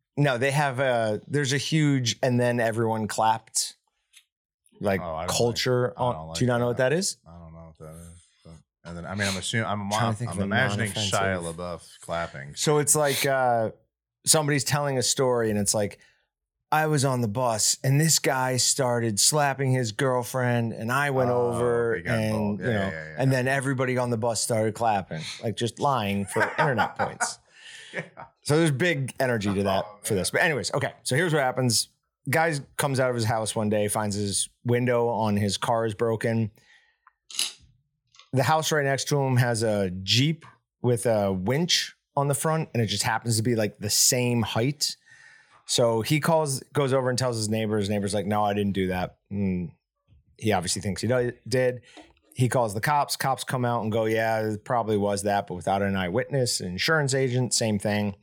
no, 0.16 0.38
they 0.38 0.52
have 0.52 0.78
a 0.80 1.20
there's 1.26 1.52
a 1.52 1.58
huge 1.58 2.16
and 2.22 2.40
then 2.40 2.60
everyone 2.60 3.08
clapped 3.08 3.74
like 4.80 5.00
Oh, 5.00 5.24
culture 5.28 5.88
like- 5.88 6.00
on 6.00 6.28
like 6.28 6.38
do 6.38 6.44
you 6.44 6.48
not 6.48 6.58
know 6.58 6.66
what 6.66 6.76
that. 6.78 6.90
that 6.90 6.96
is? 6.98 7.16
I 7.26 7.30
don't 7.38 7.52
know 7.52 7.72
what 7.76 7.78
that 7.78 7.94
is. 8.00 8.08
But, 8.44 8.52
and 8.84 8.96
then 8.98 9.06
I 9.06 9.14
mean, 9.14 9.28
I'm 9.28 9.36
assuming 9.36 9.66
I'm, 9.66 9.92
I'm, 9.92 10.16
I'm 10.28 10.40
imagining 10.40 10.90
Shia 10.92 11.42
LaBeouf 11.42 11.82
clapping. 12.00 12.54
So 12.54 12.78
it's 12.78 12.94
like 12.94 13.24
uh 13.26 13.70
somebody's 14.26 14.64
telling 14.64 14.98
a 14.98 15.02
story 15.02 15.50
and 15.50 15.58
it's 15.58 15.74
like 15.74 15.98
I 16.72 16.86
was 16.86 17.04
on 17.04 17.20
the 17.20 17.28
bus 17.28 17.76
and 17.84 18.00
this 18.00 18.18
guy 18.18 18.56
started 18.56 19.20
slapping 19.20 19.70
his 19.70 19.92
girlfriend 19.92 20.72
and 20.72 20.90
I 20.90 21.10
went 21.10 21.30
Oh, 21.30 21.52
over 21.52 21.94
and 21.94 22.06
involved. 22.06 22.60
you 22.60 22.66
know 22.66 22.72
yeah, 22.72 22.90
yeah, 22.90 23.14
and 23.18 23.30
then 23.32 23.46
everybody 23.46 23.96
on 23.96 24.10
the 24.10 24.16
bus 24.16 24.40
started 24.40 24.74
clapping 24.74 25.22
like 25.42 25.56
just 25.56 25.78
lying 25.78 26.24
for 26.26 26.42
internet 26.58 26.96
points. 26.98 27.38
So 28.42 28.56
there's 28.58 28.72
big 28.72 29.14
energy 29.20 29.54
to 29.54 29.62
that 29.62 29.84
Oh, 29.86 29.98
for 30.02 30.14
this. 30.14 30.30
But 30.30 30.40
anyways, 30.42 30.74
okay. 30.74 30.92
So 31.04 31.14
here's 31.14 31.32
what 31.32 31.42
happens. 31.42 31.88
Guy 32.28 32.54
comes 32.76 33.00
out 33.00 33.10
of 33.10 33.16
his 33.16 33.24
house 33.24 33.54
one 33.54 33.68
day, 33.68 33.88
finds 33.88 34.16
his 34.16 34.48
window 34.64 35.08
on 35.08 35.36
his 35.36 35.56
car 35.56 35.84
is 35.84 35.94
broken. 35.94 36.50
The 38.32 38.42
house 38.42 38.72
right 38.72 38.84
next 38.84 39.08
to 39.08 39.20
him 39.20 39.36
has 39.36 39.62
a 39.62 39.90
Jeep 39.90 40.44
with 40.82 41.06
a 41.06 41.32
winch 41.32 41.94
on 42.16 42.28
the 42.28 42.34
front, 42.34 42.68
and 42.72 42.82
it 42.82 42.86
just 42.86 43.02
happens 43.02 43.36
to 43.36 43.42
be 43.42 43.54
like 43.54 43.78
the 43.78 43.90
same 43.90 44.42
height. 44.42 44.96
So 45.66 46.02
he 46.02 46.20
calls, 46.20 46.60
goes 46.72 46.92
over 46.92 47.08
and 47.10 47.18
tells 47.18 47.36
his 47.36 47.48
neighbor. 47.48 47.78
His 47.78 47.88
neighbor's 47.88 48.14
like, 48.14 48.26
"No, 48.26 48.44
I 48.44 48.54
didn't 48.54 48.72
do 48.72 48.88
that." 48.88 49.16
Mm. 49.32 49.72
He 50.36 50.52
obviously 50.52 50.82
thinks 50.82 51.00
he 51.00 51.32
did. 51.48 51.82
He 52.34 52.48
calls 52.48 52.74
the 52.74 52.80
cops. 52.80 53.16
Cops 53.16 53.44
come 53.44 53.64
out 53.64 53.82
and 53.82 53.92
go, 53.92 54.04
"Yeah, 54.04 54.40
it 54.40 54.64
probably 54.64 54.96
was 54.96 55.22
that, 55.22 55.46
but 55.46 55.54
without 55.54 55.82
an 55.82 55.96
eyewitness, 55.96 56.60
an 56.60 56.68
insurance 56.68 57.14
agent, 57.14 57.54
same 57.54 57.78
thing." 57.78 58.16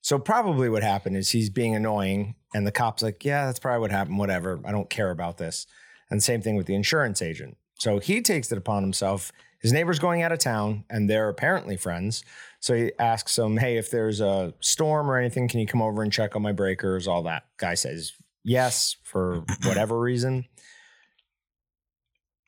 So 0.00 0.18
probably 0.18 0.68
what 0.68 0.82
happened 0.82 1.16
is 1.16 1.30
he's 1.30 1.50
being 1.50 1.76
annoying, 1.76 2.34
and 2.54 2.66
the 2.66 2.72
cops 2.72 3.02
like, 3.02 3.24
"Yeah, 3.24 3.46
that's 3.46 3.58
probably 3.58 3.80
what 3.80 3.90
happened. 3.90 4.18
Whatever. 4.18 4.60
I 4.64 4.72
don't 4.72 4.90
care 4.90 5.10
about 5.10 5.38
this." 5.38 5.66
And 6.10 6.22
same 6.22 6.42
thing 6.42 6.56
with 6.56 6.66
the 6.66 6.74
insurance 6.74 7.22
agent. 7.22 7.56
So 7.78 7.98
he 7.98 8.20
takes 8.20 8.52
it 8.52 8.58
upon 8.58 8.82
himself. 8.82 9.32
His 9.60 9.72
neighbor's 9.72 9.98
going 9.98 10.22
out 10.22 10.32
of 10.32 10.38
town, 10.40 10.84
and 10.90 11.08
they're 11.08 11.28
apparently 11.28 11.76
friends. 11.76 12.24
So 12.60 12.74
he 12.74 12.92
asks 12.98 13.38
him, 13.38 13.56
"Hey, 13.56 13.76
if 13.76 13.90
there's 13.90 14.20
a 14.20 14.54
storm 14.60 15.10
or 15.10 15.16
anything, 15.16 15.48
can 15.48 15.60
you 15.60 15.66
come 15.66 15.82
over 15.82 16.02
and 16.02 16.12
check 16.12 16.36
on 16.36 16.42
my 16.42 16.52
breakers?" 16.52 17.08
All 17.08 17.22
that. 17.24 17.44
Guy 17.56 17.74
says 17.74 18.12
yes 18.44 18.96
for 19.02 19.44
whatever 19.64 19.98
reason. 19.98 20.46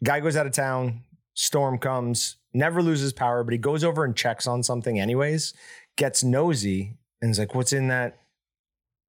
Guy 0.02 0.20
goes 0.20 0.36
out 0.36 0.46
of 0.46 0.52
town. 0.52 1.02
Storm 1.34 1.78
comes. 1.78 2.36
Never 2.52 2.82
loses 2.82 3.12
power, 3.12 3.42
but 3.42 3.52
he 3.52 3.58
goes 3.58 3.82
over 3.82 4.04
and 4.04 4.14
checks 4.14 4.46
on 4.46 4.62
something 4.62 5.00
anyways. 5.00 5.54
Gets 5.96 6.22
nosy 6.22 6.98
and 7.22 7.30
is 7.30 7.38
like, 7.38 7.54
"What's 7.54 7.72
in 7.72 7.88
that?" 7.88 8.18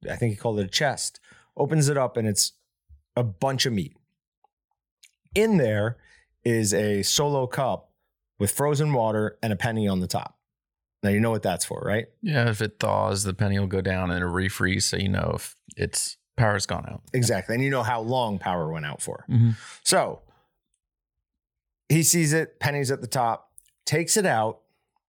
I 0.10 0.16
think 0.16 0.32
he 0.32 0.38
called 0.38 0.60
it 0.60 0.66
a 0.66 0.70
chest. 0.70 1.20
Opens 1.58 1.90
it 1.90 1.98
up 1.98 2.18
and 2.18 2.28
it's 2.28 2.54
a 3.16 3.24
bunch 3.24 3.66
of 3.66 3.74
meat. 3.74 3.96
In 5.34 5.58
there 5.58 5.98
is 6.44 6.74
a 6.74 7.02
solo 7.04 7.48
cup 7.48 7.92
with 8.40 8.52
frozen 8.52 8.94
water 8.94 9.38
and 9.42 9.52
a 9.52 9.56
penny 9.56 9.88
on 9.88 10.00
the 10.00 10.08
top. 10.08 10.38
Now 11.04 11.10
you 11.10 11.20
know 11.20 11.32
what 11.32 11.44
that's 11.44 11.66
for, 11.66 11.82
right? 11.86 12.08
Yeah, 12.22 12.50
if 12.50 12.62
it 12.62 12.80
thaws, 12.80 13.24
the 13.24 13.34
penny 13.34 13.60
will 13.60 13.68
go 13.68 13.82
down 13.82 14.10
and 14.12 14.18
it'll 14.22 14.34
refreeze, 14.34 14.84
so 14.84 14.98
you 14.98 15.10
know 15.10 15.34
if 15.36 15.56
its 15.78 16.18
power's 16.36 16.66
gone 16.66 16.86
out. 16.90 17.02
Exactly. 17.14 17.56
And 17.56 17.64
you 17.64 17.70
know 17.70 17.84
how 17.84 18.02
long 18.02 18.40
power 18.40 18.72
went 18.72 18.86
out 18.86 19.02
for. 19.02 19.26
Mhm. 19.30 19.56
So 19.84 20.22
he 21.90 22.04
sees 22.04 22.34
it, 22.34 22.60
pennies 22.60 22.92
at 22.92 23.02
the 23.02 23.08
top, 23.08 23.52
takes 23.86 24.18
it 24.18 24.26
out, 24.26 24.62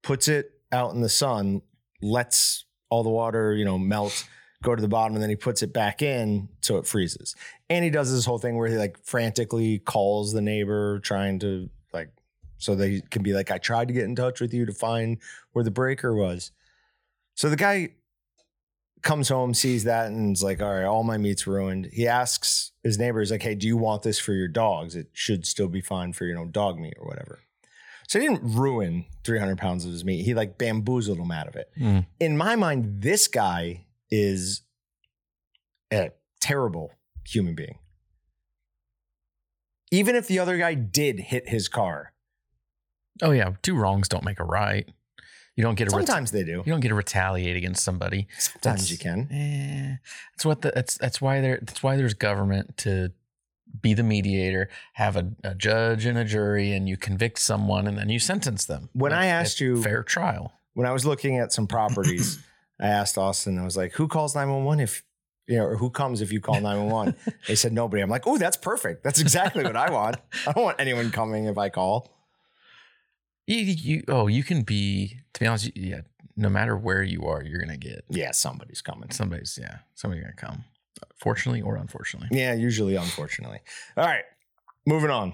puts 0.03 0.29
it 0.29 0.51
out 0.70 0.94
in 0.94 1.01
the 1.01 1.09
sun, 1.09 1.62
lets 2.03 2.64
all 2.90 3.03
the 3.03 3.11
water, 3.11 3.55
you 3.55 3.64
know, 3.64 3.79
melt, 3.79 4.29
go 4.62 4.74
to 4.74 4.82
the 4.82 4.88
bottom, 4.88 5.14
and 5.14 5.22
then 5.22 5.30
he 5.30 5.36
puts 5.36 5.62
it 5.62 5.72
back 5.72 6.02
in 6.02 6.48
so 6.62 6.76
it 6.76 6.86
freezes. 6.86 7.34
And 7.68 7.84
he 7.84 7.90
does 7.90 8.12
this 8.12 8.24
whole 8.24 8.38
thing 8.38 8.56
where 8.56 8.68
he 8.68 8.76
like 8.76 8.98
frantically 9.04 9.78
calls 9.80 10.32
the 10.32 10.42
neighbor, 10.42 10.98
trying 11.00 11.38
to 11.40 11.68
like, 11.92 12.10
so 12.58 12.74
they 12.74 13.02
can 13.10 13.22
be 13.22 13.32
like, 13.32 13.50
I 13.50 13.58
tried 13.58 13.88
to 13.88 13.94
get 13.94 14.04
in 14.04 14.16
touch 14.16 14.40
with 14.40 14.54
you 14.54 14.66
to 14.66 14.72
find 14.72 15.18
where 15.52 15.64
the 15.64 15.70
breaker 15.70 16.14
was. 16.14 16.52
So 17.34 17.50
the 17.50 17.56
guy 17.56 17.90
comes 19.02 19.28
home, 19.28 19.54
sees 19.54 19.84
that, 19.84 20.06
and 20.06 20.34
is 20.34 20.42
like, 20.42 20.60
all 20.60 20.74
right, 20.74 20.84
all 20.84 21.04
my 21.04 21.18
meat's 21.18 21.46
ruined. 21.46 21.90
He 21.92 22.08
asks 22.08 22.72
his 22.82 22.98
neighbor, 22.98 23.20
he's 23.20 23.30
like, 23.30 23.42
hey, 23.42 23.54
do 23.54 23.66
you 23.66 23.76
want 23.76 24.02
this 24.02 24.18
for 24.18 24.32
your 24.32 24.48
dogs? 24.48 24.96
It 24.96 25.08
should 25.12 25.46
still 25.46 25.68
be 25.68 25.80
fine 25.80 26.12
for, 26.12 26.24
you 26.24 26.34
know, 26.34 26.46
dog 26.46 26.78
meat 26.78 26.94
or 26.98 27.06
whatever. 27.06 27.40
So 28.08 28.20
he 28.20 28.26
didn't 28.26 28.54
ruin 28.56 29.06
300 29.24 29.58
pounds 29.58 29.84
of 29.84 29.92
his 29.92 30.04
meat. 30.04 30.24
He 30.24 30.34
like 30.34 30.58
bamboozled 30.58 31.18
him 31.18 31.30
out 31.30 31.48
of 31.48 31.56
it. 31.56 31.70
Mm. 31.78 32.06
In 32.20 32.36
my 32.36 32.56
mind, 32.56 33.02
this 33.02 33.28
guy 33.28 33.86
is 34.10 34.62
a 35.92 36.10
terrible 36.40 36.92
human 37.26 37.54
being. 37.54 37.78
Even 39.90 40.16
if 40.16 40.26
the 40.26 40.38
other 40.38 40.56
guy 40.58 40.74
did 40.74 41.20
hit 41.20 41.48
his 41.48 41.68
car, 41.68 42.12
Oh 43.22 43.30
yeah, 43.30 43.52
two 43.62 43.74
wrongs 43.74 44.08
don't 44.08 44.24
make 44.24 44.40
a 44.40 44.44
right. 44.44 44.86
You 45.56 45.62
don't 45.64 45.74
get 45.74 45.88
to 45.88 45.96
ret- 45.96 46.06
sometimes 46.06 46.32
they 46.32 46.44
do. 46.44 46.62
you 46.66 46.70
don't 46.72 46.80
get 46.80 46.88
to 46.88 46.94
retaliate 46.94 47.56
against 47.56 47.82
somebody. 47.82 48.28
Sometimes 48.38 48.62
That's- 48.62 48.90
you 48.90 48.98
can. 48.98 49.28
Eh, 49.32 49.96
that's 50.34 50.44
what 50.44 50.60
the, 50.60 50.70
that's 50.74 50.98
that's 50.98 51.18
why 51.22 51.40
there 51.40 51.58
that's 51.62 51.82
why 51.82 51.96
there's 51.96 52.12
government 52.12 52.76
to 52.78 53.12
be 53.80 53.94
the 53.94 54.02
mediator, 54.02 54.68
have 54.94 55.16
a, 55.16 55.30
a 55.44 55.54
judge 55.54 56.04
and 56.04 56.18
a 56.18 56.24
jury, 56.24 56.72
and 56.72 56.88
you 56.90 56.96
convict 56.98 57.38
someone 57.38 57.86
and 57.86 57.96
then 57.96 58.10
you 58.10 58.18
sentence 58.18 58.66
them. 58.66 58.90
When 58.92 59.14
I 59.14 59.26
asked 59.26 59.60
you- 59.60 59.82
fair 59.82 60.02
trial, 60.02 60.52
when 60.74 60.86
I 60.86 60.92
was 60.92 61.06
looking 61.06 61.38
at 61.38 61.54
some 61.54 61.66
properties, 61.66 62.38
I 62.80 62.88
asked 62.88 63.16
Austin, 63.18 63.58
I 63.58 63.64
was 63.64 63.76
like, 63.76 63.92
who 63.92 64.06
calls 64.08 64.34
911 64.34 64.80
if, 64.84 65.02
you 65.46 65.56
know, 65.56 65.64
or 65.64 65.76
who 65.76 65.88
comes 65.90 66.20
if 66.20 66.30
you 66.32 66.40
call 66.40 66.60
911? 66.60 67.14
they 67.48 67.54
said 67.54 67.72
nobody. 67.72 68.02
I'm 68.02 68.10
like, 68.10 68.26
oh, 68.26 68.36
that's 68.36 68.56
perfect. 68.56 69.02
That's 69.02 69.20
exactly 69.20 69.62
what 69.64 69.76
I 69.76 69.90
want. 69.90 70.16
I 70.46 70.52
don't 70.52 70.64
want 70.64 70.80
anyone 70.80 71.10
coming 71.10 71.46
if 71.46 71.56
I 71.56 71.68
call. 71.70 72.10
you, 73.46 73.58
you 73.58 74.04
oh 74.08 74.26
you 74.26 74.42
can 74.42 74.62
be 74.62 75.20
to 75.34 75.40
be 75.40 75.46
honest, 75.46 75.70
yeah. 75.76 76.00
No 76.38 76.50
matter 76.50 76.76
where 76.76 77.02
you 77.02 77.24
are, 77.26 77.42
you're 77.42 77.60
gonna 77.60 77.78
get 77.78 78.04
Yeah, 78.10 78.32
somebody's 78.32 78.82
coming. 78.82 79.10
somebody's 79.10 79.58
yeah 79.60 79.78
somebody's 79.94 80.24
gonna 80.24 80.36
come. 80.36 80.64
Fortunately 81.16 81.62
or 81.62 81.76
unfortunately. 81.76 82.28
Yeah, 82.30 82.52
usually, 82.52 82.96
unfortunately. 82.96 83.60
All 83.96 84.04
right, 84.04 84.24
moving 84.84 85.08
on. 85.10 85.32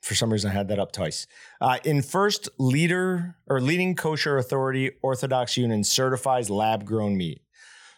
For 0.00 0.14
some 0.14 0.32
reason, 0.32 0.50
I 0.50 0.54
had 0.54 0.68
that 0.68 0.78
up 0.78 0.92
twice. 0.92 1.26
Uh, 1.60 1.78
in 1.84 2.00
first 2.02 2.48
leader 2.58 3.36
or 3.46 3.60
leading 3.60 3.94
kosher 3.94 4.38
authority, 4.38 4.92
Orthodox 5.02 5.56
Union 5.56 5.84
certifies 5.84 6.48
lab 6.48 6.86
grown 6.86 7.16
meat. 7.16 7.42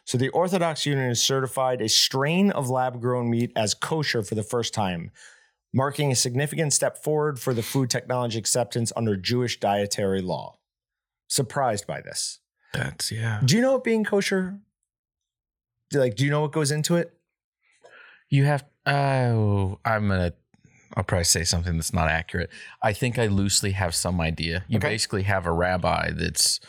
So 0.04 0.18
the 0.18 0.30
Orthodox 0.30 0.84
Union 0.84 1.08
has 1.08 1.22
certified 1.22 1.80
a 1.80 1.88
strain 1.88 2.50
of 2.50 2.68
lab 2.68 3.00
grown 3.00 3.30
meat 3.30 3.52
as 3.54 3.74
kosher 3.74 4.22
for 4.22 4.34
the 4.34 4.42
first 4.42 4.74
time, 4.74 5.12
marking 5.72 6.10
a 6.10 6.16
significant 6.16 6.72
step 6.72 6.98
forward 6.98 7.38
for 7.38 7.54
the 7.54 7.62
food 7.62 7.88
technology 7.88 8.38
acceptance 8.38 8.92
under 8.96 9.16
Jewish 9.16 9.60
dietary 9.60 10.20
law. 10.20 10.58
Surprised 11.28 11.86
by 11.86 12.00
this. 12.00 12.40
That's 12.72 13.12
yeah. 13.12 13.40
Do 13.44 13.54
you 13.54 13.62
know 13.62 13.72
what 13.72 13.84
being 13.84 14.04
kosher? 14.04 14.58
Like, 15.92 16.16
do 16.16 16.24
you 16.24 16.30
know 16.30 16.40
what 16.40 16.52
goes 16.52 16.70
into 16.70 16.96
it? 16.96 17.14
You 18.28 18.44
have 18.44 18.64
oh, 18.86 19.78
I'm 19.84 20.08
gonna 20.08 20.32
I'll 20.96 21.05
probably 21.05 21.24
say 21.24 21.44
something 21.44 21.76
that's 21.76 21.92
not 21.92 22.09
accurate. 22.09 22.50
I 22.83 22.92
think 22.92 23.18
I 23.18 23.26
loosely 23.26 23.72
have 23.72 23.94
some 23.94 24.20
idea. 24.20 24.64
You 24.68 24.78
Okay. 24.78 24.88
basically 24.88 25.22
have 25.22 25.46
a 25.46 25.52
rabbi 25.52 26.11
that's 26.12 26.61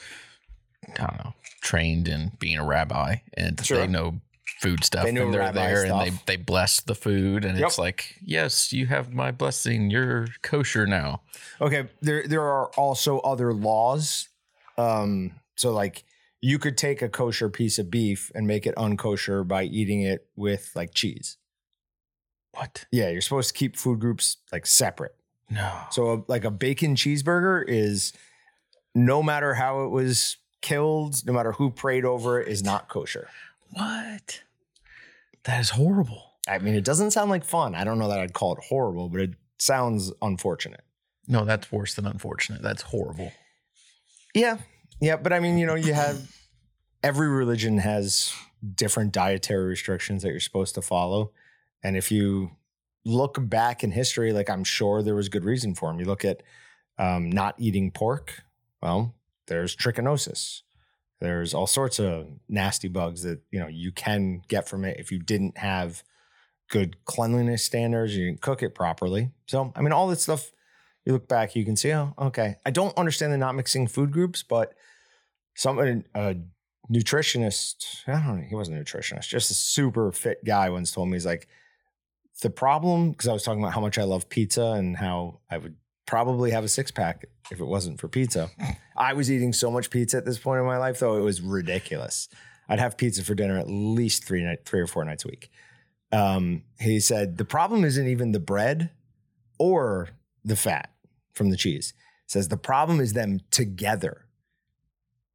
I 0.99 1.05
don't 1.07 1.17
know, 1.23 1.33
trained 1.61 2.07
in 2.07 2.33
being 2.39 2.57
a 2.57 2.65
rabbi 2.65 3.17
and 3.35 3.63
Sure. 3.65 3.77
they 3.77 3.87
know 3.87 4.19
food 4.59 4.83
stuff 4.83 5.03
They 5.05 5.11
know 5.11 5.23
and 5.25 5.33
they're 5.33 5.39
rabbi 5.41 5.67
there 5.67 5.85
and 5.85 5.99
they, 6.01 6.19
they 6.25 6.35
bless 6.37 6.81
the 6.81 6.95
food 6.95 7.45
and 7.45 7.57
Yep. 7.57 7.67
it's 7.67 7.77
like, 7.77 8.15
yes, 8.23 8.71
you 8.73 8.85
have 8.87 9.13
my 9.13 9.31
blessing. 9.31 9.89
You're 9.89 10.27
kosher 10.41 10.85
now. 10.85 11.21
Okay, 11.61 11.87
there 12.01 12.27
there 12.27 12.41
are 12.43 12.67
also 12.77 13.19
other 13.19 13.53
laws. 13.53 14.27
Um, 14.77 15.39
so 15.55 15.71
like 15.73 16.03
you 16.41 16.59
could 16.59 16.77
take 16.77 17.01
a 17.01 17.07
kosher 17.09 17.49
piece 17.49 17.79
of 17.79 17.89
beef 17.89 18.29
and 18.35 18.45
make 18.45 18.65
it 18.67 18.75
unkosher 18.75 19.47
by 19.47 19.63
eating 19.63 20.01
it 20.01 20.27
with 20.35 20.71
like 20.75 20.93
cheese. 20.93 21.37
What? 22.53 22.85
Yeah, 22.91 23.09
you're 23.09 23.21
supposed 23.21 23.49
to 23.49 23.57
keep 23.57 23.75
food 23.75 23.99
groups 23.99 24.37
like 24.51 24.65
separate. 24.65 25.15
No. 25.49 25.71
So 25.91 26.13
a, 26.13 26.23
like 26.27 26.45
a 26.45 26.51
bacon 26.51 26.95
cheeseburger 26.95 27.63
is 27.67 28.13
no 28.95 29.23
matter 29.23 29.55
how 29.55 29.83
it 29.83 29.89
was 29.89 30.37
killed, 30.61 31.25
no 31.25 31.33
matter 31.33 31.53
who 31.53 31.69
prayed 31.69 32.05
over 32.05 32.39
it, 32.39 32.47
is 32.47 32.63
not 32.63 32.89
kosher. 32.89 33.27
What? 33.71 34.43
That 35.43 35.59
is 35.59 35.71
horrible. 35.71 36.31
I 36.47 36.59
mean, 36.59 36.75
it 36.75 36.83
doesn't 36.83 37.11
sound 37.11 37.29
like 37.29 37.43
fun. 37.43 37.75
I 37.75 37.83
don't 37.83 37.99
know 37.99 38.09
that 38.09 38.19
I'd 38.19 38.33
call 38.33 38.53
it 38.53 38.63
horrible, 38.69 39.09
but 39.09 39.21
it 39.21 39.31
sounds 39.57 40.11
unfortunate. 40.21 40.81
No, 41.27 41.45
that's 41.45 41.71
worse 41.71 41.95
than 41.95 42.05
unfortunate. 42.05 42.61
That's 42.61 42.81
horrible. 42.83 43.31
Yeah. 44.33 44.57
Yeah. 44.99 45.15
But 45.15 45.33
I 45.33 45.39
mean, 45.39 45.57
you 45.57 45.65
know, 45.65 45.75
you 45.75 45.93
have 45.93 46.29
every 47.03 47.29
religion 47.29 47.77
has 47.79 48.33
different 48.75 49.11
dietary 49.11 49.65
restrictions 49.65 50.23
that 50.23 50.29
you're 50.29 50.39
supposed 50.39 50.75
to 50.75 50.81
follow. 50.81 51.31
And 51.83 51.97
if 51.97 52.11
you 52.11 52.51
look 53.05 53.37
back 53.39 53.83
in 53.83 53.91
history, 53.91 54.31
like 54.31 54.49
I'm 54.49 54.63
sure 54.63 55.01
there 55.01 55.15
was 55.15 55.29
good 55.29 55.43
reason 55.43 55.75
for 55.75 55.89
them. 55.89 55.99
You 55.99 56.05
look 56.05 56.25
at 56.25 56.43
um, 56.97 57.29
not 57.29 57.55
eating 57.57 57.91
pork. 57.91 58.43
Well, 58.81 59.15
there's 59.47 59.75
trichinosis. 59.75 60.61
There's 61.19 61.53
all 61.53 61.67
sorts 61.67 61.99
of 61.99 62.27
nasty 62.49 62.87
bugs 62.87 63.23
that 63.23 63.41
you 63.51 63.59
know 63.59 63.67
you 63.67 63.91
can 63.91 64.41
get 64.47 64.67
from 64.67 64.83
it 64.85 64.99
if 64.99 65.11
you 65.11 65.19
didn't 65.19 65.57
have 65.57 66.03
good 66.69 67.05
cleanliness 67.05 67.63
standards. 67.63 68.15
You 68.15 68.25
didn't 68.25 68.41
cook 68.41 68.61
it 68.63 68.75
properly. 68.75 69.31
So 69.47 69.71
I 69.75 69.81
mean, 69.81 69.91
all 69.91 70.07
this 70.07 70.23
stuff. 70.23 70.51
You 71.05 71.11
look 71.11 71.27
back, 71.27 71.53
you 71.53 71.65
can 71.65 71.75
see. 71.75 71.91
Oh, 71.91 72.13
okay. 72.17 72.55
I 72.65 72.71
don't 72.71 72.97
understand 72.97 73.33
the 73.33 73.37
not 73.37 73.55
mixing 73.55 73.87
food 73.87 74.11
groups, 74.11 74.41
but 74.41 74.73
someone 75.53 76.05
a 76.15 76.35
nutritionist. 76.89 78.07
I 78.07 78.13
don't 78.13 78.37
know. 78.37 78.47
He 78.47 78.55
wasn't 78.55 78.79
a 78.79 78.83
nutritionist. 78.83 79.27
Just 79.27 79.51
a 79.51 79.53
super 79.53 80.13
fit 80.13 80.45
guy 80.45 80.69
once 80.69 80.93
told 80.93 81.09
me 81.09 81.15
he's 81.15 81.25
like 81.25 81.49
the 82.43 82.49
problem 82.49 83.11
because 83.11 83.27
I 83.27 83.33
was 83.33 83.41
talking 83.41 83.61
about 83.63 83.73
how 83.73 83.81
much 83.81 83.97
I 83.97 84.03
love 84.03 84.29
pizza 84.29 84.73
and 84.73 84.95
how 84.95 85.39
I 85.49 85.57
would 85.57 85.75
probably 86.05 86.51
have 86.51 86.63
a 86.63 86.67
six 86.67 86.91
pack 86.91 87.25
if 87.49 87.59
it 87.59 87.65
wasn't 87.65 87.99
for 87.99 88.07
pizza. 88.07 88.51
I 88.95 89.13
was 89.13 89.31
eating 89.31 89.53
so 89.53 89.71
much 89.71 89.89
pizza 89.89 90.17
at 90.17 90.25
this 90.25 90.37
point 90.37 90.59
in 90.59 90.65
my 90.65 90.77
life, 90.77 90.99
though 90.99 91.17
it 91.17 91.21
was 91.21 91.41
ridiculous. 91.41 92.29
I'd 92.69 92.79
have 92.79 92.97
pizza 92.97 93.23
for 93.23 93.33
dinner 93.33 93.57
at 93.57 93.69
least 93.69 94.25
three 94.25 94.43
night, 94.43 94.65
three 94.65 94.81
or 94.81 94.87
four 94.87 95.03
nights 95.03 95.25
a 95.25 95.29
week. 95.29 95.49
Um, 96.11 96.63
he 96.79 96.99
said 96.99 97.37
the 97.37 97.45
problem 97.45 97.83
isn't 97.83 98.07
even 98.07 98.33
the 98.33 98.39
bread 98.39 98.91
or 99.57 100.09
the 100.43 100.55
fat 100.55 100.91
from 101.33 101.49
the 101.49 101.57
cheese. 101.57 101.93
He 102.25 102.33
says 102.33 102.49
the 102.49 102.57
problem 102.57 102.99
is 102.99 103.13
them 103.13 103.39
together. 103.51 104.25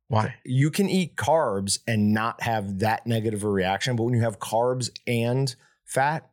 Why? 0.09 0.37
You 0.45 0.71
can 0.71 0.89
eat 0.89 1.17
carbs 1.17 1.81
and 1.87 2.15
not 2.15 2.43
have 2.43 2.79
that 2.79 3.07
negative 3.07 3.45
a 3.45 3.49
reaction, 3.49 3.97
but 3.97 4.05
when 4.05 4.15
you 4.15 4.23
have 4.23 4.39
carbs 4.39 4.91
and 5.07 5.55
fat, 5.85 6.31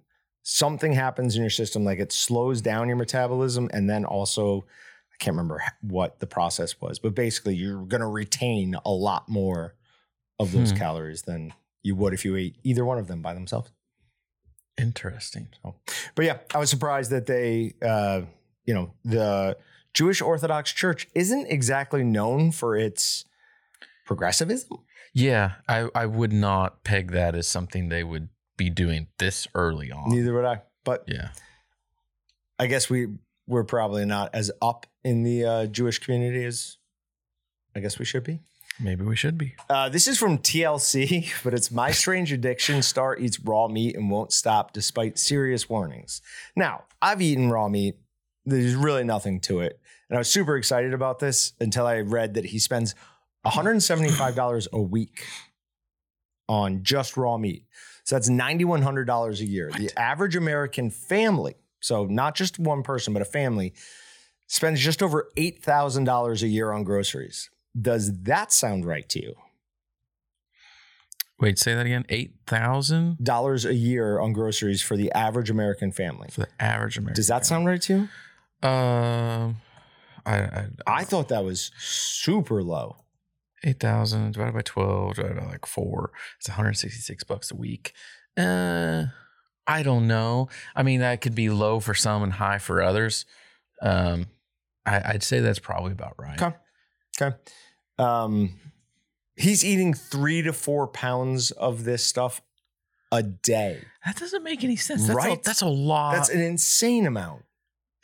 something 0.48 0.94
happens 0.94 1.36
in 1.36 1.42
your 1.42 1.50
system 1.50 1.84
like 1.84 1.98
it 1.98 2.12
slows 2.12 2.62
down 2.62 2.88
your 2.88 2.96
metabolism 2.96 3.68
and 3.74 3.90
then 3.90 4.06
also 4.06 4.64
I 5.12 5.16
can't 5.18 5.34
remember 5.36 5.64
what 5.82 6.20
the 6.20 6.28
process 6.28 6.80
was, 6.80 7.00
but 7.00 7.16
basically 7.16 7.56
you're 7.56 7.84
going 7.86 8.02
to 8.02 8.08
retain 8.08 8.76
a 8.86 8.92
lot 8.92 9.28
more 9.28 9.74
of 10.40 10.52
those 10.52 10.70
Hmm. 10.72 10.78
calories 10.78 11.24
than 11.24 11.52
you 11.82 11.96
would 11.96 12.14
if 12.14 12.26
you 12.26 12.36
ate 12.36 12.58
either 12.64 12.86
one 12.86 13.00
of 13.00 13.08
them 13.08 13.22
by 13.24 13.34
themselves. 13.34 13.72
Interesting. 14.78 15.48
But 16.16 16.26
yeah, 16.26 16.40
I 16.54 16.58
was 16.60 16.70
surprised 16.70 17.12
that 17.12 17.26
they, 17.26 17.74
uh, 17.82 18.22
you 18.66 18.74
know, 18.74 18.94
the 19.06 19.58
Jewish 19.94 20.22
Orthodox 20.22 20.74
Church 20.74 21.08
isn't 21.16 21.48
exactly 21.48 22.04
known 22.04 22.52
for 22.52 22.76
its 22.76 23.24
progressivism. 24.06 24.80
Yeah, 25.14 25.54
I, 25.68 25.88
I 25.96 26.06
would 26.08 26.34
not 26.34 26.84
peg 26.84 27.12
that 27.12 27.36
as 27.36 27.48
something 27.48 27.88
they 27.88 28.04
would 28.04 28.28
be 28.58 28.70
doing 28.70 29.08
this 29.18 29.48
early 29.56 29.92
on. 29.92 30.10
Neither 30.10 30.34
would 30.34 30.46
I. 30.46 30.62
But 30.84 31.06
Yeah. 31.08 31.30
I 32.58 32.68
guess 32.68 32.90
we 32.90 33.08
we're 33.48 33.64
probably 33.64 34.06
not 34.06 34.34
as 34.34 34.52
up 34.62 34.86
in 35.04 35.24
the 35.24 35.46
uh, 35.46 35.66
Jewish 35.68 36.00
community 36.00 36.46
as 36.46 36.78
I 37.76 37.80
guess 37.80 38.00
we 38.00 38.06
should 38.06 38.24
be. 38.24 38.40
Maybe 38.80 39.04
we 39.04 39.16
should 39.16 39.38
be. 39.38 39.56
Uh, 39.70 39.88
this 39.90 40.08
is 40.08 40.18
from 40.18 40.38
TLC, 40.38 41.32
but 41.44 41.54
it's 41.54 41.72
my 41.72 41.92
strange 41.92 42.32
addiction. 42.32 42.82
Star 42.82 43.18
eats 43.18 43.40
raw 43.40 43.68
meat 43.68 43.96
and 43.96 44.10
won't 44.10 44.34
stop 44.34 44.74
despite 44.74 45.18
serious 45.18 45.70
warnings. 45.70 46.22
Now, 46.56 46.84
I've 47.02 47.22
eaten 47.22 47.50
raw 47.50 47.68
meat. 47.68 47.96
There's 48.46 48.76
really 48.76 49.04
nothing 49.04 49.40
to 49.42 49.62
it. 49.62 49.80
And 50.10 50.18
I 50.18 50.20
was 50.20 50.30
super 50.30 50.56
excited 50.58 50.94
about 50.94 51.20
this 51.20 51.54
until 51.60 51.88
I 51.88 52.00
read 52.00 52.36
that 52.36 52.46
he 52.46 52.60
spends 52.60 52.96
$175 53.46 54.68
a 54.72 54.82
week 54.82 55.26
on 56.48 56.84
just 56.84 57.18
raw 57.18 57.38
meat. 57.38 57.66
So 58.06 58.16
that's 58.16 58.30
$9,100 58.30 59.40
a 59.42 59.46
year. 59.46 59.72
The 59.76 59.92
average 60.00 60.36
American 60.36 60.92
family, 60.92 61.56
so 61.80 62.06
not 62.06 62.36
just 62.36 62.60
one 62.60 62.84
person, 62.84 63.14
but 63.14 63.22
a 63.22 63.26
family, 63.26 63.74
spends 64.48 64.80
just 64.80 65.02
over 65.02 65.32
$8,000 65.36 66.42
a 66.44 66.48
year 66.48 66.72
on 66.72 66.84
groceries. 66.84 67.50
Does 67.80 68.22
that 68.22 68.54
sound 68.54 68.86
right 68.86 69.10
to 69.10 69.22
you? 69.22 69.34
Wait, 71.40 71.60
say 71.60 71.74
that 71.74 71.86
again. 71.86 72.06
Eight 72.08 72.36
thousand 72.48 73.18
Dollars 73.22 73.66
a 73.66 73.74
year 73.74 74.20
on 74.20 74.32
groceries 74.32 74.82
for 74.82 74.96
the 74.96 75.12
average 75.12 75.50
American 75.50 75.92
family. 75.92 76.30
for 76.32 76.42
the 76.42 76.48
average 76.62 76.98
American. 76.98 77.16
Does 77.16 77.28
that 77.28 77.46
sound 77.46 77.66
right 77.66 77.82
to 77.82 77.94
you? 77.94 78.70
Um, 78.70 79.58
I, 80.26 80.38
I, 80.38 80.68
I 80.88 81.04
thought 81.04 81.28
that 81.30 81.44
was 81.44 81.72
super 81.78 82.64
low. 82.64 82.96
Eight 83.66 83.80
thousand 83.80 84.34
divided 84.34 84.54
by 84.54 84.62
twelve 84.62 85.16
divided 85.16 85.38
by 85.38 85.46
like 85.46 85.66
four. 85.66 86.12
It's 86.40 86.48
one 86.48 86.56
hundred 86.56 86.78
sixty 86.78 87.02
six 87.02 87.24
bucks 87.24 87.52
a 87.52 87.56
week. 87.56 87.94
Uh, 88.38 89.06
I 89.68 89.84
don't 89.84 90.08
know. 90.08 90.50
I 90.76 90.84
mean, 90.84 91.00
that 91.00 91.22
could 91.22 91.36
be 91.36 91.50
low 91.50 91.80
for 91.80 91.94
some 91.94 92.24
and 92.24 92.34
high 92.34 92.60
for 92.60 92.82
others. 92.82 93.26
Um, 93.82 94.28
I, 94.86 95.02
I'd 95.14 95.24
say 95.24 95.40
that's 95.40 95.60
probably 95.60 95.92
about 95.92 96.14
right. 96.18 96.42
Okay. 96.42 96.56
Okay. 97.20 97.36
Um, 97.98 98.54
he's 99.36 99.66
eating 99.66 99.94
three 99.94 100.42
to 100.44 100.54
four 100.54 100.88
pounds 100.88 101.52
of 101.52 101.84
this 101.84 102.06
stuff 102.06 102.42
a 103.12 103.24
day. 103.24 103.82
That 104.06 104.18
doesn't 104.18 104.44
make 104.44 104.64
any 104.64 104.76
sense. 104.76 105.08
That's 105.08 105.16
Right? 105.16 105.40
A, 105.40 105.42
that's 105.44 105.62
a 105.62 105.68
lot. 105.68 106.14
That's 106.14 106.30
an 106.30 106.42
insane 106.42 107.06
amount. 107.06 107.44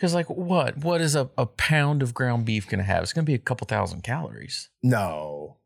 Because 0.01 0.15
like 0.15 0.31
what? 0.31 0.77
What 0.77 0.99
is 0.99 1.15
a, 1.15 1.29
a 1.37 1.45
pound 1.45 2.01
of 2.01 2.11
ground 2.15 2.43
beef 2.43 2.67
going 2.67 2.79
to 2.79 2.83
have? 2.83 3.03
It's 3.03 3.13
going 3.13 3.23
to 3.23 3.29
be 3.29 3.35
a 3.35 3.37
couple 3.37 3.67
thousand 3.67 4.01
calories. 4.01 4.67
No. 4.81 5.57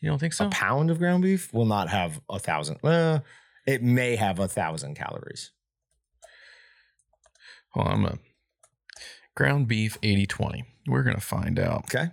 You 0.00 0.10
don't 0.10 0.18
think 0.18 0.32
so? 0.32 0.46
A 0.48 0.50
pound 0.50 0.90
of 0.90 0.98
ground 0.98 1.22
beef 1.22 1.54
will 1.54 1.64
not 1.64 1.88
have 1.88 2.20
a 2.28 2.40
thousand. 2.40 2.78
Well, 2.82 3.22
it 3.64 3.80
may 3.80 4.16
have 4.16 4.40
a 4.40 4.48
thousand 4.48 4.96
calories. 4.96 5.52
Well, 7.76 7.86
I'm 7.86 8.04
a 8.04 8.18
ground 9.36 9.68
beef 9.68 9.96
80-20. 10.00 10.64
We're 10.88 11.04
going 11.04 11.14
to 11.14 11.22
find 11.22 11.60
out 11.60 11.84
Okay. 11.84 12.10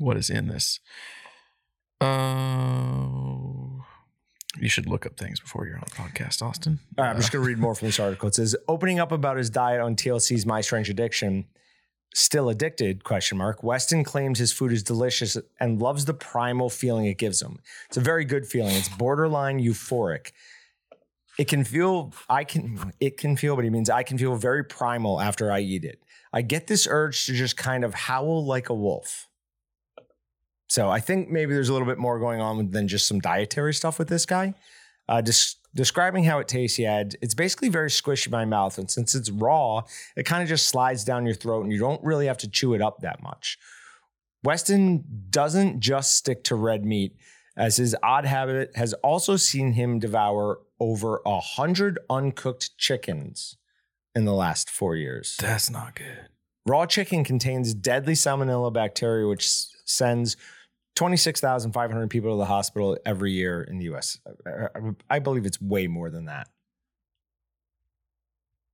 what 0.00 0.16
is 0.16 0.28
in 0.28 0.48
this. 0.48 0.80
Uh, 2.00 3.06
you 4.58 4.68
should 4.68 4.86
look 4.86 5.06
up 5.06 5.16
things 5.16 5.40
before 5.40 5.66
you're 5.66 5.76
on 5.76 5.84
the 5.84 5.94
podcast, 5.94 6.42
Austin. 6.42 6.78
I'm 6.98 7.16
just 7.16 7.32
going 7.32 7.42
to 7.42 7.48
read 7.48 7.58
more 7.58 7.74
from 7.74 7.88
this 7.88 7.98
article. 7.98 8.28
It 8.28 8.34
says 8.34 8.54
opening 8.68 9.00
up 9.00 9.12
about 9.12 9.36
his 9.36 9.50
diet 9.50 9.80
on 9.80 9.96
TLC's 9.96 10.44
My 10.46 10.60
Strange 10.60 10.90
Addiction. 10.90 11.46
Still 12.14 12.50
addicted? 12.50 13.04
Question 13.04 13.38
mark. 13.38 13.62
Weston 13.62 14.04
claims 14.04 14.38
his 14.38 14.52
food 14.52 14.70
is 14.72 14.82
delicious 14.82 15.38
and 15.58 15.80
loves 15.80 16.04
the 16.04 16.12
primal 16.12 16.68
feeling 16.68 17.06
it 17.06 17.16
gives 17.16 17.40
him. 17.40 17.58
It's 17.88 17.96
a 17.96 18.02
very 18.02 18.26
good 18.26 18.46
feeling. 18.46 18.74
It's 18.74 18.90
borderline 18.90 19.60
euphoric. 19.60 20.32
It 21.38 21.48
can 21.48 21.64
feel. 21.64 22.12
I 22.28 22.44
can. 22.44 22.92
It 23.00 23.16
can 23.16 23.38
feel, 23.38 23.56
but 23.56 23.64
he 23.64 23.70
means 23.70 23.88
I 23.88 24.02
can 24.02 24.18
feel 24.18 24.36
very 24.36 24.62
primal 24.62 25.20
after 25.20 25.50
I 25.50 25.60
eat 25.60 25.84
it. 25.84 26.02
I 26.30 26.42
get 26.42 26.66
this 26.66 26.86
urge 26.88 27.24
to 27.26 27.32
just 27.32 27.56
kind 27.56 27.84
of 27.84 27.94
howl 27.94 28.44
like 28.44 28.68
a 28.68 28.74
wolf. 28.74 29.28
So 30.72 30.88
I 30.88 31.00
think 31.00 31.28
maybe 31.28 31.52
there's 31.52 31.68
a 31.68 31.72
little 31.74 31.86
bit 31.86 31.98
more 31.98 32.18
going 32.18 32.40
on 32.40 32.70
than 32.70 32.88
just 32.88 33.06
some 33.06 33.20
dietary 33.20 33.74
stuff 33.74 33.98
with 33.98 34.08
this 34.08 34.24
guy. 34.24 34.54
Uh, 35.06 35.20
des- 35.20 35.58
describing 35.74 36.24
how 36.24 36.38
it 36.38 36.48
tastes, 36.48 36.78
he 36.78 36.84
had 36.84 37.14
it's 37.20 37.34
basically 37.34 37.68
very 37.68 37.90
squishy 37.90 38.28
in 38.28 38.32
my 38.32 38.46
mouth, 38.46 38.78
and 38.78 38.90
since 38.90 39.14
it's 39.14 39.28
raw, 39.28 39.82
it 40.16 40.24
kind 40.24 40.42
of 40.42 40.48
just 40.48 40.68
slides 40.68 41.04
down 41.04 41.26
your 41.26 41.34
throat, 41.34 41.64
and 41.64 41.72
you 41.74 41.78
don't 41.78 42.02
really 42.02 42.24
have 42.24 42.38
to 42.38 42.48
chew 42.48 42.72
it 42.72 42.80
up 42.80 43.00
that 43.00 43.22
much. 43.22 43.58
Weston 44.44 45.04
doesn't 45.28 45.80
just 45.80 46.16
stick 46.16 46.42
to 46.44 46.54
red 46.54 46.86
meat, 46.86 47.16
as 47.54 47.76
his 47.76 47.94
odd 48.02 48.24
habit 48.24 48.74
has 48.74 48.94
also 48.94 49.36
seen 49.36 49.72
him 49.72 49.98
devour 49.98 50.58
over 50.80 51.20
a 51.26 51.38
hundred 51.38 51.98
uncooked 52.08 52.78
chickens 52.78 53.58
in 54.14 54.24
the 54.24 54.32
last 54.32 54.70
four 54.70 54.96
years. 54.96 55.36
That's 55.38 55.68
not 55.68 55.96
good. 55.96 56.28
Raw 56.64 56.86
chicken 56.86 57.24
contains 57.24 57.74
deadly 57.74 58.14
salmonella 58.14 58.72
bacteria, 58.72 59.28
which 59.28 59.46
sends 59.84 60.38
26,500 60.94 62.08
people 62.10 62.32
to 62.32 62.38
the 62.38 62.44
hospital 62.46 62.98
every 63.06 63.32
year 63.32 63.62
in 63.62 63.78
the 63.78 63.84
US. 63.94 64.18
I- 64.46 64.66
I- 64.78 65.16
I 65.16 65.18
believe 65.18 65.46
it's 65.46 65.60
way 65.60 65.86
more 65.86 66.10
than 66.10 66.26
that. 66.26 66.48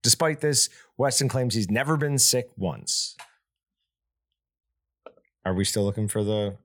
Despite 0.02 0.40
this, 0.40 0.68
Weston 0.96 1.28
claims 1.28 1.54
he's 1.54 1.70
never 1.70 1.96
been 1.96 2.18
sick 2.18 2.48
once. 2.56 3.16
Are 5.44 5.54
we 5.54 5.64
still 5.64 5.84
looking 5.84 6.08
for 6.08 6.22
the 6.24 6.56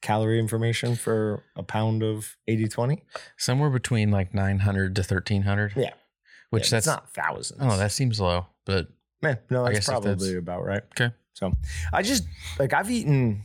calorie 0.00 0.38
information 0.38 0.96
for 0.96 1.44
a 1.56 1.62
pound 1.62 2.02
of 2.02 2.36
80 2.48 2.68
20? 2.68 3.04
Somewhere 3.36 3.70
between 3.70 4.10
like 4.10 4.34
900 4.34 4.94
to 4.96 5.02
1300. 5.02 5.74
Yeah. 5.76 5.92
Which 6.50 6.64
Yeah, 6.66 6.76
that's 6.76 6.86
not 6.86 7.12
thousands. 7.12 7.60
Oh, 7.62 7.76
that 7.76 7.92
seems 7.92 8.20
low, 8.20 8.46
but 8.64 8.88
Man, 9.22 9.38
no, 9.50 9.64
that's 9.66 9.86
probably 9.86 10.14
that's- 10.14 10.34
about 10.38 10.64
right. 10.64 10.82
Okay. 10.98 11.14
So 11.34 11.52
I 11.92 12.02
just 12.02 12.24
like 12.58 12.72
I've 12.72 12.90
eaten. 12.90 13.42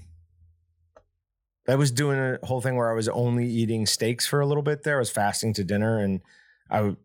I 1.68 1.76
was 1.76 1.91
doing 1.91 2.20
a 2.20 2.45
whole 2.45 2.61
thing 2.61 2.76
where 2.76 2.91
I 2.91 2.95
was 2.95 3.07
only 3.09 3.47
eating 3.47 3.86
steaks 3.86 4.26
for 4.28 4.39
a 4.39 4.45
little 4.45 4.63
bit 4.63 4.84
there. 4.84 4.97
I 4.97 4.99
was 4.99 5.09
fasting 5.09 5.53
to 5.55 5.63
dinner 5.63 5.97
and 5.99 6.22
I 6.70 6.95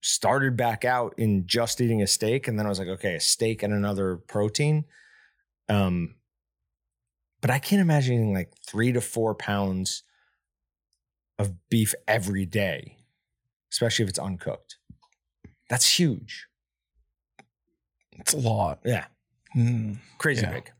started 0.00 0.56
back 0.56 0.84
out 0.84 1.14
in 1.18 1.46
just 1.46 1.80
eating 1.80 2.00
a 2.00 2.06
steak. 2.06 2.46
And 2.46 2.58
then 2.58 2.66
I 2.66 2.68
was 2.68 2.78
like, 2.78 2.88
okay, 2.88 3.16
a 3.16 3.20
steak 3.20 3.62
and 3.64 3.74
another 3.74 4.16
protein. 4.16 4.84
Um, 5.68 6.14
but 7.40 7.50
I 7.50 7.58
can't 7.58 7.82
imagine 7.82 8.14
eating 8.14 8.34
like 8.34 8.52
three 8.66 8.92
to 8.92 9.00
four 9.00 9.34
pounds 9.34 10.04
of 11.38 11.68
beef 11.68 11.94
every 12.06 12.46
day, 12.46 12.98
especially 13.72 14.04
if 14.04 14.08
it's 14.08 14.18
uncooked. 14.18 14.76
That's 15.68 15.98
huge. 15.98 16.46
It's 18.12 18.32
a 18.32 18.38
lot. 18.38 18.80
Yeah. 18.84 19.06
Mm. 19.56 19.98
Crazy 20.18 20.42
Yeah. 20.42 20.52
big. 20.52 20.70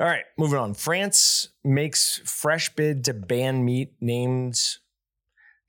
All 0.00 0.06
right, 0.06 0.24
moving 0.36 0.58
on. 0.58 0.74
France 0.74 1.48
makes 1.64 2.18
fresh 2.24 2.74
bid 2.74 3.04
to 3.06 3.14
ban 3.14 3.64
meat 3.64 3.94
names. 4.00 4.78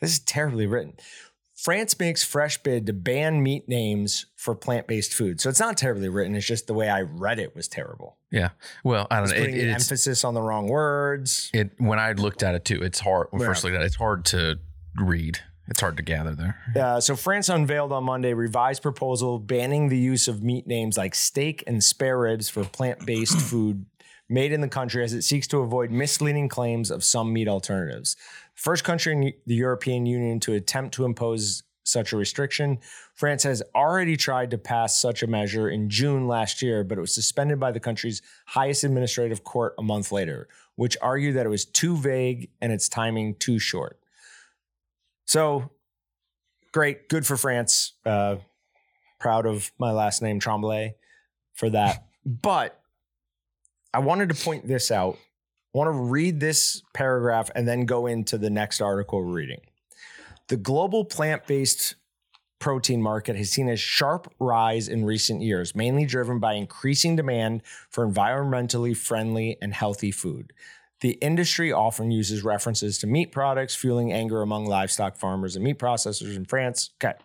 This 0.02 0.12
is 0.14 0.20
terribly 0.20 0.68
written. 0.68 0.94
France 1.56 2.00
makes 2.00 2.24
fresh 2.24 2.58
bid 2.62 2.86
to 2.86 2.94
ban 2.94 3.44
meat 3.44 3.68
names 3.68 4.28
for 4.38 4.56
plant-based 4.56 5.14
food. 5.14 5.42
So 5.42 5.50
it's 5.50 5.60
not 5.60 5.76
terribly 5.78 6.08
written. 6.08 6.36
It's 6.36 6.46
just 6.46 6.68
the 6.68 6.74
way 6.74 6.88
I 6.90 7.02
read 7.02 7.38
it 7.40 7.54
was 7.56 7.68
terrible. 7.68 8.18
Yeah. 8.32 8.50
Well, 8.84 9.08
I 9.12 9.16
don't 9.18 9.26
It's 9.26 9.34
know. 9.34 9.38
It, 9.40 9.42
putting 9.52 9.70
it's, 9.70 9.84
emphasis 9.84 10.24
on 10.24 10.36
the 10.36 10.42
wrong 10.42 10.68
words. 10.68 11.50
it 11.54 11.72
when 11.78 12.00
I 12.00 12.14
looked 12.14 12.44
at 12.44 12.56
it 12.56 12.64
too, 12.64 12.82
it's 12.82 13.00
hard. 13.00 13.28
When 13.32 13.42
Yeah. 13.42 13.48
first 13.48 13.64
looked 13.66 13.76
at 13.76 13.82
it, 13.82 13.86
it's 13.86 13.96
hard 13.98 14.24
to 14.26 14.60
read. 14.96 15.40
It's 15.68 15.82
hard 15.82 15.98
to 15.98 16.04
gather 16.04 16.34
there. 16.34 16.56
Uh, 16.76 17.02
so 17.02 17.16
France 17.16 17.50
unveiled 17.50 17.92
on 17.92 18.04
Monday 18.06 18.34
revised 18.34 18.82
proposal 18.82 19.38
banning 19.38 19.90
the 19.90 19.98
use 19.98 20.28
of 20.30 20.42
meat 20.42 20.66
names 20.66 20.98
like 20.98 21.14
steak 21.14 21.64
and 21.68 21.84
spare 21.84 22.18
ribs 22.20 22.48
for 22.48 22.64
plant-based 22.64 23.38
food 23.50 23.86
made 24.30 24.52
in 24.52 24.62
the 24.62 24.68
country 24.68 25.04
as 25.04 25.14
it 25.14 25.24
seeks 25.24 25.48
to 25.48 25.60
avoid 25.60 25.92
misleading 25.92 26.48
claims 26.48 26.92
of 26.92 27.04
some 27.04 27.34
meat 27.34 27.48
alternatives. 27.48 28.16
First 28.54 28.84
country 28.84 29.14
in 29.14 29.34
the 29.46 29.56
European 29.56 30.06
Union 30.06 30.40
to 30.42 30.54
attempt 30.54 30.94
to 30.96 31.06
impose 31.06 31.64
such 31.84 32.14
a 32.14 32.18
restriction. 32.18 32.80
France 33.16 33.44
has 33.44 33.64
already 33.74 34.16
tried 34.16 34.52
to 34.52 34.58
pass 34.58 34.98
such 34.98 35.24
a 35.24 35.28
measure 35.28 35.70
in 35.70 35.90
June 35.90 36.28
last 36.28 36.62
year, 36.62 36.84
but 36.84 36.98
it 36.98 37.02
was 37.02 37.14
suspended 37.14 37.60
by 37.60 37.72
the 37.72 37.80
country's 37.80 38.22
highest 38.46 38.84
administrative 38.84 39.44
court 39.44 39.74
a 39.78 39.84
month 39.84 40.12
later, 40.12 40.48
which 40.76 40.96
argued 41.02 41.36
that 41.36 41.46
it 41.46 41.50
was 41.50 41.66
too 41.66 41.98
vague 41.98 42.50
and 42.62 42.72
its 42.72 42.88
timing 42.88 43.36
too 43.36 43.60
short. 43.60 44.00
So 45.26 45.72
great, 46.72 47.10
good 47.10 47.26
for 47.26 47.38
France. 47.38 47.94
Uh, 48.06 48.38
proud 49.20 49.46
of 49.46 49.72
my 49.78 49.92
last 49.92 50.22
name 50.22 50.40
Tremblay 50.40 50.96
for 51.54 51.70
that. 51.72 52.06
but 52.26 52.79
I 53.94 54.00
wanted 54.00 54.30
to 54.30 54.36
point 54.36 54.68
this 54.68 54.92
out. 54.92 55.18
I 55.74 55.78
want 55.78 55.88
to 55.88 56.04
read 56.04 56.40
this 56.40 56.82
paragraph 56.94 57.50
and 57.56 57.68
then 57.68 57.86
go 57.86 58.08
into 58.08 58.38
the 58.38 58.50
next 58.50 58.82
article 58.82 59.24
reading. 59.24 59.62
The 60.48 60.58
global 60.58 61.06
plant-based 61.06 61.96
protein 62.60 63.02
market 63.02 63.36
has 63.36 63.52
seen 63.52 63.70
a 63.70 63.76
sharp 63.76 64.32
rise 64.40 64.88
in 64.88 65.06
recent 65.06 65.42
years, 65.42 65.76
mainly 65.76 66.06
driven 66.06 66.40
by 66.40 66.54
increasing 66.54 67.16
demand 67.16 67.62
for 67.90 68.06
environmentally 68.08 68.96
friendly 68.96 69.58
and 69.62 69.74
healthy 69.74 70.12
food. 70.12 70.54
The 71.02 71.12
industry 71.22 71.72
often 71.72 72.12
uses 72.12 72.44
references 72.44 72.98
to 73.00 73.08
meat 73.08 73.32
products, 73.32 73.76
fueling 73.76 74.12
anger 74.12 74.42
among 74.42 74.66
livestock 74.66 75.16
farmers 75.16 75.56
and 75.56 75.64
meat 75.64 75.80
processors 75.80 76.36
in 76.36 76.46
France. 76.46 76.92
Okay. 77.02 77.18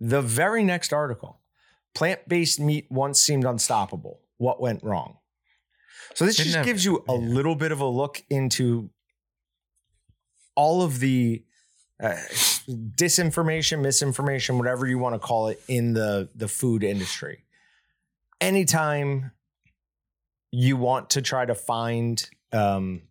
The 0.00 0.22
very 0.22 0.64
next 0.64 0.92
article 0.92 1.38
plant 1.94 2.26
based 2.26 2.58
meat 2.58 2.86
once 2.90 3.20
seemed 3.20 3.44
unstoppable. 3.44 4.20
What 4.38 4.60
went 4.60 4.82
wrong? 4.82 5.18
So, 6.14 6.24
this 6.24 6.38
It 6.40 6.44
just 6.44 6.64
gives 6.64 6.84
you 6.84 7.04
a 7.08 7.14
yeah. 7.14 7.18
little 7.18 7.54
bit 7.54 7.72
of 7.72 7.80
a 7.80 7.86
look 7.86 8.22
into 8.28 8.90
all 10.54 10.82
of 10.82 11.00
the 11.00 11.42
uh, 12.02 12.16
disinformation, 12.68 13.80
misinformation, 13.80 14.58
whatever 14.58 14.86
you 14.86 14.98
want 14.98 15.14
to 15.14 15.18
call 15.18 15.48
it, 15.48 15.62
in 15.68 15.94
the, 15.94 16.28
the 16.34 16.48
food 16.48 16.82
industry. 16.82 17.44
Anytime 18.40 19.30
you 20.50 20.76
want 20.76 21.10
to 21.10 21.22
try 21.22 21.46
to 21.46 21.54
find 21.54 22.28
um, 22.52 23.02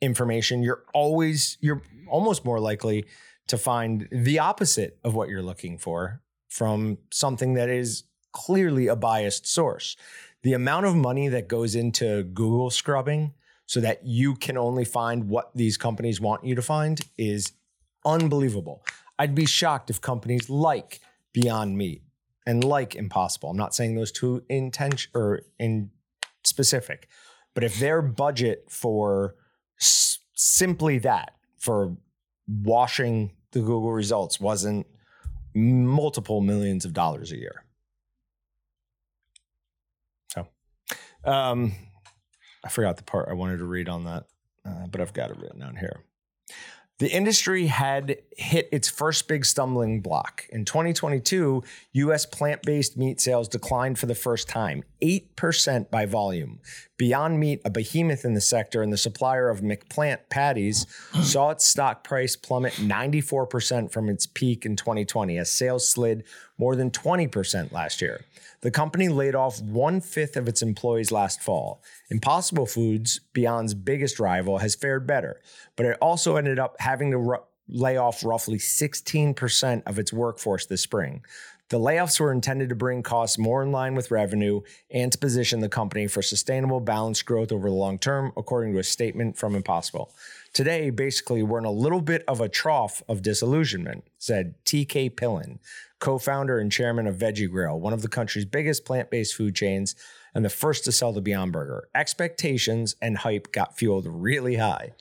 information, 0.00 0.62
you're 0.62 0.84
always 0.94 1.58
you're 1.60 1.82
almost 2.08 2.44
more 2.44 2.60
likely 2.60 3.04
to 3.48 3.58
find 3.58 4.08
the 4.12 4.38
opposite 4.38 4.98
of 5.04 5.14
what 5.14 5.28
you're 5.28 5.42
looking 5.42 5.78
for 5.78 6.22
from 6.48 6.98
something 7.10 7.54
that 7.54 7.68
is 7.68 8.04
clearly 8.32 8.86
a 8.86 8.96
biased 8.96 9.46
source. 9.46 9.96
The 10.42 10.52
amount 10.52 10.86
of 10.86 10.94
money 10.94 11.28
that 11.28 11.48
goes 11.48 11.74
into 11.74 12.22
Google 12.22 12.70
scrubbing 12.70 13.34
so 13.66 13.80
that 13.80 14.06
you 14.06 14.34
can 14.34 14.56
only 14.56 14.84
find 14.84 15.28
what 15.28 15.50
these 15.54 15.76
companies 15.76 16.20
want 16.20 16.44
you 16.44 16.54
to 16.54 16.62
find 16.62 17.00
is 17.18 17.52
unbelievable. 18.04 18.82
I'd 19.18 19.34
be 19.34 19.46
shocked 19.46 19.90
if 19.90 20.00
companies 20.00 20.48
like 20.48 21.00
Beyond 21.32 21.76
Meat 21.76 22.02
and 22.46 22.64
like 22.64 22.94
Impossible. 22.94 23.50
I'm 23.50 23.56
not 23.56 23.74
saying 23.74 23.94
those 23.94 24.12
two 24.12 24.42
intention 24.48 25.10
or 25.14 25.42
in 25.58 25.90
specific, 26.44 27.08
but 27.54 27.64
if 27.64 27.78
their 27.78 28.00
budget 28.00 28.66
for 28.70 29.34
simply 29.78 30.98
that, 31.00 31.34
for 31.58 31.96
washing 32.46 33.32
the 33.52 33.60
Google 33.60 33.92
results, 33.92 34.40
wasn't 34.40 34.86
multiple 35.54 36.40
millions 36.40 36.84
of 36.84 36.92
dollars 36.92 37.32
a 37.32 37.36
year. 37.36 37.64
So, 40.28 40.46
um, 41.28 41.72
I 42.64 42.68
forgot 42.68 42.96
the 42.96 43.02
part 43.02 43.28
I 43.28 43.34
wanted 43.34 43.58
to 43.58 43.64
read 43.64 43.88
on 43.88 44.04
that, 44.04 44.24
uh, 44.64 44.86
but 44.90 45.00
I've 45.00 45.12
got 45.12 45.30
it 45.30 45.38
written 45.38 45.60
down 45.60 45.76
here. 45.76 46.02
The 46.98 47.12
industry 47.12 47.66
had 47.66 48.16
hit 48.36 48.68
its 48.72 48.88
first 48.88 49.28
big 49.28 49.44
stumbling 49.44 50.00
block. 50.00 50.46
In 50.50 50.64
2022, 50.64 51.62
US 51.92 52.26
plant 52.26 52.62
based 52.62 52.96
meat 52.96 53.20
sales 53.20 53.46
declined 53.46 54.00
for 54.00 54.06
the 54.06 54.16
first 54.16 54.48
time, 54.48 54.82
8% 55.00 55.90
by 55.92 56.06
volume. 56.06 56.58
Beyond 56.96 57.38
Meat, 57.38 57.60
a 57.64 57.70
behemoth 57.70 58.24
in 58.24 58.34
the 58.34 58.40
sector 58.40 58.82
and 58.82 58.92
the 58.92 58.96
supplier 58.96 59.48
of 59.48 59.60
McPlant 59.60 60.28
patties, 60.28 60.86
saw 61.22 61.50
its 61.50 61.64
stock 61.64 62.02
price 62.02 62.34
plummet 62.34 62.72
94% 62.72 63.92
from 63.92 64.08
its 64.08 64.26
peak 64.26 64.66
in 64.66 64.74
2020 64.74 65.38
as 65.38 65.48
sales 65.48 65.88
slid 65.88 66.24
more 66.58 66.74
than 66.74 66.90
20% 66.90 67.70
last 67.70 68.02
year. 68.02 68.22
The 68.60 68.70
company 68.70 69.08
laid 69.08 69.34
off 69.34 69.60
one 69.62 70.00
fifth 70.00 70.36
of 70.36 70.48
its 70.48 70.62
employees 70.62 71.12
last 71.12 71.42
fall. 71.42 71.82
Impossible 72.10 72.66
Foods, 72.66 73.20
Beyond's 73.32 73.74
biggest 73.74 74.18
rival, 74.18 74.58
has 74.58 74.74
fared 74.74 75.06
better, 75.06 75.40
but 75.76 75.86
it 75.86 75.98
also 76.00 76.36
ended 76.36 76.58
up 76.58 76.76
having 76.80 77.12
to 77.12 77.18
ru- 77.18 77.44
lay 77.68 77.96
off 77.96 78.24
roughly 78.24 78.58
16% 78.58 79.82
of 79.86 79.98
its 79.98 80.12
workforce 80.12 80.66
this 80.66 80.82
spring. 80.82 81.22
The 81.70 81.78
layoffs 81.78 82.18
were 82.18 82.32
intended 82.32 82.70
to 82.70 82.74
bring 82.74 83.02
costs 83.02 83.36
more 83.36 83.62
in 83.62 83.70
line 83.72 83.94
with 83.94 84.10
revenue 84.10 84.62
and 84.90 85.12
to 85.12 85.18
position 85.18 85.60
the 85.60 85.68
company 85.68 86.06
for 86.06 86.22
sustainable, 86.22 86.80
balanced 86.80 87.26
growth 87.26 87.52
over 87.52 87.68
the 87.68 87.74
long 87.74 87.98
term, 87.98 88.32
according 88.38 88.72
to 88.72 88.78
a 88.78 88.84
statement 88.84 89.36
from 89.36 89.54
Impossible. 89.54 90.10
Today, 90.54 90.88
basically, 90.88 91.42
we're 91.42 91.58
in 91.58 91.66
a 91.66 91.70
little 91.70 92.00
bit 92.00 92.24
of 92.26 92.40
a 92.40 92.48
trough 92.48 93.02
of 93.06 93.20
disillusionment, 93.20 94.04
said 94.18 94.54
TK 94.64 95.14
Pillan, 95.14 95.58
co 95.98 96.18
founder 96.18 96.58
and 96.58 96.70
chairman 96.70 97.06
of 97.06 97.16
Veggie 97.16 97.50
Grill, 97.50 97.78
one 97.78 97.92
of 97.92 98.02
the 98.02 98.08
country's 98.08 98.44
biggest 98.44 98.84
plant 98.84 99.10
based 99.10 99.34
food 99.34 99.54
chains 99.54 99.94
and 100.34 100.44
the 100.44 100.48
first 100.50 100.84
to 100.84 100.92
sell 100.92 101.12
the 101.12 101.20
Beyond 101.20 101.52
Burger. 101.52 101.88
Expectations 101.94 102.94
and 103.00 103.18
hype 103.18 103.52
got 103.52 103.76
fueled 103.78 104.06
really 104.06 104.56
high, 104.56 104.92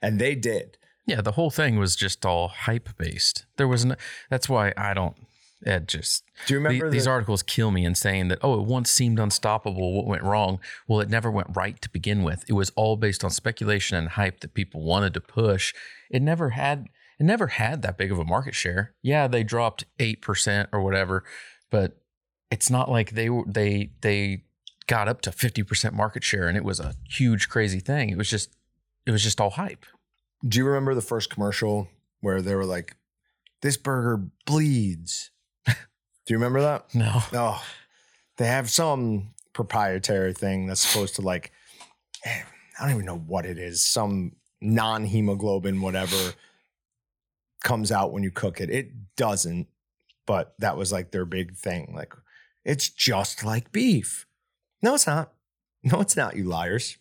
and 0.00 0.18
they 0.20 0.34
did. 0.34 0.78
Yeah, 1.06 1.20
the 1.20 1.32
whole 1.32 1.50
thing 1.50 1.78
was 1.78 1.94
just 1.96 2.26
all 2.26 2.48
hype 2.48 2.88
based. 2.98 3.46
There 3.56 3.68
was 3.68 3.84
no, 3.84 3.94
that's 4.30 4.48
why 4.48 4.72
I 4.76 4.92
don't. 4.94 5.16
It 5.62 5.88
just 5.88 6.22
Do 6.46 6.54
you 6.54 6.60
the- 6.60 6.64
remember 6.68 6.90
these 6.90 7.06
articles 7.06 7.42
kill 7.42 7.70
me 7.70 7.84
in 7.84 7.94
saying 7.94 8.28
that 8.28 8.38
oh 8.42 8.60
it 8.60 8.66
once 8.66 8.90
seemed 8.90 9.18
unstoppable. 9.18 9.94
What 9.94 10.06
went 10.06 10.22
wrong? 10.22 10.60
Well, 10.86 11.00
it 11.00 11.08
never 11.08 11.30
went 11.30 11.48
right 11.56 11.80
to 11.80 11.88
begin 11.90 12.22
with. 12.22 12.44
It 12.48 12.52
was 12.52 12.70
all 12.76 12.96
based 12.96 13.24
on 13.24 13.30
speculation 13.30 13.96
and 13.96 14.08
hype 14.10 14.40
that 14.40 14.52
people 14.54 14.82
wanted 14.82 15.14
to 15.14 15.20
push. 15.20 15.72
It 16.10 16.20
never 16.22 16.50
had. 16.50 16.88
It 17.18 17.24
never 17.24 17.46
had 17.46 17.82
that 17.82 17.96
big 17.96 18.12
of 18.12 18.18
a 18.18 18.24
market 18.24 18.54
share. 18.54 18.94
Yeah, 19.02 19.26
they 19.26 19.42
dropped 19.42 19.84
eight 19.98 20.20
percent 20.20 20.68
or 20.72 20.82
whatever, 20.82 21.24
but 21.70 21.98
it's 22.50 22.70
not 22.70 22.90
like 22.90 23.12
they 23.12 23.28
they 23.46 23.90
they 24.02 24.42
got 24.86 25.08
up 25.08 25.20
to 25.22 25.32
fifty 25.32 25.62
percent 25.62 25.94
market 25.94 26.22
share 26.22 26.46
and 26.46 26.56
it 26.56 26.64
was 26.64 26.78
a 26.78 26.94
huge 27.08 27.48
crazy 27.48 27.80
thing. 27.80 28.10
It 28.10 28.18
was 28.18 28.28
just 28.28 28.54
it 29.06 29.10
was 29.10 29.22
just 29.22 29.40
all 29.40 29.50
hype. 29.50 29.86
Do 30.46 30.58
you 30.58 30.66
remember 30.66 30.94
the 30.94 31.00
first 31.00 31.30
commercial 31.30 31.88
where 32.20 32.42
they 32.42 32.54
were 32.54 32.66
like, 32.66 32.96
"This 33.62 33.76
burger 33.76 34.28
bleeds"? 34.44 35.30
Do 35.66 36.34
you 36.34 36.36
remember 36.36 36.60
that? 36.60 36.86
No. 36.94 37.22
Oh, 37.32 37.64
they 38.36 38.46
have 38.46 38.68
some 38.68 39.30
proprietary 39.52 40.34
thing 40.34 40.66
that's 40.66 40.80
supposed 40.80 41.14
to 41.14 41.22
like, 41.22 41.52
eh, 42.24 42.42
I 42.78 42.82
don't 42.82 42.94
even 42.94 43.06
know 43.06 43.16
what 43.18 43.46
it 43.46 43.58
is. 43.58 43.80
Some 43.80 44.32
non-hemoglobin, 44.60 45.80
whatever, 45.80 46.16
comes 47.66 47.90
out 47.90 48.12
when 48.12 48.22
you 48.22 48.30
cook 48.30 48.60
it. 48.60 48.70
It 48.70 48.92
doesn't, 49.16 49.66
but 50.24 50.54
that 50.60 50.76
was 50.76 50.92
like 50.92 51.10
their 51.10 51.26
big 51.26 51.56
thing. 51.56 51.92
Like, 51.94 52.14
it's 52.64 52.88
just 52.88 53.44
like 53.44 53.72
beef. 53.72 54.24
No, 54.82 54.94
it's 54.94 55.06
not. 55.06 55.32
No, 55.82 56.00
it's 56.00 56.16
not. 56.16 56.36
You 56.36 56.44
liars. 56.44 56.96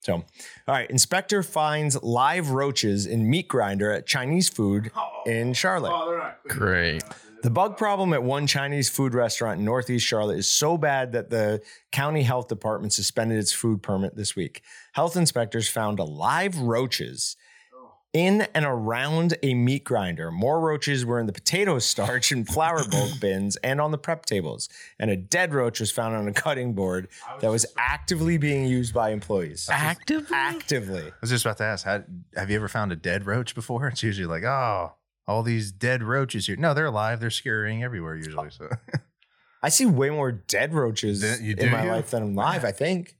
So, 0.00 0.14
all 0.14 0.24
right. 0.66 0.90
Inspector 0.90 1.42
finds 1.42 2.02
live 2.02 2.50
roaches 2.50 3.04
in 3.06 3.28
meat 3.28 3.48
grinder 3.48 3.92
at 3.92 4.06
Chinese 4.06 4.48
food 4.48 4.90
in 5.26 5.52
Charlotte. 5.52 6.34
Great. 6.48 7.02
The 7.42 7.50
bug 7.50 7.76
problem 7.76 8.12
at 8.12 8.22
one 8.22 8.46
Chinese 8.46 8.88
food 8.88 9.14
restaurant 9.14 9.58
in 9.58 9.64
Northeast 9.64 10.06
Charlotte 10.06 10.38
is 10.38 10.46
so 10.46 10.78
bad 10.78 11.12
that 11.12 11.30
the 11.30 11.62
county 11.92 12.22
health 12.22 12.48
department 12.48 12.92
suspended 12.92 13.38
its 13.38 13.52
food 13.52 13.82
permit 13.82 14.16
this 14.16 14.34
week. 14.34 14.62
Health 14.92 15.16
inspectors 15.16 15.68
found 15.68 15.98
live 16.00 16.58
roaches 16.58 17.36
in 18.18 18.42
and 18.54 18.64
around 18.64 19.36
a 19.42 19.54
meat 19.54 19.84
grinder. 19.84 20.30
More 20.32 20.60
roaches 20.60 21.04
were 21.06 21.20
in 21.20 21.26
the 21.26 21.32
potato 21.32 21.78
starch 21.92 22.32
and 22.32 22.46
flour 22.46 22.82
bulk 22.88 23.12
bins 23.20 23.56
and 23.56 23.80
on 23.80 23.92
the 23.92 23.98
prep 23.98 24.26
tables. 24.26 24.68
And 24.98 25.10
a 25.10 25.16
dead 25.16 25.54
roach 25.54 25.78
was 25.80 25.92
found 25.92 26.16
on 26.16 26.26
a 26.26 26.32
cutting 26.32 26.72
board 26.74 27.08
that 27.40 27.50
was 27.50 27.64
actively 27.76 28.36
being 28.38 28.64
used 28.66 28.92
by 28.92 29.10
employees. 29.10 29.68
Active? 29.70 30.28
Actively. 30.32 31.06
I 31.06 31.12
was 31.20 31.30
just 31.30 31.44
about 31.44 31.58
to 31.58 31.64
ask, 31.64 31.84
how, 31.84 32.02
have 32.34 32.50
you 32.50 32.56
ever 32.56 32.68
found 32.68 32.90
a 32.92 32.96
dead 32.96 33.26
roach 33.26 33.54
before? 33.54 33.86
It's 33.92 34.02
usually 34.02 34.26
like, 34.26 34.42
oh, 34.44 34.94
all 35.26 35.42
these 35.42 35.70
dead 35.72 36.02
roaches 36.02 36.46
here. 36.46 36.56
No, 36.56 36.74
they're 36.74 36.86
alive. 36.86 37.20
They're 37.20 37.30
scurrying 37.30 37.84
everywhere 37.84 38.16
usually. 38.16 38.50
So 38.50 38.68
I 39.62 39.68
see 39.68 39.86
way 39.86 40.10
more 40.10 40.32
dead 40.32 40.72
roaches 40.74 41.20
Th- 41.20 41.40
you 41.40 41.54
do, 41.54 41.66
in 41.66 41.72
my 41.72 41.84
you? 41.84 41.90
life 41.90 42.10
than 42.10 42.22
alive, 42.22 42.64
I 42.64 42.72
think. 42.72 43.16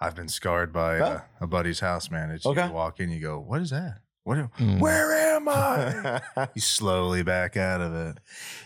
I've 0.00 0.14
been 0.14 0.28
scarred 0.28 0.72
by 0.72 0.98
Huh? 0.98 1.04
uh, 1.04 1.20
a 1.40 1.46
buddy's 1.46 1.80
house, 1.80 2.10
man. 2.10 2.30
It's 2.30 2.44
Okay. 2.46 2.66
you 2.66 2.72
walk 2.72 3.00
in, 3.00 3.10
you 3.10 3.20
go, 3.20 3.38
what 3.40 3.60
is 3.62 3.70
that? 3.70 4.00
What? 4.24 4.38
Mm. 4.58 4.80
Where 4.80 5.12
am 5.36 5.48
I? 5.48 6.20
you 6.54 6.60
slowly 6.60 7.22
back 7.22 7.56
out 7.56 7.80
of 7.80 7.94
it. 7.94 8.18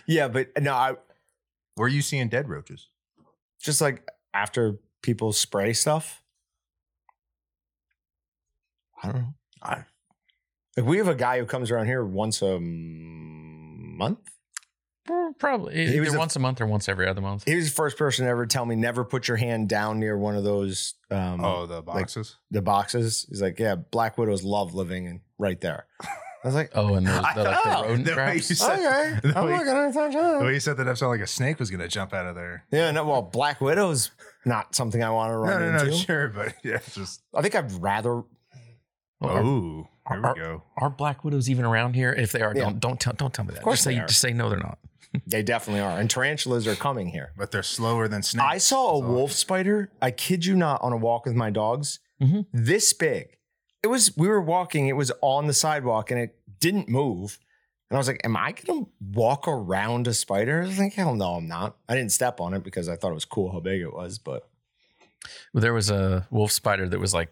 yeah, 0.06 0.28
but 0.28 0.48
no, 0.60 0.72
I 0.72 0.94
Where 1.74 1.86
are 1.86 1.88
you 1.88 2.02
seeing 2.02 2.28
dead 2.28 2.48
roaches? 2.48 2.88
just 3.60 3.80
like 3.80 4.06
after 4.32 4.78
people 5.02 5.32
spray 5.32 5.72
stuff. 5.72 6.22
I 9.02 9.06
don't 9.12 9.16
know. 9.22 9.34
I, 9.62 9.84
Like 10.76 10.86
we 10.86 10.98
have 10.98 11.08
a 11.08 11.14
guy 11.14 11.38
who 11.40 11.46
comes 11.46 11.70
around 11.70 11.86
here 11.86 12.04
once 12.04 12.40
a 12.42 12.58
month. 12.60 14.18
Probably 15.38 15.74
He 15.74 15.98
was 15.98 16.08
either 16.08 16.10
the- 16.12 16.18
once 16.18 16.36
a 16.36 16.38
month 16.38 16.60
or 16.60 16.66
once 16.66 16.88
every 16.88 17.06
other 17.08 17.20
month. 17.20 17.44
He 17.46 17.54
was 17.56 17.70
the 17.70 17.74
first 17.74 17.96
person 17.96 18.24
to 18.26 18.30
ever 18.30 18.44
tell 18.46 18.66
me 18.66 18.76
never 18.76 19.04
put 19.04 19.26
your 19.26 19.38
hand 19.38 19.68
down 19.68 19.98
near 19.98 20.16
one 20.18 20.36
of 20.36 20.44
those 20.44 20.94
um, 21.10 21.42
oh, 21.44 21.66
the 21.66 21.80
boxes. 21.82 22.36
the 22.50 22.60
boxes. 22.62 23.26
He's 23.28 23.40
like, 23.40 23.58
yeah, 23.58 23.74
black 23.74 24.18
widows 24.18 24.44
love 24.44 24.74
living 24.74 25.06
in 25.06 25.20
right 25.38 25.60
there. 25.60 25.86
I 26.44 26.46
was 26.46 26.54
like, 26.54 26.70
Oh, 26.74 26.94
and 26.94 27.04
those, 27.06 27.16
the, 27.16 27.20
like 27.22 27.34
the 27.34 27.44
know. 27.44 27.82
rodent 27.82 28.04
The 28.04 28.10
way 28.12 28.14
traps. 28.14 28.50
you 28.50 28.56
said- 28.56 28.78
okay, 28.78 29.20
the 29.28 29.38
I'm 29.38 29.46
way- 29.46 29.52
not 29.52 29.64
gonna 29.66 29.92
touch 29.92 30.12
the 30.12 30.20
that. 30.20 30.40
way 30.42 30.54
you 30.54 30.60
said 30.60 30.76
that, 30.76 30.88
I 30.88 30.94
felt 30.94 31.10
like 31.10 31.20
a 31.20 31.26
snake 31.26 31.58
was 31.58 31.68
going 31.70 31.80
to 31.80 31.88
jump 31.88 32.14
out 32.14 32.26
of 32.26 32.36
there. 32.36 32.64
Yeah, 32.70 32.90
no, 32.92 33.04
well, 33.04 33.22
black 33.22 33.60
widows 33.60 34.12
not 34.44 34.74
something 34.76 35.02
I 35.02 35.10
want 35.10 35.30
to 35.30 35.34
No, 35.34 35.40
run 35.40 35.60
no, 35.60 35.72
no, 35.78 35.84
into. 35.84 35.92
sure, 35.96 36.28
but 36.28 36.54
yeah, 36.64 36.76
it's 36.76 36.94
just 36.94 37.22
I 37.34 37.42
think 37.42 37.54
I'd 37.56 37.72
rather. 37.82 38.22
Well, 39.20 39.30
are, 39.36 39.42
oh, 39.42 39.88
here 40.08 40.24
are- 40.26 40.34
we 40.34 40.40
go. 40.40 40.62
are 40.76 40.90
black 40.90 41.24
widows 41.24 41.50
even 41.50 41.64
around 41.64 41.94
here? 41.94 42.12
If 42.12 42.30
they 42.30 42.40
are, 42.40 42.54
Yeah. 42.54 42.62
don't 42.64 42.78
don't 42.80 43.00
tell 43.00 43.14
don't 43.14 43.34
tell 43.34 43.44
me 43.44 43.50
that. 43.50 43.58
Of 43.58 43.64
course 43.64 43.78
just 43.78 43.84
say 43.84 43.94
they 43.94 44.00
are. 44.00 44.06
just 44.06 44.20
say 44.20 44.32
no, 44.32 44.48
they're 44.48 44.58
not. 44.60 44.78
They 45.26 45.42
definitely 45.42 45.80
are, 45.80 45.98
and 45.98 46.08
tarantulas 46.08 46.68
are 46.68 46.76
coming 46.76 47.08
here. 47.08 47.32
But 47.36 47.50
they're 47.50 47.62
slower 47.64 48.06
than 48.08 48.22
snakes. 48.22 48.44
I 48.46 48.58
saw 48.58 48.90
a 48.90 49.00
That's 49.00 49.08
all. 49.08 49.14
wolf 49.14 49.32
spider. 49.32 49.90
I 50.00 50.10
kid 50.12 50.44
you 50.44 50.54
not, 50.54 50.82
on 50.82 50.92
a 50.92 50.96
walk 50.98 51.24
with 51.26 51.34
my 51.34 51.48
dogs, 51.50 51.98
Mhm. 52.22 52.44
this 52.52 52.92
big. 52.92 53.37
It 53.82 53.88
was. 53.88 54.16
We 54.16 54.28
were 54.28 54.40
walking. 54.40 54.88
It 54.88 54.96
was 54.96 55.12
on 55.20 55.46
the 55.46 55.54
sidewalk, 55.54 56.10
and 56.10 56.20
it 56.20 56.36
didn't 56.60 56.88
move. 56.88 57.38
And 57.90 57.96
I 57.96 57.98
was 57.98 58.08
like, 58.08 58.20
"Am 58.24 58.36
I 58.36 58.52
gonna 58.52 58.86
walk 59.00 59.46
around 59.48 60.06
a 60.06 60.14
spider?" 60.14 60.62
I 60.62 60.66
was 60.66 60.78
like, 60.78 60.94
"Hell 60.94 61.14
no, 61.14 61.34
I'm 61.34 61.48
not." 61.48 61.76
I 61.88 61.94
didn't 61.94 62.12
step 62.12 62.40
on 62.40 62.54
it 62.54 62.64
because 62.64 62.88
I 62.88 62.96
thought 62.96 63.10
it 63.10 63.14
was 63.14 63.24
cool 63.24 63.52
how 63.52 63.60
big 63.60 63.80
it 63.80 63.92
was. 63.92 64.18
But 64.18 64.48
there 65.54 65.72
was 65.72 65.90
a 65.90 66.26
wolf 66.30 66.52
spider 66.52 66.88
that 66.88 67.00
was 67.00 67.14
like 67.14 67.30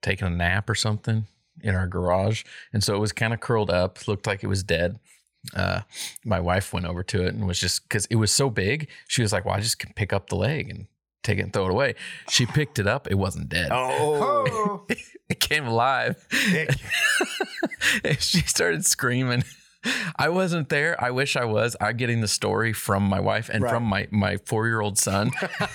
taking 0.00 0.26
a 0.26 0.30
nap 0.30 0.70
or 0.70 0.74
something 0.74 1.26
in 1.60 1.74
our 1.74 1.86
garage, 1.86 2.44
and 2.72 2.82
so 2.82 2.94
it 2.94 3.00
was 3.00 3.12
kind 3.12 3.34
of 3.34 3.40
curled 3.40 3.70
up, 3.70 4.06
looked 4.06 4.26
like 4.26 4.44
it 4.44 4.48
was 4.48 4.62
dead. 4.62 4.98
Uh, 5.54 5.82
my 6.24 6.40
wife 6.40 6.72
went 6.72 6.86
over 6.86 7.02
to 7.02 7.24
it 7.24 7.34
and 7.34 7.46
was 7.46 7.60
just 7.60 7.82
because 7.84 8.06
it 8.06 8.16
was 8.16 8.30
so 8.32 8.50
big, 8.50 8.88
she 9.08 9.22
was 9.22 9.32
like, 9.32 9.44
"Well, 9.44 9.54
I 9.54 9.60
just 9.60 9.78
can 9.78 9.92
pick 9.94 10.12
up 10.12 10.28
the 10.28 10.36
leg 10.36 10.70
and 10.70 10.86
take 11.28 11.38
it 11.38 11.42
and 11.42 11.52
throw 11.52 11.66
it 11.66 11.70
away." 11.70 11.94
She 12.28 12.46
picked 12.46 12.78
it 12.78 12.86
up; 12.86 13.06
it 13.10 13.14
wasn't 13.16 13.48
dead. 13.48 13.68
oh, 13.72 14.86
It 15.28 15.40
came 15.40 15.66
alive. 15.66 16.16
and 18.04 18.18
she 18.20 18.40
started 18.40 18.84
screaming. 18.86 19.44
I 20.16 20.28
wasn't 20.30 20.70
there. 20.70 20.96
I 21.02 21.10
wish 21.12 21.36
I 21.36 21.44
was. 21.44 21.76
I'm 21.80 21.96
getting 21.96 22.20
the 22.20 22.28
story 22.28 22.72
from 22.72 23.02
my 23.04 23.20
wife 23.20 23.48
and 23.52 23.62
Right. 23.62 23.70
from 23.72 23.84
my 23.84 24.08
my 24.10 24.38
four 24.38 24.66
year 24.66 24.80
old 24.80 24.98
son. 24.98 25.30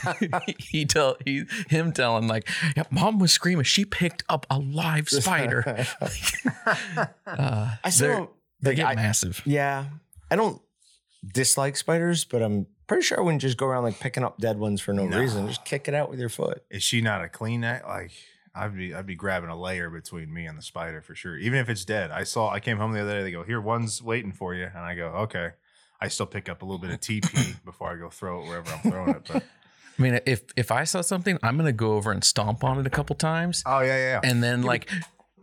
he 0.58 0.86
tell 0.86 1.16
he 1.24 1.43
him 1.70 1.91
telling 1.93 2.28
like, 2.28 2.49
yeah, 2.76 2.84
mom 2.91 3.18
was 3.20 3.32
screaming. 3.32 3.64
She 3.64 3.86
picked 3.86 4.24
up 4.28 4.45
a 4.49 4.60
live 4.60 5.08
spider. 5.08 5.86
Uh, 7.26 7.76
I 7.84 7.89
still 7.89 8.08
they're- 8.08 8.18
don't. 8.18 8.30
they 8.62 8.76
get 8.76 8.88
I- 8.88 8.95
massive. 8.95 9.41
Yeah, 9.45 9.86
I 10.32 10.36
don't 10.36 10.62
dislike 11.34 11.78
spiders, 11.78 12.26
but 12.26 12.41
I'm 12.41 12.68
pretty 12.94 13.06
sure 13.06 13.20
I 13.20 13.22
wouldn't 13.24 13.41
just 13.41 13.58
go 13.58 13.66
around 13.68 13.84
like 13.84 14.00
picking 14.00 14.24
up 14.24 14.38
dead 14.39 14.58
ones 14.60 14.82
for 14.82 14.94
no, 14.94 15.06
No. 15.06 15.20
reason. 15.20 15.48
Just 15.48 15.66
kick 15.66 15.88
it 15.88 15.94
out 15.94 16.10
with 16.10 16.20
your 16.20 16.30
foot. 16.30 16.64
is 16.70 16.84
she 16.84 17.02
not 17.02 17.24
a 17.24 17.30
clean 17.30 17.64
act? 17.64 17.88
Like 17.88 18.12
I'd 18.56 18.76
be, 18.78 18.94
I'd 18.94 19.08
be 19.08 19.16
grabbing 19.16 19.50
a 19.50 19.60
layer 19.60 19.89
between 19.89 20.32
me 20.32 20.46
and 20.46 20.58
the 20.58 20.62
spider 20.62 21.02
for 21.02 21.16
sure. 21.16 21.38
Even 21.38 21.60
if 21.60 21.70
it's 21.70 21.86
dead. 21.86 22.12
I 22.12 22.24
saw, 22.24 22.50
I 22.50 22.60
came 22.60 22.78
home 22.78 22.91
the 22.94 23.02
other 23.02 23.18
day. 23.18 23.24
They 23.24 23.32
go, 23.32 23.44
here, 23.44 23.60
one's 23.60 24.02
waiting 24.02 24.32
for 24.32 24.54
you, 24.54 24.66
and 24.66 24.78
I 24.78 24.94
go, 24.96 25.08
okay. 25.08 25.52
I 26.00 26.08
still 26.10 26.26
pick 26.28 26.50
up 26.50 26.62
a 26.62 26.66
little 26.66 26.80
bit 26.80 26.91
of 26.91 27.00
TP 27.00 27.56
before 27.66 27.89
I 27.91 27.96
go 27.98 28.10
throw 28.10 28.41
it 28.44 28.48
wherever 28.48 28.70
I'm 28.72 28.91
throwing 28.91 29.10
it. 29.16 29.28
But 29.32 29.44
I 29.98 30.02
mean, 30.02 30.20
if 30.26 30.44
if 30.56 30.70
I 30.72 30.84
saw 30.84 31.02
something, 31.02 31.39
I'm 31.41 31.56
gonna 31.56 31.72
go 31.72 31.94
over 31.94 32.12
and 32.12 32.24
stomp 32.24 32.64
on 32.64 32.78
it 32.80 32.86
a 32.86 32.89
couple 32.89 33.16
times, 33.16 33.64
oh 33.66 33.80
yeah, 33.80 33.98
yeah. 33.98 34.20
and 34.24 34.44
then 34.44 34.64
like 34.64 34.89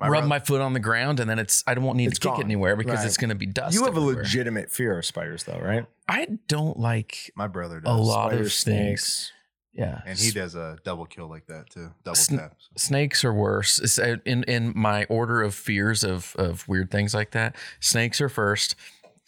My 0.01 0.09
rub 0.09 0.25
my 0.25 0.39
foot 0.39 0.61
on 0.61 0.73
the 0.73 0.81
ground, 0.81 1.21
and 1.21 1.29
then 1.31 1.39
it's 1.39 1.63
I 1.67 1.75
don't 1.75 1.97
need 1.97 2.09
It's 2.09 2.19
to 2.21 2.31
kick 2.31 2.39
it 2.39 2.45
anywhere 2.45 2.75
because 2.75 2.99
Right. 2.99 3.07
it's 3.07 3.17
gonna 3.19 3.35
be 3.35 3.47
dust. 3.47 3.75
You 3.75 3.85
have 3.85 3.97
a 3.97 4.01
legitimate 4.01 4.71
fear 4.71 4.99
of 4.99 5.05
spiders, 5.07 5.45
though, 5.45 5.59
right? 5.61 5.87
I 6.09 6.27
don't 6.49 6.79
like 6.79 7.31
My 7.37 7.47
brother 7.47 7.81
a 7.85 7.95
lot 7.97 8.31
Spiders, 8.31 8.47
of 8.49 8.53
snakes. 8.53 9.33
Yeah, 9.73 10.01
and 10.05 10.19
he 10.19 10.33
does 10.33 10.57
a 10.57 10.79
double 10.85 11.07
kill 11.07 11.29
like 11.29 11.47
that 11.47 11.71
too, 11.71 11.93
double 12.03 12.17
Sn- 12.17 12.39
tap. 12.39 12.57
snakes 12.77 13.25
are 13.25 13.33
worse. 13.33 13.79
It's, 13.79 13.99
uh, 14.01 14.17
in 14.25 14.43
in 14.45 14.73
my 14.75 15.05
order 15.05 15.43
of 15.43 15.55
fears 15.55 16.03
of 16.03 16.35
of 16.37 16.67
weird 16.67 16.91
things 16.91 17.15
like 17.15 17.31
that, 17.33 17.55
snakes 17.79 18.21
are 18.21 18.29
first. 18.29 18.75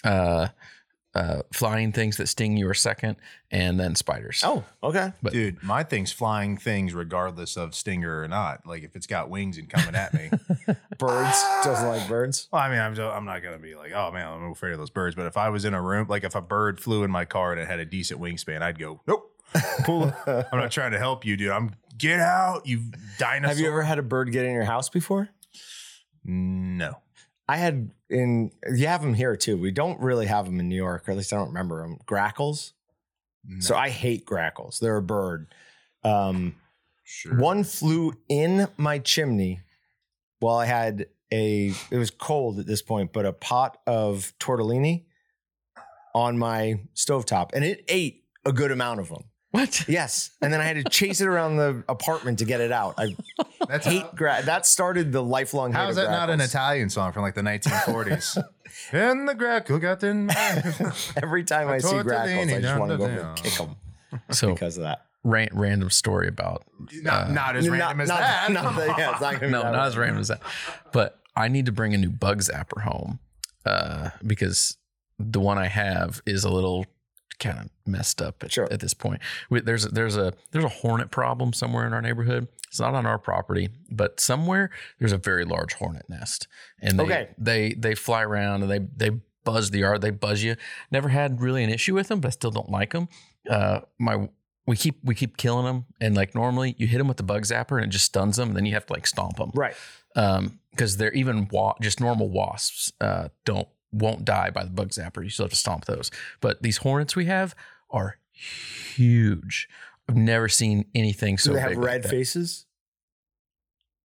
Uh, 0.02 0.48
uh, 1.14 1.42
flying 1.52 1.92
things 1.92 2.16
that 2.16 2.26
sting 2.26 2.56
you 2.56 2.68
are 2.68 2.74
second, 2.74 3.16
and 3.50 3.78
then 3.78 3.94
spiders. 3.94 4.42
Oh, 4.44 4.64
okay. 4.82 5.12
But- 5.22 5.32
Dude, 5.32 5.62
my 5.62 5.82
thing's 5.82 6.10
flying 6.12 6.56
things 6.56 6.94
regardless 6.94 7.56
of 7.56 7.74
stinger 7.74 8.22
or 8.22 8.28
not. 8.28 8.66
Like 8.66 8.82
if 8.82 8.96
it's 8.96 9.06
got 9.06 9.28
wings 9.28 9.58
and 9.58 9.68
coming 9.68 9.94
at 9.94 10.14
me. 10.14 10.30
Birds 10.98 11.42
doesn't 11.64 11.88
like 11.88 12.08
birds. 12.08 12.48
Well, 12.52 12.62
I 12.62 12.70
mean, 12.70 12.78
I'm, 12.78 12.98
I'm 12.98 13.24
not 13.24 13.42
gonna 13.42 13.58
be 13.58 13.74
like, 13.74 13.92
oh 13.92 14.10
man, 14.12 14.26
I'm 14.26 14.52
afraid 14.52 14.72
of 14.72 14.78
those 14.78 14.90
birds. 14.90 15.16
But 15.16 15.26
if 15.26 15.36
I 15.36 15.48
was 15.50 15.64
in 15.64 15.74
a 15.74 15.82
room, 15.82 16.06
like 16.08 16.22
if 16.24 16.34
a 16.34 16.40
bird 16.40 16.78
flew 16.80 17.02
in 17.02 17.10
my 17.10 17.24
car 17.24 17.52
and 17.52 17.60
it 17.60 17.66
had 17.66 17.80
a 17.80 17.84
decent 17.84 18.20
wingspan, 18.20 18.62
I'd 18.62 18.78
go, 18.78 19.00
nope. 19.06 19.28
Pull. 19.84 20.12
I'm 20.26 20.44
not 20.58 20.70
trying 20.70 20.92
to 20.92 20.98
help 20.98 21.26
you, 21.26 21.36
dude. 21.36 21.50
I'm 21.50 21.74
get 21.98 22.20
out, 22.20 22.66
you 22.66 22.84
dinosaur. 23.18 23.48
Have 23.50 23.58
you 23.58 23.66
ever 23.68 23.82
had 23.82 23.98
a 23.98 24.02
bird 24.02 24.32
get 24.32 24.46
in 24.46 24.52
your 24.52 24.64
house 24.64 24.88
before? 24.88 25.28
No. 26.24 26.98
I 27.48 27.56
had 27.56 27.90
in. 28.08 28.50
You 28.72 28.86
have 28.86 29.02
them 29.02 29.14
here 29.14 29.36
too. 29.36 29.58
We 29.58 29.70
don't 29.70 30.00
really 30.00 30.26
have 30.26 30.46
them 30.46 30.60
in 30.60 30.68
New 30.68 30.76
York, 30.76 31.08
or 31.08 31.12
at 31.12 31.16
least 31.16 31.32
I 31.32 31.36
don't 31.36 31.48
remember 31.48 31.82
them. 31.82 31.98
Grackles. 32.06 32.72
no. 33.44 33.60
So 33.60 33.76
I 33.76 33.88
hate 33.90 34.24
grackles. 34.24 34.78
They're 34.78 34.96
a 34.96 35.02
bird. 35.02 35.52
Um, 36.04 36.56
sure. 37.04 37.36
One 37.36 37.64
flew 37.64 38.14
in 38.28 38.68
my 38.76 38.98
chimney 38.98 39.60
while 40.40 40.56
I 40.56 40.66
had 40.66 41.06
a, 41.32 41.72
it 41.90 41.96
was 41.96 42.10
cold 42.10 42.58
at 42.58 42.66
this 42.66 42.82
point, 42.82 43.12
but 43.12 43.24
a 43.24 43.32
pot 43.32 43.78
of 43.86 44.32
tortellini 44.38 45.04
on 46.14 46.36
my 46.36 46.80
stovetop 46.94 47.50
and 47.54 47.64
it 47.64 47.84
ate 47.88 48.24
a 48.44 48.52
good 48.52 48.70
amount 48.70 49.00
of 49.00 49.08
them. 49.08 49.24
What? 49.52 49.84
Yes. 49.88 50.30
And 50.40 50.52
then 50.52 50.60
I 50.60 50.64
had 50.64 50.76
to 50.76 50.84
chase 50.84 51.20
it 51.20 51.28
around 51.28 51.56
the 51.58 51.84
apartment 51.88 52.40
to 52.40 52.44
get 52.44 52.60
it 52.60 52.72
out. 52.72 52.94
I 52.98 53.14
That's 53.68 53.86
hate 53.86 54.04
gra- 54.16 54.42
that 54.44 54.66
started 54.66 55.12
the 55.12 55.22
lifelong 55.22 55.72
hate 55.72 55.78
How 55.78 55.88
is 55.88 55.96
of 55.98 56.04
that 56.04 56.10
not 56.10 56.30
an 56.30 56.38
grackles. 56.38 56.50
Italian 56.50 56.90
song 56.90 57.12
from 57.12 57.22
like 57.22 57.34
the 57.34 57.42
1940s? 57.42 58.42
and 58.92 59.28
the 59.28 59.34
grackle 59.34 59.78
got 59.78 60.02
in. 60.02 60.30
Every 61.22 61.44
time 61.44 61.68
I 61.68 61.78
see 61.78 61.90
grackles, 62.02 62.12
I 62.12 62.54
Tortellini, 62.54 62.60
just 62.62 62.78
want 62.80 62.90
to 62.92 62.96
go 62.98 63.04
over 63.04 63.12
and 63.12 63.22
dun, 63.22 63.36
kick 63.36 63.52
them 63.54 63.76
So 64.30 64.52
because 64.54 64.76
of 64.78 64.84
that. 64.84 65.04
ran, 65.22 65.48
random 65.52 65.90
story 65.90 66.28
about 66.28 66.64
not, 67.02 67.28
Uh, 67.28 67.32
not 67.32 67.56
as 67.56 67.68
random 67.68 68.00
as 68.00 68.08
not, 68.08 68.20
that. 68.20 68.50
Not 68.52 68.76
that 68.76 68.98
yeah, 68.98 69.10
it's 69.12 69.20
not 69.20 69.34
gonna 69.34 69.46
be 69.46 69.52
no, 69.52 69.62
that 69.62 69.72
not 69.72 69.86
as 69.88 69.96
random 69.98 70.18
as 70.18 70.28
that. 70.28 70.40
But 70.92 71.18
I 71.36 71.48
need 71.48 71.66
to 71.66 71.72
bring 71.72 71.92
a 71.94 71.98
new 71.98 72.10
bug 72.10 72.38
zapper 72.40 72.82
home 72.82 73.18
uh, 73.66 74.10
because 74.26 74.76
the 75.18 75.40
one 75.40 75.58
I 75.58 75.66
have 75.68 76.22
is 76.26 76.44
a 76.44 76.50
little 76.50 76.86
kind 77.42 77.58
of 77.58 77.70
messed 77.86 78.22
up 78.22 78.42
at, 78.44 78.52
Sure. 78.52 78.68
at 78.72 78.80
this 78.80 78.94
point. 78.94 79.20
We, 79.50 79.60
there's 79.60 79.84
a, 79.84 79.88
there's 79.88 80.16
a 80.16 80.32
there's 80.52 80.64
a 80.64 80.68
hornet 80.68 81.10
problem 81.10 81.52
somewhere 81.52 81.86
in 81.86 81.92
our 81.92 82.00
neighborhood. 82.02 82.48
It's 82.68 82.80
not 82.80 82.94
on 82.94 83.04
our 83.04 83.18
property, 83.18 83.68
but 83.90 84.18
somewhere 84.20 84.70
there's 84.98 85.12
a 85.12 85.18
very 85.18 85.44
large 85.44 85.74
hornet 85.74 86.08
nest, 86.08 86.48
and 86.80 86.98
they 86.98 87.04
Okay. 87.04 87.28
they 87.38 87.74
they 87.74 87.94
fly 87.94 88.22
around 88.22 88.62
and 88.62 88.70
they 88.70 88.78
they 88.96 89.20
buzz 89.44 89.70
the 89.70 89.80
yard. 89.80 90.00
They 90.00 90.10
buzz 90.10 90.42
you. 90.42 90.56
Never 90.90 91.08
had 91.10 91.40
really 91.40 91.64
an 91.64 91.70
issue 91.70 91.94
with 91.94 92.08
them, 92.08 92.20
but 92.20 92.28
I 92.28 92.30
still 92.30 92.50
don't 92.52 92.70
like 92.70 92.92
them. 92.92 93.08
Uh, 93.50 93.80
my 93.98 94.28
we 94.66 94.76
keep 94.76 94.98
we 95.02 95.14
keep 95.14 95.36
killing 95.36 95.66
them, 95.66 95.84
and 96.00 96.14
like 96.16 96.34
normally 96.34 96.76
you 96.78 96.86
hit 96.86 96.98
them 96.98 97.08
with 97.08 97.16
the 97.16 97.24
bug 97.24 97.42
zapper 97.42 97.76
and 97.76 97.84
it 97.84 97.90
just 97.90 98.04
stuns 98.06 98.36
them, 98.36 98.48
and 98.50 98.56
then 98.56 98.64
you 98.66 98.74
have 98.74 98.86
to 98.86 98.92
like 98.92 99.06
stomp 99.06 99.36
them 99.36 99.50
Right. 99.54 99.74
um 100.16 100.60
because 100.70 100.96
they're 100.96 101.12
even 101.12 101.48
wa- 101.50 101.74
just 101.82 102.00
normal 102.00 102.30
wasps 102.30 102.92
uh 103.00 103.28
don't 103.44 103.68
won't 103.92 104.24
die 104.24 104.50
by 104.50 104.64
the 104.64 104.70
bug 104.70 104.88
zapper 104.90 105.22
you 105.22 105.28
still 105.30 105.44
have 105.44 105.50
to 105.50 105.56
stomp 105.56 105.84
those 105.84 106.10
but 106.40 106.62
these 106.62 106.78
hornets 106.78 107.14
we 107.14 107.26
have 107.26 107.54
are 107.90 108.16
huge 108.32 109.68
i've 110.08 110.16
never 110.16 110.48
seen 110.48 110.84
anything 110.94 111.36
so 111.38 111.50
Do 111.50 111.54
they 111.56 111.60
have 111.60 111.68
big 111.70 111.78
like 111.78 111.86
red 111.86 112.02
that. 112.04 112.08
faces? 112.08 112.66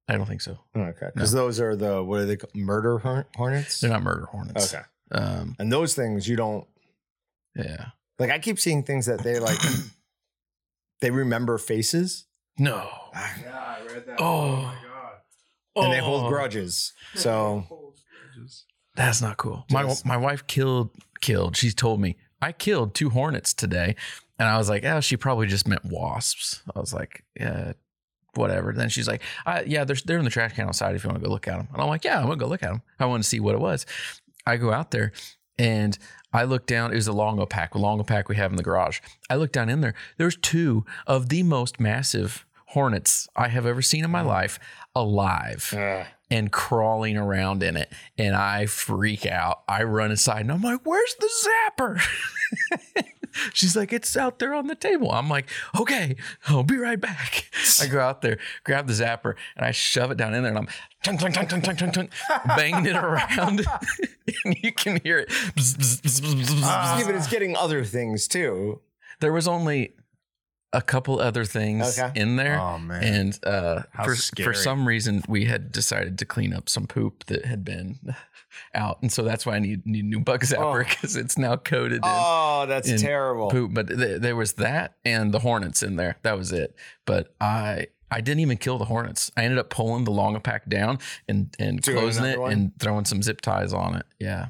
I 0.09 0.15
don't 0.15 0.25
think 0.25 0.39
so. 0.39 0.57
Okay, 0.73 1.09
because 1.13 1.33
those 1.33 1.59
are 1.59 1.75
the 1.75 2.01
what 2.01 2.21
are 2.21 2.25
they 2.25 2.37
called? 2.37 2.55
murder 2.55 2.97
hornets? 3.35 3.81
They're 3.81 3.89
not 3.89 4.03
murder 4.03 4.25
hornets. 4.27 4.73
Okay, 4.73 4.83
Um, 5.11 5.57
and 5.59 5.69
those 5.69 5.95
things 5.95 6.29
you 6.29 6.37
don't 6.37 6.65
yeah. 7.57 7.87
like. 8.17 8.29
I 8.31 8.39
keep 8.39 8.57
seeing 8.57 8.83
things 8.83 9.05
that 9.07 9.21
they 9.21 9.37
like. 9.39 9.57
they 11.01 11.11
remember 11.11 11.57
faces 11.57 12.25
No. 12.57 12.89
Yeah, 13.13 13.51
I 13.53 13.79
read 13.85 14.05
that. 14.07 14.15
Oh. 14.21 14.55
my 14.55 14.75
god. 14.75 15.83
and 15.83 15.91
they 15.93 15.99
Oh, 15.99 16.03
hold 16.05 16.29
grudges. 16.31 16.93
So 17.15 17.65
That's 18.97 19.21
not 19.21 19.37
cool. 19.37 19.65
My 19.71 19.83
Just- 19.83 20.05
my 20.05 20.17
wife 20.17 20.45
killed 20.47 20.89
killed. 21.21 21.55
She's 21.55 21.73
told 21.73 22.01
me 22.01 22.17
I 22.41 22.51
killed 22.51 22.93
two 22.93 23.09
hornets 23.11 23.53
today, 23.53 23.95
and 24.37 24.49
I 24.49 24.57
was 24.57 24.69
like, 24.69 24.83
oh, 24.83 24.99
she 24.99 25.15
probably 25.15 25.47
just 25.47 25.67
meant 25.67 25.85
wasps. 25.85 26.61
I 26.75 26.79
was 26.79 26.93
like, 26.93 27.23
yeah, 27.39 27.73
whatever. 28.35 28.73
Then 28.73 28.89
she's 28.89 29.07
like, 29.07 29.21
yeah, 29.65 29.83
they're 29.85 29.95
they're 30.05 30.17
in 30.17 30.25
the 30.25 30.29
trash 30.31 30.53
can 30.53 30.67
outside 30.67 30.95
if 30.95 31.03
you 31.03 31.09
want 31.09 31.21
to 31.21 31.25
go 31.25 31.31
look 31.31 31.47
at 31.47 31.57
them. 31.57 31.67
And 31.71 31.81
I'm 31.81 31.87
like, 31.87 32.03
yeah, 32.03 32.17
I'm 32.19 32.25
gonna 32.25 32.35
go 32.37 32.47
look 32.47 32.63
at 32.63 32.69
them. 32.71 32.81
I 32.99 33.05
want 33.05 33.23
to 33.23 33.29
see 33.29 33.39
what 33.39 33.55
it 33.55 33.61
was. 33.61 33.85
I 34.45 34.57
go 34.57 34.71
out 34.73 34.91
there 34.91 35.11
and 35.59 35.97
I 36.33 36.43
look 36.43 36.65
down. 36.65 36.91
It 36.91 36.95
was 36.95 37.07
a 37.07 37.13
long 37.13 37.43
pack, 37.47 37.75
a 37.75 37.79
long 37.79 38.03
pack 38.03 38.29
we 38.29 38.35
have 38.35 38.51
in 38.51 38.57
the 38.57 38.63
garage. 38.63 38.99
I 39.29 39.35
look 39.35 39.51
down 39.51 39.69
in 39.69 39.81
there. 39.81 39.93
There's 40.17 40.37
two 40.37 40.85
of 41.05 41.29
the 41.29 41.43
most 41.43 41.79
massive 41.79 42.45
hornets 42.67 43.27
I 43.35 43.47
have 43.49 43.65
ever 43.65 43.81
seen 43.81 44.03
in 44.03 44.11
my 44.11 44.21
life 44.21 44.59
alive 44.95 45.73
uh, 45.75 46.03
and 46.29 46.51
crawling 46.51 47.17
around 47.17 47.63
in 47.63 47.77
it. 47.77 47.91
And 48.17 48.35
I 48.35 48.65
freak 48.65 49.25
out. 49.25 49.63
I 49.67 49.83
run 49.83 50.11
inside 50.11 50.41
and 50.41 50.51
I'm 50.51 50.61
like, 50.61 50.81
where's 50.83 51.15
the 51.19 51.29
zapper? 51.47 52.01
She's 53.53 53.75
like, 53.75 53.93
it's 53.93 54.17
out 54.17 54.39
there 54.39 54.53
on 54.53 54.67
the 54.67 54.75
table. 54.75 55.11
I'm 55.11 55.29
like, 55.29 55.49
okay, 55.79 56.15
I'll 56.47 56.63
be 56.63 56.77
right 56.77 56.99
back. 56.99 57.49
I 57.81 57.87
go 57.87 57.99
out 57.99 58.21
there, 58.21 58.39
grab 58.63 58.87
the 58.87 58.93
zapper, 58.93 59.35
and 59.55 59.65
I 59.65 59.71
shove 59.71 60.11
it 60.11 60.17
down 60.17 60.33
in 60.33 60.43
there 60.43 60.51
and 60.51 60.57
I'm 60.57 60.67
tung, 61.03 61.17
tung, 61.17 61.31
tung, 61.31 61.47
tung, 61.47 61.61
tung, 61.61 61.75
tung, 61.75 61.91
tung, 61.91 62.09
banging 62.55 62.85
it 62.85 62.95
around. 62.95 63.65
and 64.45 64.57
you 64.61 64.71
can 64.71 64.99
hear 65.03 65.19
it. 65.19 65.29
Bzz, 65.29 66.01
bzz, 66.01 66.21
bzz, 66.21 66.61
yeah, 66.61 67.03
but 67.05 67.15
it's 67.15 67.27
getting 67.27 67.55
other 67.55 67.83
things 67.83 68.27
too. 68.27 68.81
There 69.19 69.33
was 69.33 69.47
only 69.47 69.93
a 70.73 70.81
couple 70.81 71.19
other 71.19 71.45
things 71.45 71.97
Okay. 71.97 72.19
in 72.19 72.35
there. 72.35 72.59
Oh 72.59 72.77
man. 72.77 73.03
And 73.03 73.39
uh, 73.45 73.83
How 73.91 74.03
for, 74.03 74.15
scary. 74.15 74.45
for 74.47 74.53
some 74.53 74.87
reason, 74.87 75.23
we 75.27 75.45
had 75.45 75.71
decided 75.71 76.17
to 76.19 76.25
clean 76.25 76.53
up 76.53 76.67
some 76.69 76.87
poop 76.87 77.25
that 77.27 77.45
had 77.45 77.63
been 77.63 77.99
out, 78.75 79.01
and 79.01 79.11
so 79.11 79.23
that's 79.23 79.45
why 79.45 79.55
I 79.55 79.59
need 79.59 79.85
need 79.85 80.05
new 80.05 80.19
bug 80.19 80.41
zapper 80.41 80.81
Oh. 80.81 80.89
because 80.89 81.15
it's 81.15 81.37
now 81.37 81.55
coated 81.55 81.97
in 81.97 82.01
Oh, 82.03 82.65
that's 82.67 82.89
in 82.89 82.97
terrible. 82.99 83.49
poop. 83.49 83.73
But 83.73 83.87
th- 83.87 84.21
there 84.21 84.35
was 84.35 84.53
that 84.53 84.95
and 85.05 85.33
the 85.33 85.39
hornets 85.39 85.81
in 85.83 85.95
there. 85.95 86.17
That 86.23 86.37
was 86.37 86.51
it. 86.51 86.75
But 87.05 87.33
I 87.39 87.87
I 88.11 88.21
didn't 88.21 88.39
even 88.41 88.57
kill 88.57 88.77
the 88.77 88.85
hornets. 88.85 89.31
I 89.37 89.43
ended 89.43 89.59
up 89.59 89.69
pulling 89.69 90.03
the 90.05 90.11
long 90.11 90.39
pack 90.41 90.67
down 90.69 90.99
and 91.29 91.55
and 91.59 91.81
Doing 91.81 91.97
closing 91.97 92.25
it 92.25 92.39
one? 92.39 92.51
and 92.51 92.71
throwing 92.79 93.05
some 93.05 93.21
zip 93.23 93.39
ties 93.41 93.73
on 93.73 93.95
it. 93.95 94.05
Yeah. 94.19 94.47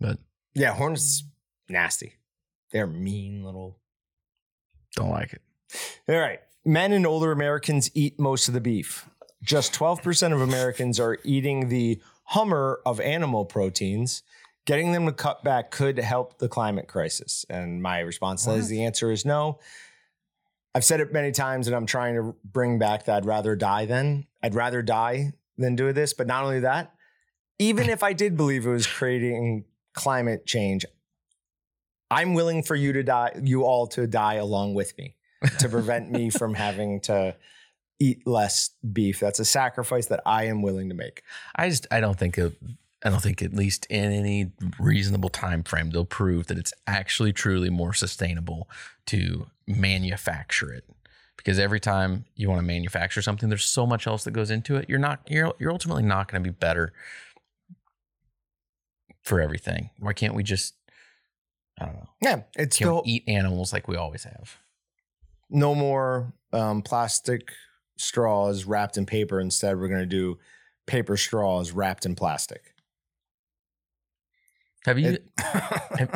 But 0.00 0.18
Yeah, 0.54 0.72
hornets 0.74 1.24
nasty. 1.68 2.14
They're 2.72 2.86
mean 2.86 3.44
little. 3.44 3.76
Don't 4.96 5.10
like 5.10 5.32
it. 5.32 5.42
All 6.08 6.18
right. 6.18 6.40
Men 6.64 6.92
and 6.92 7.06
older 7.06 7.32
Americans 7.32 7.90
eat 7.94 8.18
most 8.18 8.48
of 8.48 8.54
the 8.54 8.60
beef. 8.60 9.08
Just 9.42 9.72
12% 9.72 10.32
of 10.32 10.40
Americans 10.40 11.00
are 11.00 11.18
eating 11.24 11.68
the 11.68 12.00
Hummer 12.24 12.80
of 12.86 13.00
animal 13.00 13.44
proteins. 13.44 14.22
Getting 14.64 14.92
them 14.92 15.06
to 15.06 15.12
cut 15.12 15.42
back 15.42 15.72
could 15.72 15.98
help 15.98 16.38
the 16.38 16.48
climate 16.48 16.86
crisis. 16.86 17.44
And 17.50 17.82
my 17.82 18.00
response 18.00 18.46
is 18.46 18.68
the 18.68 18.84
answer 18.84 19.10
is 19.10 19.24
no. 19.24 19.58
I've 20.72 20.84
said 20.84 21.00
it 21.00 21.12
many 21.12 21.32
times 21.32 21.66
and 21.66 21.74
I'm 21.74 21.86
trying 21.86 22.14
to 22.14 22.36
bring 22.44 22.78
back 22.78 23.06
that 23.06 23.16
I'd 23.16 23.24
rather 23.24 23.56
die 23.56 23.86
than. 23.86 24.26
I'd 24.42 24.54
rather 24.54 24.82
die 24.82 25.32
than 25.58 25.74
do 25.74 25.92
this. 25.92 26.12
But 26.12 26.28
not 26.28 26.44
only 26.44 26.60
that, 26.60 26.94
even 27.58 27.88
if 27.88 28.02
I 28.02 28.12
did 28.12 28.36
believe 28.36 28.64
it 28.64 28.70
was 28.70 28.86
creating 28.86 29.64
climate 29.92 30.46
change, 30.46 30.84
I'm 32.10 32.34
willing 32.34 32.62
for 32.62 32.74
you 32.74 32.92
to 32.92 33.02
die, 33.02 33.32
you 33.42 33.64
all 33.64 33.86
to 33.88 34.06
die 34.06 34.34
along 34.34 34.74
with 34.74 34.96
me 34.98 35.16
to 35.58 35.68
prevent 35.68 36.10
me 36.10 36.30
from 36.38 36.54
having 36.54 37.00
to 37.02 37.36
eat 38.00 38.26
less 38.26 38.70
beef. 38.92 39.20
That's 39.20 39.38
a 39.38 39.44
sacrifice 39.44 40.06
that 40.06 40.22
I 40.26 40.44
am 40.44 40.62
willing 40.62 40.88
to 40.88 40.94
make. 40.94 41.22
I 41.54 41.68
just 41.68 41.86
I 41.90 42.00
don't 42.00 42.18
think 42.18 42.38
it, 42.38 42.54
I 43.04 43.10
don't 43.10 43.22
think 43.22 43.42
at 43.42 43.54
least 43.54 43.86
in 43.86 44.10
any 44.10 44.52
reasonable 44.78 45.28
time 45.28 45.62
frame 45.62 45.90
they'll 45.90 46.04
prove 46.04 46.48
that 46.48 46.58
it's 46.58 46.72
actually 46.86 47.32
truly 47.32 47.70
more 47.70 47.92
sustainable 47.92 48.68
to 49.06 49.46
manufacture 49.66 50.72
it. 50.72 50.84
Because 51.36 51.58
every 51.58 51.80
time 51.80 52.26
you 52.34 52.50
want 52.50 52.58
to 52.58 52.66
manufacture 52.66 53.22
something, 53.22 53.48
there's 53.48 53.64
so 53.64 53.86
much 53.86 54.06
else 54.06 54.24
that 54.24 54.32
goes 54.32 54.50
into 54.50 54.76
it. 54.76 54.88
You're 54.88 54.98
not 54.98 55.20
you're 55.28 55.54
you're 55.58 55.72
ultimately 55.72 56.02
not 56.02 56.30
going 56.30 56.42
to 56.42 56.50
be 56.50 56.54
better 56.54 56.92
for 59.22 59.40
everything. 59.40 59.90
Why 59.98 60.12
can't 60.12 60.34
we 60.34 60.42
just 60.42 60.74
I 61.80 61.86
don't 61.86 61.94
know. 61.94 62.08
Yeah, 62.20 62.42
it's 62.56 62.78
the, 62.78 62.94
we 62.94 63.00
eat 63.06 63.24
animals 63.26 63.72
like 63.72 63.88
we 63.88 63.96
always 63.96 64.24
have? 64.24 64.58
no 65.52 65.74
more 65.74 66.32
um, 66.52 66.80
plastic 66.82 67.52
straws 67.96 68.64
wrapped 68.66 68.96
in 68.96 69.04
paper. 69.06 69.40
Instead, 69.40 69.78
we're 69.80 69.88
going 69.88 70.00
to 70.00 70.06
do 70.06 70.38
paper 70.86 71.16
straws 71.16 71.72
wrapped 71.72 72.06
in 72.06 72.14
plastic. 72.14 72.74
Have 74.86 74.98
you 74.98 75.18
It- 75.18 75.26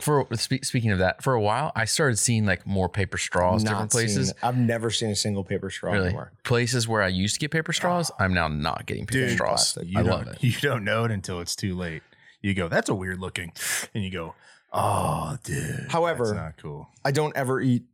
for 0.00 0.26
spe- 0.34 0.64
speaking 0.64 0.90
of 0.90 0.98
that, 0.98 1.22
for 1.22 1.34
a 1.34 1.40
while 1.40 1.70
I 1.76 1.84
started 1.84 2.16
seeing 2.18 2.44
like 2.44 2.66
more 2.66 2.88
paper 2.88 3.18
straws 3.18 3.62
different 3.62 3.80
Not 3.82 3.92
seen- 3.92 4.00
places. 4.00 4.32
I've 4.42 4.56
never 4.56 4.90
seen 4.90 5.10
a 5.10 5.16
single 5.16 5.44
paper 5.44 5.70
straw 5.70 5.92
Really? 5.92 6.06
anymore. 6.06 6.32
Places 6.42 6.88
where 6.88 7.02
I 7.02 7.08
used 7.08 7.34
to 7.34 7.40
get 7.40 7.50
paper 7.52 7.72
straws, 7.72 8.10
I'm 8.18 8.34
now 8.34 8.48
not 8.48 8.86
getting 8.86 9.06
paper 9.06 9.26
Dude, 9.26 9.32
straws. 9.32 9.72
plastic. 9.74 9.88
you 9.92 10.00
I 10.00 10.02
don't, 10.02 10.26
love 10.26 10.26
it. 10.28 10.38
You 10.42 10.52
don't 10.60 10.82
know 10.84 11.04
it 11.04 11.10
until 11.12 11.40
it's 11.40 11.54
too 11.54 11.76
late. 11.76 12.02
You 12.40 12.54
go, 12.54 12.66
that's 12.68 12.88
a 12.88 12.94
weird 12.94 13.20
looking, 13.20 13.52
and 13.94 14.02
you 14.02 14.10
go, 14.10 14.34
oh, 14.72 15.36
dude. 15.44 15.86
However- 15.90 16.24
that's 16.26 16.36
not 16.36 16.56
cool. 16.58 16.88
I 17.04 17.10
don't 17.12 17.36
ever 17.36 17.60
eat 17.60 17.84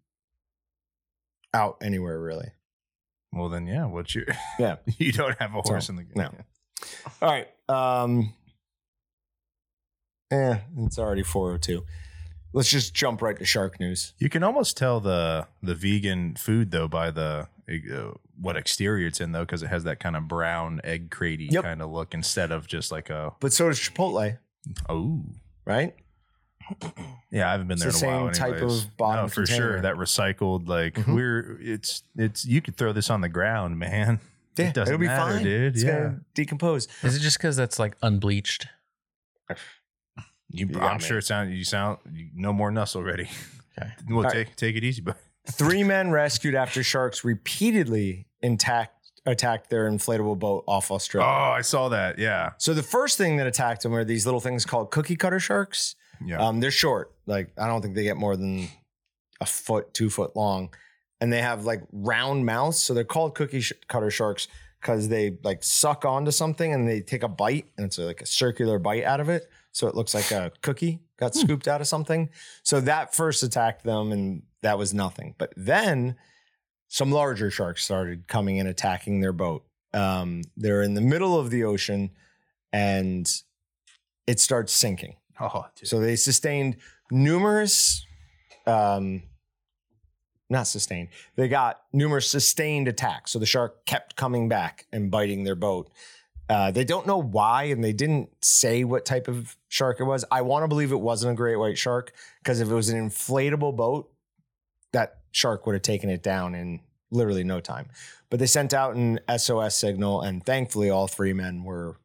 out 1.54 1.78
anywhere 1.82 2.20
really. 2.20 2.48
Well, 3.32 3.48
then, 3.48 3.66
yeah. 3.66 3.84
What 3.86 4.14
you? 4.14 4.24
Yeah. 4.58 4.76
you 4.98 5.12
don't 5.12 5.38
have 5.38 5.54
a 5.54 5.60
horse 5.62 5.86
So, 5.86 5.90
in 5.92 5.96
the 5.96 6.02
game. 6.04 6.12
no. 6.16 6.30
All 7.20 7.28
right. 7.30 7.48
Um, 7.68 8.32
eh, 10.30 10.58
it's 10.78 10.98
already 10.98 11.22
402. 11.22 11.84
Let's 12.54 12.70
just 12.70 12.94
jump 12.94 13.20
right 13.20 13.38
to 13.38 13.44
shark 13.44 13.78
news. 13.78 14.14
You 14.18 14.28
can 14.30 14.42
almost 14.42 14.76
tell 14.78 15.00
the 15.00 15.46
the 15.62 15.74
vegan 15.74 16.34
food 16.36 16.70
though 16.70 16.88
by 16.88 17.10
the 17.10 17.46
uh, 17.68 18.12
what 18.40 18.56
exterior 18.56 19.06
it's 19.08 19.20
in 19.20 19.32
though, 19.32 19.44
because 19.44 19.62
it 19.62 19.66
has 19.68 19.84
that 19.84 20.00
kind 20.00 20.16
of 20.16 20.26
brown 20.28 20.80
egg 20.82 21.10
cratey 21.10 21.50
Yep. 21.50 21.64
kind 21.64 21.82
of 21.82 21.90
look 21.90 22.14
instead 22.14 22.50
of 22.50 22.66
just 22.66 22.90
like 22.90 23.10
a 23.10 23.32
But 23.40 23.52
so 23.52 23.68
does 23.68 23.78
Chipotle, 23.78 24.38
oh 24.88 25.22
right? 25.66 25.94
Yeah. 27.30 27.48
I 27.48 27.52
haven't 27.52 27.68
been 27.68 27.74
It's 27.76 27.82
there 27.82 27.92
the 27.92 27.98
in 27.98 28.04
a 28.04 28.24
while. 28.24 28.34
same 28.34 28.40
type 28.52 28.56
anyways. 28.58 28.84
of 28.84 28.96
bottom 28.96 29.24
no, 29.24 29.28
for 29.28 29.34
container. 29.46 29.72
sure. 29.72 29.80
That 29.82 29.94
recycled 29.96 30.68
like 30.68 30.94
Mhm. 30.94 31.14
we're 31.14 31.58
it's 31.60 32.02
it's 32.16 32.44
you 32.44 32.60
could 32.60 32.76
throw 32.76 32.92
this 32.92 33.10
on 33.10 33.20
the 33.20 33.28
ground, 33.28 33.78
man. 33.78 34.20
Yeah, 34.56 34.68
it 34.68 34.74
doesn't 34.74 34.92
it'll 34.94 35.00
be 35.00 35.06
matter, 35.06 35.34
fine. 35.34 35.44
dude. 35.44 35.74
It's 35.76 35.84
yeah, 35.84 35.92
gonna 35.92 36.20
decompose. 36.34 36.88
Is 37.02 37.14
it 37.16 37.20
just 37.20 37.38
because 37.38 37.56
that's 37.56 37.78
like 37.78 37.96
unbleached? 38.02 38.66
you, 40.50 40.66
You 40.66 40.80
I'm 40.80 40.98
me. 40.98 41.02
sure 41.04 41.18
it 41.18 41.22
sound 41.26 41.52
you 41.54 41.64
sound 41.64 41.98
you, 42.12 42.28
no 42.34 42.52
more 42.52 42.70
nuzzle 42.70 43.02
ready. 43.02 43.28
Okay. 43.80 43.90
Well, 44.10 44.24
right. 44.24 44.32
take 44.32 44.56
take 44.56 44.74
it 44.74 44.82
easy, 44.82 45.00
but 45.02 45.16
Three 45.52 45.84
men 45.84 46.10
rescued 46.10 46.56
after 46.56 46.82
sharks 46.82 47.22
repeatedly 47.24 48.26
intact 48.42 48.90
attacked 49.24 49.70
their 49.70 49.88
inflatable 49.88 50.36
boat 50.36 50.64
off 50.66 50.90
Australia. 50.90 51.28
oh, 51.30 51.52
I 51.52 51.60
saw 51.60 51.88
that. 51.90 52.18
Yeah, 52.18 52.54
So 52.58 52.74
the 52.74 52.82
first 52.82 53.16
thing 53.18 53.36
that 53.36 53.46
attacked 53.46 53.84
them 53.84 53.92
were 53.92 54.04
these 54.04 54.24
little 54.26 54.40
things 54.40 54.64
called 54.64 54.90
cookie 54.90 55.14
cutter 55.14 55.38
sharks. 55.38 55.94
Yeah. 56.24 56.44
Um, 56.44 56.60
they're 56.60 56.70
short. 56.70 57.12
Like 57.26 57.52
I 57.58 57.66
don't 57.66 57.82
think 57.82 57.94
they 57.94 58.02
get 58.02 58.16
more 58.16 58.36
than 58.36 58.68
a 59.40 59.46
foot, 59.46 59.92
two 59.94 60.10
foot 60.10 60.36
long, 60.36 60.74
and 61.20 61.32
they 61.32 61.40
have 61.40 61.64
like 61.64 61.82
round 61.92 62.46
mouths. 62.46 62.78
So 62.78 62.94
they're 62.94 63.04
called 63.04 63.34
cookie 63.34 63.60
sh- 63.60 63.72
cutter 63.88 64.10
sharks 64.10 64.48
because 64.80 65.08
they 65.08 65.38
like 65.42 65.62
suck 65.62 66.04
onto 66.04 66.30
something 66.30 66.72
and 66.72 66.88
they 66.88 67.00
take 67.00 67.22
a 67.22 67.28
bite, 67.28 67.66
and 67.76 67.86
it's 67.86 67.98
like 67.98 68.20
a 68.20 68.26
circular 68.26 68.78
bite 68.78 69.04
out 69.04 69.20
of 69.20 69.28
it. 69.28 69.48
So 69.72 69.86
it 69.86 69.94
looks 69.94 70.14
like 70.14 70.30
a 70.30 70.52
cookie 70.62 71.00
got 71.18 71.34
scooped 71.34 71.68
out 71.68 71.80
of 71.80 71.86
something. 71.86 72.30
So 72.62 72.80
that 72.80 73.14
first 73.14 73.42
attacked 73.42 73.84
them, 73.84 74.12
and 74.12 74.42
that 74.62 74.78
was 74.78 74.94
nothing. 74.94 75.34
But 75.38 75.52
then 75.56 76.16
some 76.88 77.12
larger 77.12 77.50
sharks 77.50 77.84
started 77.84 78.26
coming 78.28 78.58
and 78.58 78.68
attacking 78.68 79.20
their 79.20 79.32
boat. 79.32 79.64
Um, 79.92 80.42
they're 80.56 80.82
in 80.82 80.94
the 80.94 81.00
middle 81.00 81.38
of 81.38 81.50
the 81.50 81.64
ocean, 81.64 82.10
and 82.72 83.28
it 84.26 84.40
starts 84.40 84.72
sinking. 84.72 85.16
Oh. 85.40 85.66
So 85.82 86.00
they 86.00 86.16
sustained 86.16 86.76
numerous, 87.10 88.04
um, 88.66 89.22
not 90.50 90.66
sustained. 90.66 91.08
They 91.36 91.48
got 91.48 91.80
numerous 91.92 92.28
sustained 92.28 92.88
attacks. 92.88 93.32
So 93.32 93.38
the 93.38 93.46
shark 93.46 93.84
kept 93.86 94.16
coming 94.16 94.48
back 94.48 94.86
and 94.92 95.10
biting 95.10 95.44
their 95.44 95.54
boat. 95.54 95.90
Uh, 96.48 96.70
they 96.70 96.84
don't 96.84 97.06
know 97.06 97.20
why, 97.20 97.64
and 97.64 97.84
they 97.84 97.92
didn't 97.92 98.30
say 98.40 98.82
what 98.82 99.04
type 99.04 99.28
of 99.28 99.56
shark 99.68 100.00
it 100.00 100.04
was. 100.04 100.24
I 100.30 100.40
want 100.40 100.62
to 100.62 100.68
believe 100.68 100.92
it 100.92 101.00
wasn't 101.00 101.32
a 101.32 101.36
great 101.36 101.56
white 101.56 101.76
shark 101.76 102.12
because 102.42 102.60
if 102.60 102.70
it 102.70 102.74
was 102.74 102.88
an 102.88 102.98
inflatable 102.98 103.76
boat, 103.76 104.10
that 104.92 105.18
shark 105.30 105.66
would 105.66 105.74
have 105.74 105.82
taken 105.82 106.08
it 106.08 106.22
down 106.22 106.54
in 106.54 106.80
literally 107.10 107.44
no 107.44 107.60
time. 107.60 107.90
But 108.30 108.38
they 108.38 108.46
sent 108.46 108.72
out 108.72 108.96
an 108.96 109.20
SOS 109.36 109.74
signal, 109.74 110.22
and 110.22 110.44
thankfully, 110.44 110.88
all 110.88 111.06
three 111.06 111.34
men 111.34 111.64
were 111.64 111.96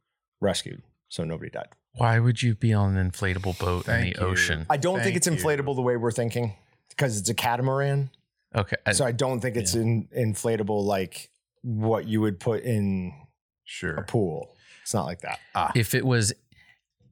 rescued, 0.42 0.84
so 1.08 1.24
nobody 1.24 1.50
died. 1.50 1.70
Why 1.96 2.20
would 2.20 2.42
you 2.42 2.56
be 2.56 2.74
on 2.74 2.98
an 2.98 3.12
inflatable 3.12 3.58
boat 3.60 3.88
in 3.88 4.02
the 4.02 4.08
you. 4.10 4.14
ocean? 4.16 4.66
I 4.70 4.78
don't 4.78 4.96
think 4.96 5.04
Thank 5.06 5.16
it's 5.18 5.28
you. 5.28 5.34
inflatable 5.34 5.76
the 5.76 5.82
way 5.82 5.96
we're 5.96 6.12
thinking 6.12 6.56
because 6.90 7.20
it's 7.20 7.30
a 7.30 7.34
catamaran. 7.34 8.10
Okay. 8.56 8.76
I- 8.86 8.94
So 8.94 9.06
I 9.06 9.12
don't 9.12 9.40
think 9.40 9.56
it's 9.56 9.76
in, 9.76 10.08
inflatable 10.16 10.84
like 10.84 11.30
what 11.62 12.08
you 12.08 12.22
would 12.22 12.40
put 12.40 12.64
in 12.64 13.14
a 13.16 13.26
Sure. 13.66 14.04
pool. 14.08 14.56
It's 14.82 14.94
not 14.94 15.06
like 15.06 15.22
that. 15.22 15.40
Ah. 15.56 15.72
if 15.76 15.94
it 15.96 16.06
was 16.06 16.34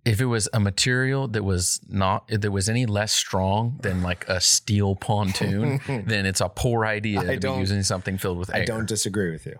if 0.03 0.19
it 0.19 0.25
was 0.25 0.49
a 0.51 0.59
material 0.59 1.27
that 1.27 1.43
was 1.43 1.79
not 1.88 2.27
that 2.29 2.49
was 2.51 2.67
any 2.67 2.88
less 2.88 3.11
strong 3.13 3.77
than 3.84 4.01
like 4.09 4.27
a 4.27 4.41
steel 4.41 4.95
pontoon, 4.95 5.79
then 6.07 6.25
it's 6.25 6.41
a 6.41 6.49
poor 6.49 6.86
idea 6.88 7.19
I 7.19 7.23
to 7.23 7.29
be 7.34 7.38
don't- 7.38 7.59
using 7.59 7.84
something 7.84 8.17
filled 8.17 8.39
with 8.39 8.49
air. 8.53 8.63
I 8.63 8.65
don't 8.65 8.88
disagree 8.88 9.29
with 9.32 9.45
you. 9.45 9.59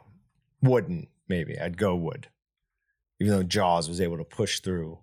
Wooden, 0.63 1.07
maybe. 1.28 1.59
I'd 1.59 1.78
go 1.78 1.95
wood. 1.95 2.28
Even 3.19 3.34
though 3.34 3.43
Jaws 3.43 3.88
was 3.88 4.01
able 4.01 4.17
to 4.17 4.24
push 4.24 4.59
through. 4.61 4.97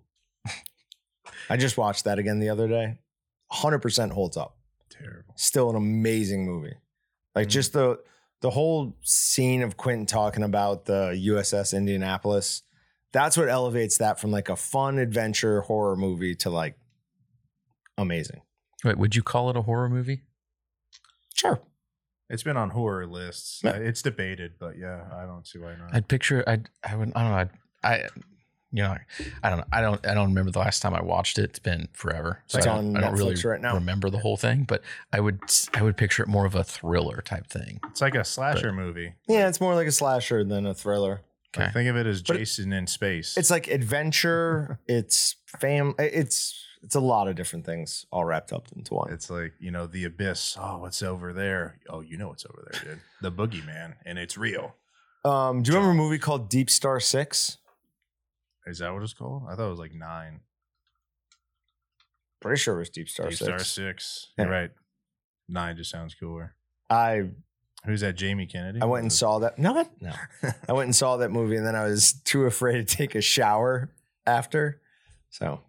I 1.49 1.57
just 1.57 1.77
watched 1.77 2.03
that 2.05 2.19
again 2.19 2.39
the 2.39 2.49
other 2.49 2.67
day. 2.67 2.99
100% 3.51 4.11
holds 4.11 4.37
up. 4.37 4.57
Terrible. 4.89 5.33
Still 5.35 5.69
an 5.69 5.75
amazing 5.75 6.45
movie. 6.45 6.75
Like 7.35 7.47
Mm. 7.47 7.51
just 7.51 7.73
the 7.73 7.99
the 8.41 8.49
whole 8.51 8.95
scene 9.01 9.61
of 9.63 9.75
Quentin 9.75 10.05
talking 10.05 10.43
about 10.43 10.85
the 10.85 11.11
USS 11.25 11.73
Indianapolis. 11.75 12.63
That's 13.11 13.35
what 13.35 13.49
elevates 13.49 13.97
that 13.97 14.19
from 14.19 14.31
like 14.31 14.47
a 14.49 14.55
fun 14.55 14.97
adventure 14.97 15.61
horror 15.61 15.95
movie 15.97 16.35
to 16.35 16.49
like 16.49 16.77
amazing. 17.97 18.41
Wait, 18.83 18.97
would 18.97 19.15
you 19.15 19.23
call 19.23 19.49
it 19.49 19.57
a 19.57 19.63
horror 19.63 19.89
movie? 19.89 20.21
Sure. 21.33 21.59
It's 22.29 22.43
been 22.43 22.57
on 22.57 22.69
horror 22.69 23.07
lists. 23.07 23.61
Yeah. 23.63 23.71
It's 23.71 24.01
debated, 24.01 24.53
but 24.59 24.77
yeah, 24.77 25.03
I 25.13 25.25
don't 25.25 25.45
see 25.47 25.59
why 25.59 25.75
not. 25.75 25.93
I'd 25.93 26.07
picture. 26.07 26.43
I. 26.47 26.59
I 26.83 26.95
would. 26.95 27.11
I 27.15 27.21
don't 27.23 27.31
know. 27.31 27.37
I'd, 27.37 27.49
I. 27.83 28.07
You 28.71 28.83
know, 28.83 28.95
I 29.43 29.49
don't 29.49 29.57
know. 29.59 29.65
I 29.71 29.81
don't. 29.81 30.05
I 30.07 30.13
don't 30.13 30.27
remember 30.29 30.51
the 30.51 30.59
last 30.59 30.81
time 30.81 30.93
I 30.93 31.01
watched 31.01 31.39
it. 31.39 31.43
It's 31.45 31.59
been 31.59 31.87
forever, 31.93 32.43
so 32.45 32.59
It's 32.59 32.67
I 32.67 32.75
don't, 32.75 32.95
on 32.95 32.97
I 32.97 33.01
don't 33.07 33.15
really 33.17 33.35
right 33.43 33.59
now. 33.59 33.73
remember 33.73 34.09
the 34.11 34.19
whole 34.19 34.37
thing. 34.37 34.63
But 34.63 34.83
I 35.11 35.19
would. 35.19 35.39
I 35.73 35.81
would 35.81 35.97
picture 35.97 36.21
it 36.21 36.29
more 36.29 36.45
of 36.45 36.53
a 36.53 36.63
thriller 36.63 37.21
type 37.25 37.47
thing. 37.47 37.79
It's 37.89 38.01
like 38.01 38.13
a 38.15 38.23
slasher 38.23 38.71
movie. 38.71 39.13
Yeah, 39.27 39.47
it's 39.49 39.59
more 39.59 39.73
like 39.73 39.87
a 39.87 39.91
slasher 39.91 40.43
than 40.43 40.65
a 40.67 40.73
thriller. 40.75 41.21
Okay. 41.55 41.63
Like, 41.65 41.73
think 41.73 41.89
of 41.89 41.95
it 41.97 42.05
as 42.05 42.21
But 42.21 42.35
it- 42.35 42.39
Jason 42.39 42.71
in 42.71 42.85
space. 42.85 43.35
It's 43.37 43.49
like 43.49 43.67
adventure. 43.67 44.79
it's 44.87 45.35
fam. 45.47 45.95
It's 45.97 46.63
it's 46.83 46.95
a 46.95 46.99
lot 46.99 47.27
of 47.27 47.35
different 47.35 47.65
things 47.65 48.05
all 48.11 48.23
wrapped 48.23 48.53
up 48.53 48.67
into 48.75 48.93
one. 48.93 49.11
It's 49.11 49.29
like, 49.29 49.53
you 49.59 49.71
know, 49.71 49.85
the 49.87 50.05
abyss. 50.05 50.55
Oh, 50.59 50.77
what's 50.77 51.01
over 51.01 51.33
there? 51.33 51.79
Oh, 51.89 52.01
you 52.01 52.17
know 52.17 52.29
what's 52.29 52.45
over 52.45 52.69
there, 52.71 52.81
dude. 52.83 52.99
The 53.21 53.31
boogeyman, 53.31 53.95
and 54.05 54.17
it's 54.19 54.37
real. 54.37 54.75
Um, 55.25 55.61
do 55.61 55.71
you 55.71 55.77
remember 55.77 55.99
a 55.99 56.01
movie 56.01 56.19
called 56.19 56.49
Deep 56.49 56.69
Star 56.69 56.99
Six? 57.01 57.57
Is 58.69 58.79
that 58.79 58.93
what 58.93 59.03
it's 59.03 59.13
called? 59.13 59.43
I 59.49 59.55
thought 59.55 59.67
it 59.67 59.71
was 59.71 59.79
like 59.79 59.93
nine. 59.93 60.41
Pretty 62.39 62.59
sure 62.59 62.75
it 62.75 62.79
was 62.79 62.89
Deep 62.89 63.09
Star 63.09 63.27
Deep 63.29 63.37
Six. 63.37 63.45
Star 63.47 63.59
six. 63.59 64.27
Yeah. 64.37 64.45
You're 64.45 64.53
right. 64.53 64.71
Nine 65.49 65.75
just 65.75 65.91
sounds 65.91 66.13
cooler. 66.15 66.55
I 66.89 67.29
Who's 67.85 68.01
that? 68.01 68.15
Jamie 68.15 68.45
Kennedy. 68.45 68.81
I 68.81 68.85
went 68.85 69.03
and 69.03 69.11
saw 69.13 69.39
that. 69.39 69.57
No, 69.57 69.71
what? 69.73 69.89
no. 70.01 70.11
I 70.67 70.73
went 70.73 70.87
and 70.87 70.95
saw 70.95 71.17
that 71.17 71.29
movie, 71.31 71.55
and 71.55 71.65
then 71.65 71.75
I 71.75 71.85
was 71.85 72.13
too 72.13 72.45
afraid 72.45 72.85
to 72.87 72.95
take 72.95 73.15
a 73.15 73.21
shower 73.21 73.89
after. 74.27 74.81
So 75.29 75.61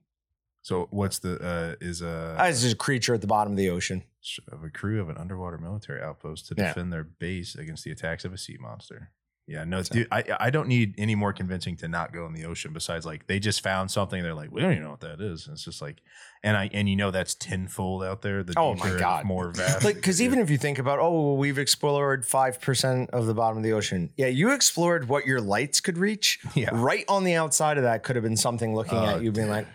So 0.63 0.89
what's 0.91 1.19
the 1.21 1.39
uh 1.41 1.75
is 1.85 2.03
a 2.03 2.37
I 2.39 2.49
was 2.49 2.63
just 2.63 2.75
a 2.75 2.79
creature 2.79 3.15
at 3.15 3.21
the 3.21 3.27
bottom 3.27 3.53
of 3.53 3.57
the 3.57 3.71
ocean. 3.71 4.05
of 4.53 4.63
a 4.65 4.71
crew 4.71 5.01
of 5.01 5.09
an 5.09 5.17
underwater 5.17 5.59
military 5.59 6.03
outpost 6.03 6.49
to 6.49 6.55
Yeah. 6.57 6.69
defend 6.69 6.93
their 6.93 7.05
base 7.05 7.55
against 7.57 7.85
the 7.85 7.91
attacks 7.91 8.25
of 8.25 8.33
a 8.33 8.39
sea 8.39 8.57
monster. 8.61 9.11
Yeah, 9.51 9.65
no, 9.65 9.83
So- 9.83 9.95
dude, 9.95 10.09
I 10.13 10.23
I 10.39 10.51
don't 10.51 10.69
need 10.69 10.95
any 10.97 11.17
more 11.17 11.33
convincing 11.33 11.75
to 11.79 11.89
not 11.89 12.13
go 12.13 12.25
in 12.27 12.33
the 12.35 12.45
ocean. 12.45 12.73
Besides, 12.73 13.05
like 13.05 13.27
they 13.27 13.41
just 13.41 13.63
found 13.63 13.91
something. 13.91 14.23
They're 14.23 14.33
like, 14.33 14.53
we 14.53 14.61
don't 14.61 14.71
even 14.71 14.85
know 14.85 14.91
what 14.93 15.01
that 15.01 15.21
is. 15.21 15.47
And 15.49 15.55
it's 15.55 15.65
just 15.65 15.83
like, 15.83 16.03
and 16.45 16.57
I 16.57 16.71
and 16.73 16.89
you 16.89 16.95
know 16.95 17.11
that's 17.11 17.35
tenfold 17.35 18.05
out 18.05 18.23
there. 18.23 18.45
The 18.45 18.55
Oh 18.57 18.75
my 18.77 18.97
God. 18.97 19.25
more 19.25 19.51
vast. 19.53 19.85
Like, 19.85 19.97
because 19.97 20.23
even 20.23 20.39
if 20.39 20.51
you 20.51 20.57
think 20.57 20.79
about, 20.79 21.01
oh, 21.01 21.11
well, 21.11 21.37
we've 21.37 21.59
explored 21.59 22.25
five 22.25 22.61
percent 22.61 23.11
of 23.11 23.27
the 23.27 23.35
bottom 23.35 23.57
of 23.59 23.65
the 23.65 23.73
ocean. 23.73 24.11
Yeah, 24.17 24.29
you 24.29 24.53
explored 24.53 25.09
what 25.09 25.27
your 25.27 25.41
lights 25.41 25.81
could 25.81 25.99
reach. 25.99 26.39
yeah, 26.55 26.69
Right 26.73 27.05
on 27.09 27.25
the 27.25 27.35
outside 27.35 27.77
of 27.77 27.83
that 27.83 28.05
could 28.05 28.15
have 28.15 28.23
been 28.23 28.37
something 28.37 28.73
looking 28.73 28.99
Oh, 28.99 29.17
at 29.17 29.23
you, 29.23 29.33
being 29.33 29.49
like, 29.51 29.67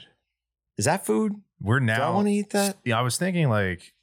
"Is 0.77 0.85
that 0.85 1.05
food? 1.05 1.33
we're 1.59 1.79
now. 1.79 1.97
Do 1.97 2.01
I 2.03 2.09
want 2.11 2.27
to 2.27 2.33
eat 2.33 2.51
that?" 2.51 2.77
Yeah, 2.85 2.97
I 2.97 3.01
was 3.01 3.17
thinking 3.17 3.49
like, 3.49 3.93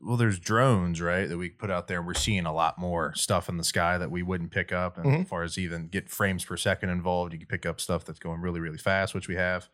well, 0.00 0.16
there's 0.16 0.38
drones, 0.38 1.00
right, 1.00 1.28
that 1.28 1.36
we 1.36 1.50
put 1.50 1.70
out 1.70 1.88
there. 1.88 2.02
We're 2.02 2.14
seeing 2.14 2.46
a 2.46 2.52
lot 2.52 2.78
more 2.78 3.14
stuff 3.14 3.48
in 3.48 3.56
the 3.56 3.64
sky 3.64 3.98
that 3.98 4.10
we 4.10 4.22
wouldn't 4.22 4.50
pick 4.50 4.72
up. 4.72 4.96
And 4.96 5.06
Mhm. 5.06 5.20
as 5.22 5.28
far 5.28 5.42
as 5.42 5.58
even 5.58 5.88
get 5.88 6.08
frames 6.08 6.44
per 6.44 6.56
second 6.56 6.88
involved, 6.90 7.32
you 7.32 7.38
can 7.38 7.48
pick 7.48 7.66
up 7.66 7.80
stuff 7.80 8.04
that's 8.04 8.18
going 8.18 8.40
really, 8.40 8.60
really 8.60 8.78
fast, 8.78 9.14
which 9.14 9.28
we 9.28 9.34
have. 9.36 9.68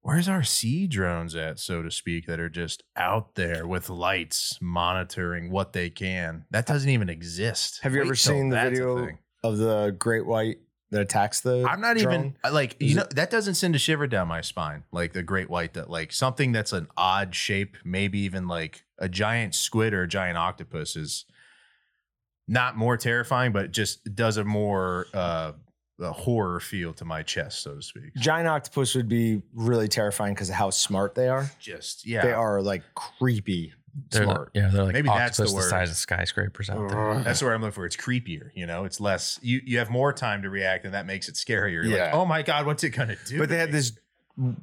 Where's 0.00 0.28
our 0.28 0.42
sea 0.44 0.86
drones 0.86 1.34
at, 1.34 1.58
so 1.58 1.82
to 1.82 1.90
speak, 1.90 2.26
that 2.26 2.38
are 2.38 2.48
just 2.48 2.84
out 2.96 3.34
there 3.34 3.66
with 3.66 3.90
lights 3.90 4.58
monitoring 4.60 5.50
what 5.50 5.72
they 5.72 5.90
can? 5.90 6.44
That 6.50 6.66
doesn't 6.66 6.88
even 6.88 7.08
exist. 7.08 7.80
Have 7.82 7.94
you 7.94 8.00
Wait 8.00 8.06
ever 8.06 8.14
seen 8.14 8.48
the 8.50 8.56
video 8.60 9.08
of 9.42 9.58
the 9.58 9.94
great 9.98 10.24
white 10.26 10.58
that 10.90 11.00
attacks 11.00 11.40
the? 11.40 11.66
I'm 11.68 11.80
not 11.80 11.96
drone? 11.96 12.14
even 12.14 12.36
like 12.52 12.76
Is 12.80 12.90
you 12.90 12.96
know 12.96 13.06
that 13.14 13.30
doesn't 13.30 13.54
send 13.54 13.74
a 13.74 13.78
shiver 13.78 14.06
down 14.06 14.28
my 14.28 14.40
spine 14.40 14.84
like 14.92 15.12
the 15.12 15.22
great 15.22 15.50
white 15.50 15.74
that 15.74 15.90
like 15.90 16.12
something 16.12 16.52
that's 16.52 16.72
an 16.72 16.88
odd 16.96 17.34
shape, 17.34 17.76
maybe 17.84 18.20
even 18.20 18.48
like 18.48 18.84
a 18.98 19.08
giant 19.08 19.54
squid 19.54 19.92
or 19.94 20.02
a 20.02 20.08
giant 20.08 20.38
octopus 20.38 20.96
is 20.96 21.24
not 22.46 22.76
more 22.76 22.96
terrifying, 22.96 23.52
but 23.52 23.66
it 23.66 23.72
just 23.72 24.14
does 24.14 24.36
a 24.36 24.44
more 24.44 25.06
uh 25.14 25.52
a 26.00 26.12
horror 26.12 26.60
feel 26.60 26.92
to 26.94 27.04
my 27.04 27.22
chest, 27.22 27.62
so 27.62 27.74
to 27.74 27.82
speak. 27.82 28.14
Giant 28.16 28.46
octopus 28.46 28.94
would 28.94 29.08
be 29.08 29.42
really 29.52 29.88
terrifying 29.88 30.32
because 30.32 30.48
of 30.48 30.54
how 30.54 30.70
smart 30.70 31.14
they 31.16 31.28
are. 31.28 31.50
Just 31.58 32.06
yeah, 32.06 32.22
They 32.22 32.32
are 32.32 32.62
like 32.62 32.82
creepy 32.94 33.72
They're 34.10 34.24
smart. 34.24 34.50
yeah, 34.54 34.68
they're 34.68 34.84
like 34.84 34.92
Maybe 34.92 35.08
that's 35.08 35.36
the 35.38 35.44
octopus 35.44 35.64
the, 35.64 35.70
size 35.70 35.90
of 35.90 35.96
skyscrapers 35.96 36.70
out 36.70 36.88
there. 36.88 37.20
That's 37.24 37.42
where 37.42 37.52
I'm 37.54 37.60
looking 37.60 37.72
for. 37.72 37.86
It's 37.86 37.96
creepier, 37.96 38.50
you 38.54 38.66
know. 38.66 38.84
It's 38.84 39.00
less. 39.00 39.38
You 39.42 39.60
you 39.64 39.78
have 39.78 39.90
more 39.90 40.12
time 40.12 40.42
to 40.42 40.50
react, 40.50 40.84
and 40.84 40.94
that 40.94 41.06
makes 41.06 41.28
it 41.28 41.34
scarier. 41.34 41.72
You're 41.72 41.84
Yeah. 41.84 42.04
like, 42.06 42.14
oh 42.14 42.24
my 42.24 42.42
god, 42.42 42.66
what's 42.66 42.84
it 42.84 42.90
gonna 42.90 43.16
do? 43.26 43.38
But 43.38 43.48
they 43.48 43.56
to 43.56 43.60
had 43.60 43.72
this 43.72 43.92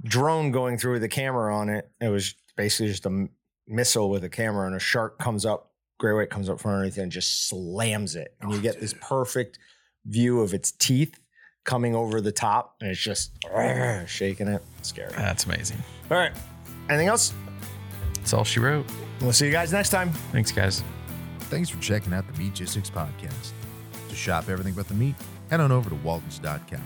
drone 0.04 0.52
going 0.52 0.78
through 0.78 0.94
with 0.94 1.04
a 1.04 1.10
camera 1.10 1.56
on 1.56 1.70
it. 1.70 1.90
It 2.00 2.10
was 2.10 2.36
basically 2.56 2.88
just 2.88 3.06
a 3.06 3.28
missile 3.68 4.10
with 4.10 4.24
a 4.24 4.30
camera, 4.30 4.68
and 4.68 4.76
a 4.76 4.80
shark 4.80 5.20
comes 5.20 5.46
up, 5.46 5.72
gray 6.00 6.14
white 6.14 6.30
comes 6.30 6.50
up 6.50 6.60
from 6.60 6.72
underneath 6.72 6.98
and 6.98 7.12
just 7.12 7.50
slams 7.50 8.16
it. 8.16 8.36
And 8.42 8.52
you 8.52 8.60
Oh, 8.60 8.62
get 8.62 8.80
this 8.80 8.94
perfect 9.02 9.60
view 10.06 10.40
of 10.42 10.54
its 10.54 10.72
teeth 10.72 11.20
coming 11.66 11.96
over 11.96 12.22
the 12.22 12.32
top, 12.32 12.76
and 12.80 12.90
it's 12.92 13.02
just 13.02 13.32
shaking 14.08 14.48
it. 14.48 14.62
Scary. 14.84 15.12
That's 15.18 15.46
amazing. 15.46 15.84
All 16.12 16.18
right. 16.18 16.32
Anything 16.90 17.08
else? 17.08 17.34
That's 18.26 18.34
all 18.34 18.44
she 18.44 18.60
wrote. 18.60 18.88
We'll 19.22 19.34
see 19.34 19.46
you 19.46 19.52
guys 19.52 19.72
next 19.72 19.90
time. 19.90 20.12
Thanks, 20.32 20.52
guys. 20.52 20.82
Thanks 21.42 21.70
for 21.70 21.80
checking 21.80 22.12
out 22.12 22.26
the 22.26 22.34
Meatgistics 22.34 22.90
podcast. 22.90 23.52
To 24.10 24.16
shop 24.16 24.50
everything 24.50 24.74
but 24.74 24.88
the 24.88 24.96
meat, 24.96 25.14
head 25.52 25.60
on 25.60 25.72
over 25.72 25.92
to 25.92 25.96
waltons.com. 25.98 26.82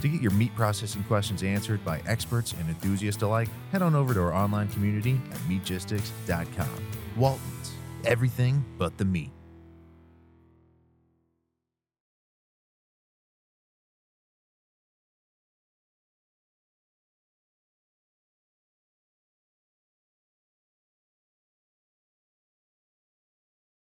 To 0.00 0.08
get 0.08 0.20
your 0.20 0.32
meat 0.32 0.52
processing 0.56 1.04
questions 1.04 1.44
answered 1.44 1.84
by 1.84 2.02
experts 2.08 2.52
and 2.58 2.68
enthusiasts 2.68 3.22
alike, 3.22 3.48
head 3.70 3.80
on 3.80 3.94
over 3.94 4.12
to 4.12 4.20
our 4.22 4.34
online 4.34 4.66
community 4.70 5.20
at 5.30 5.38
meatgistics.com. 5.48 6.84
Waltons, 7.16 7.72
everything 8.04 8.64
but 8.76 8.98
the 8.98 9.04
meat. 9.04 9.30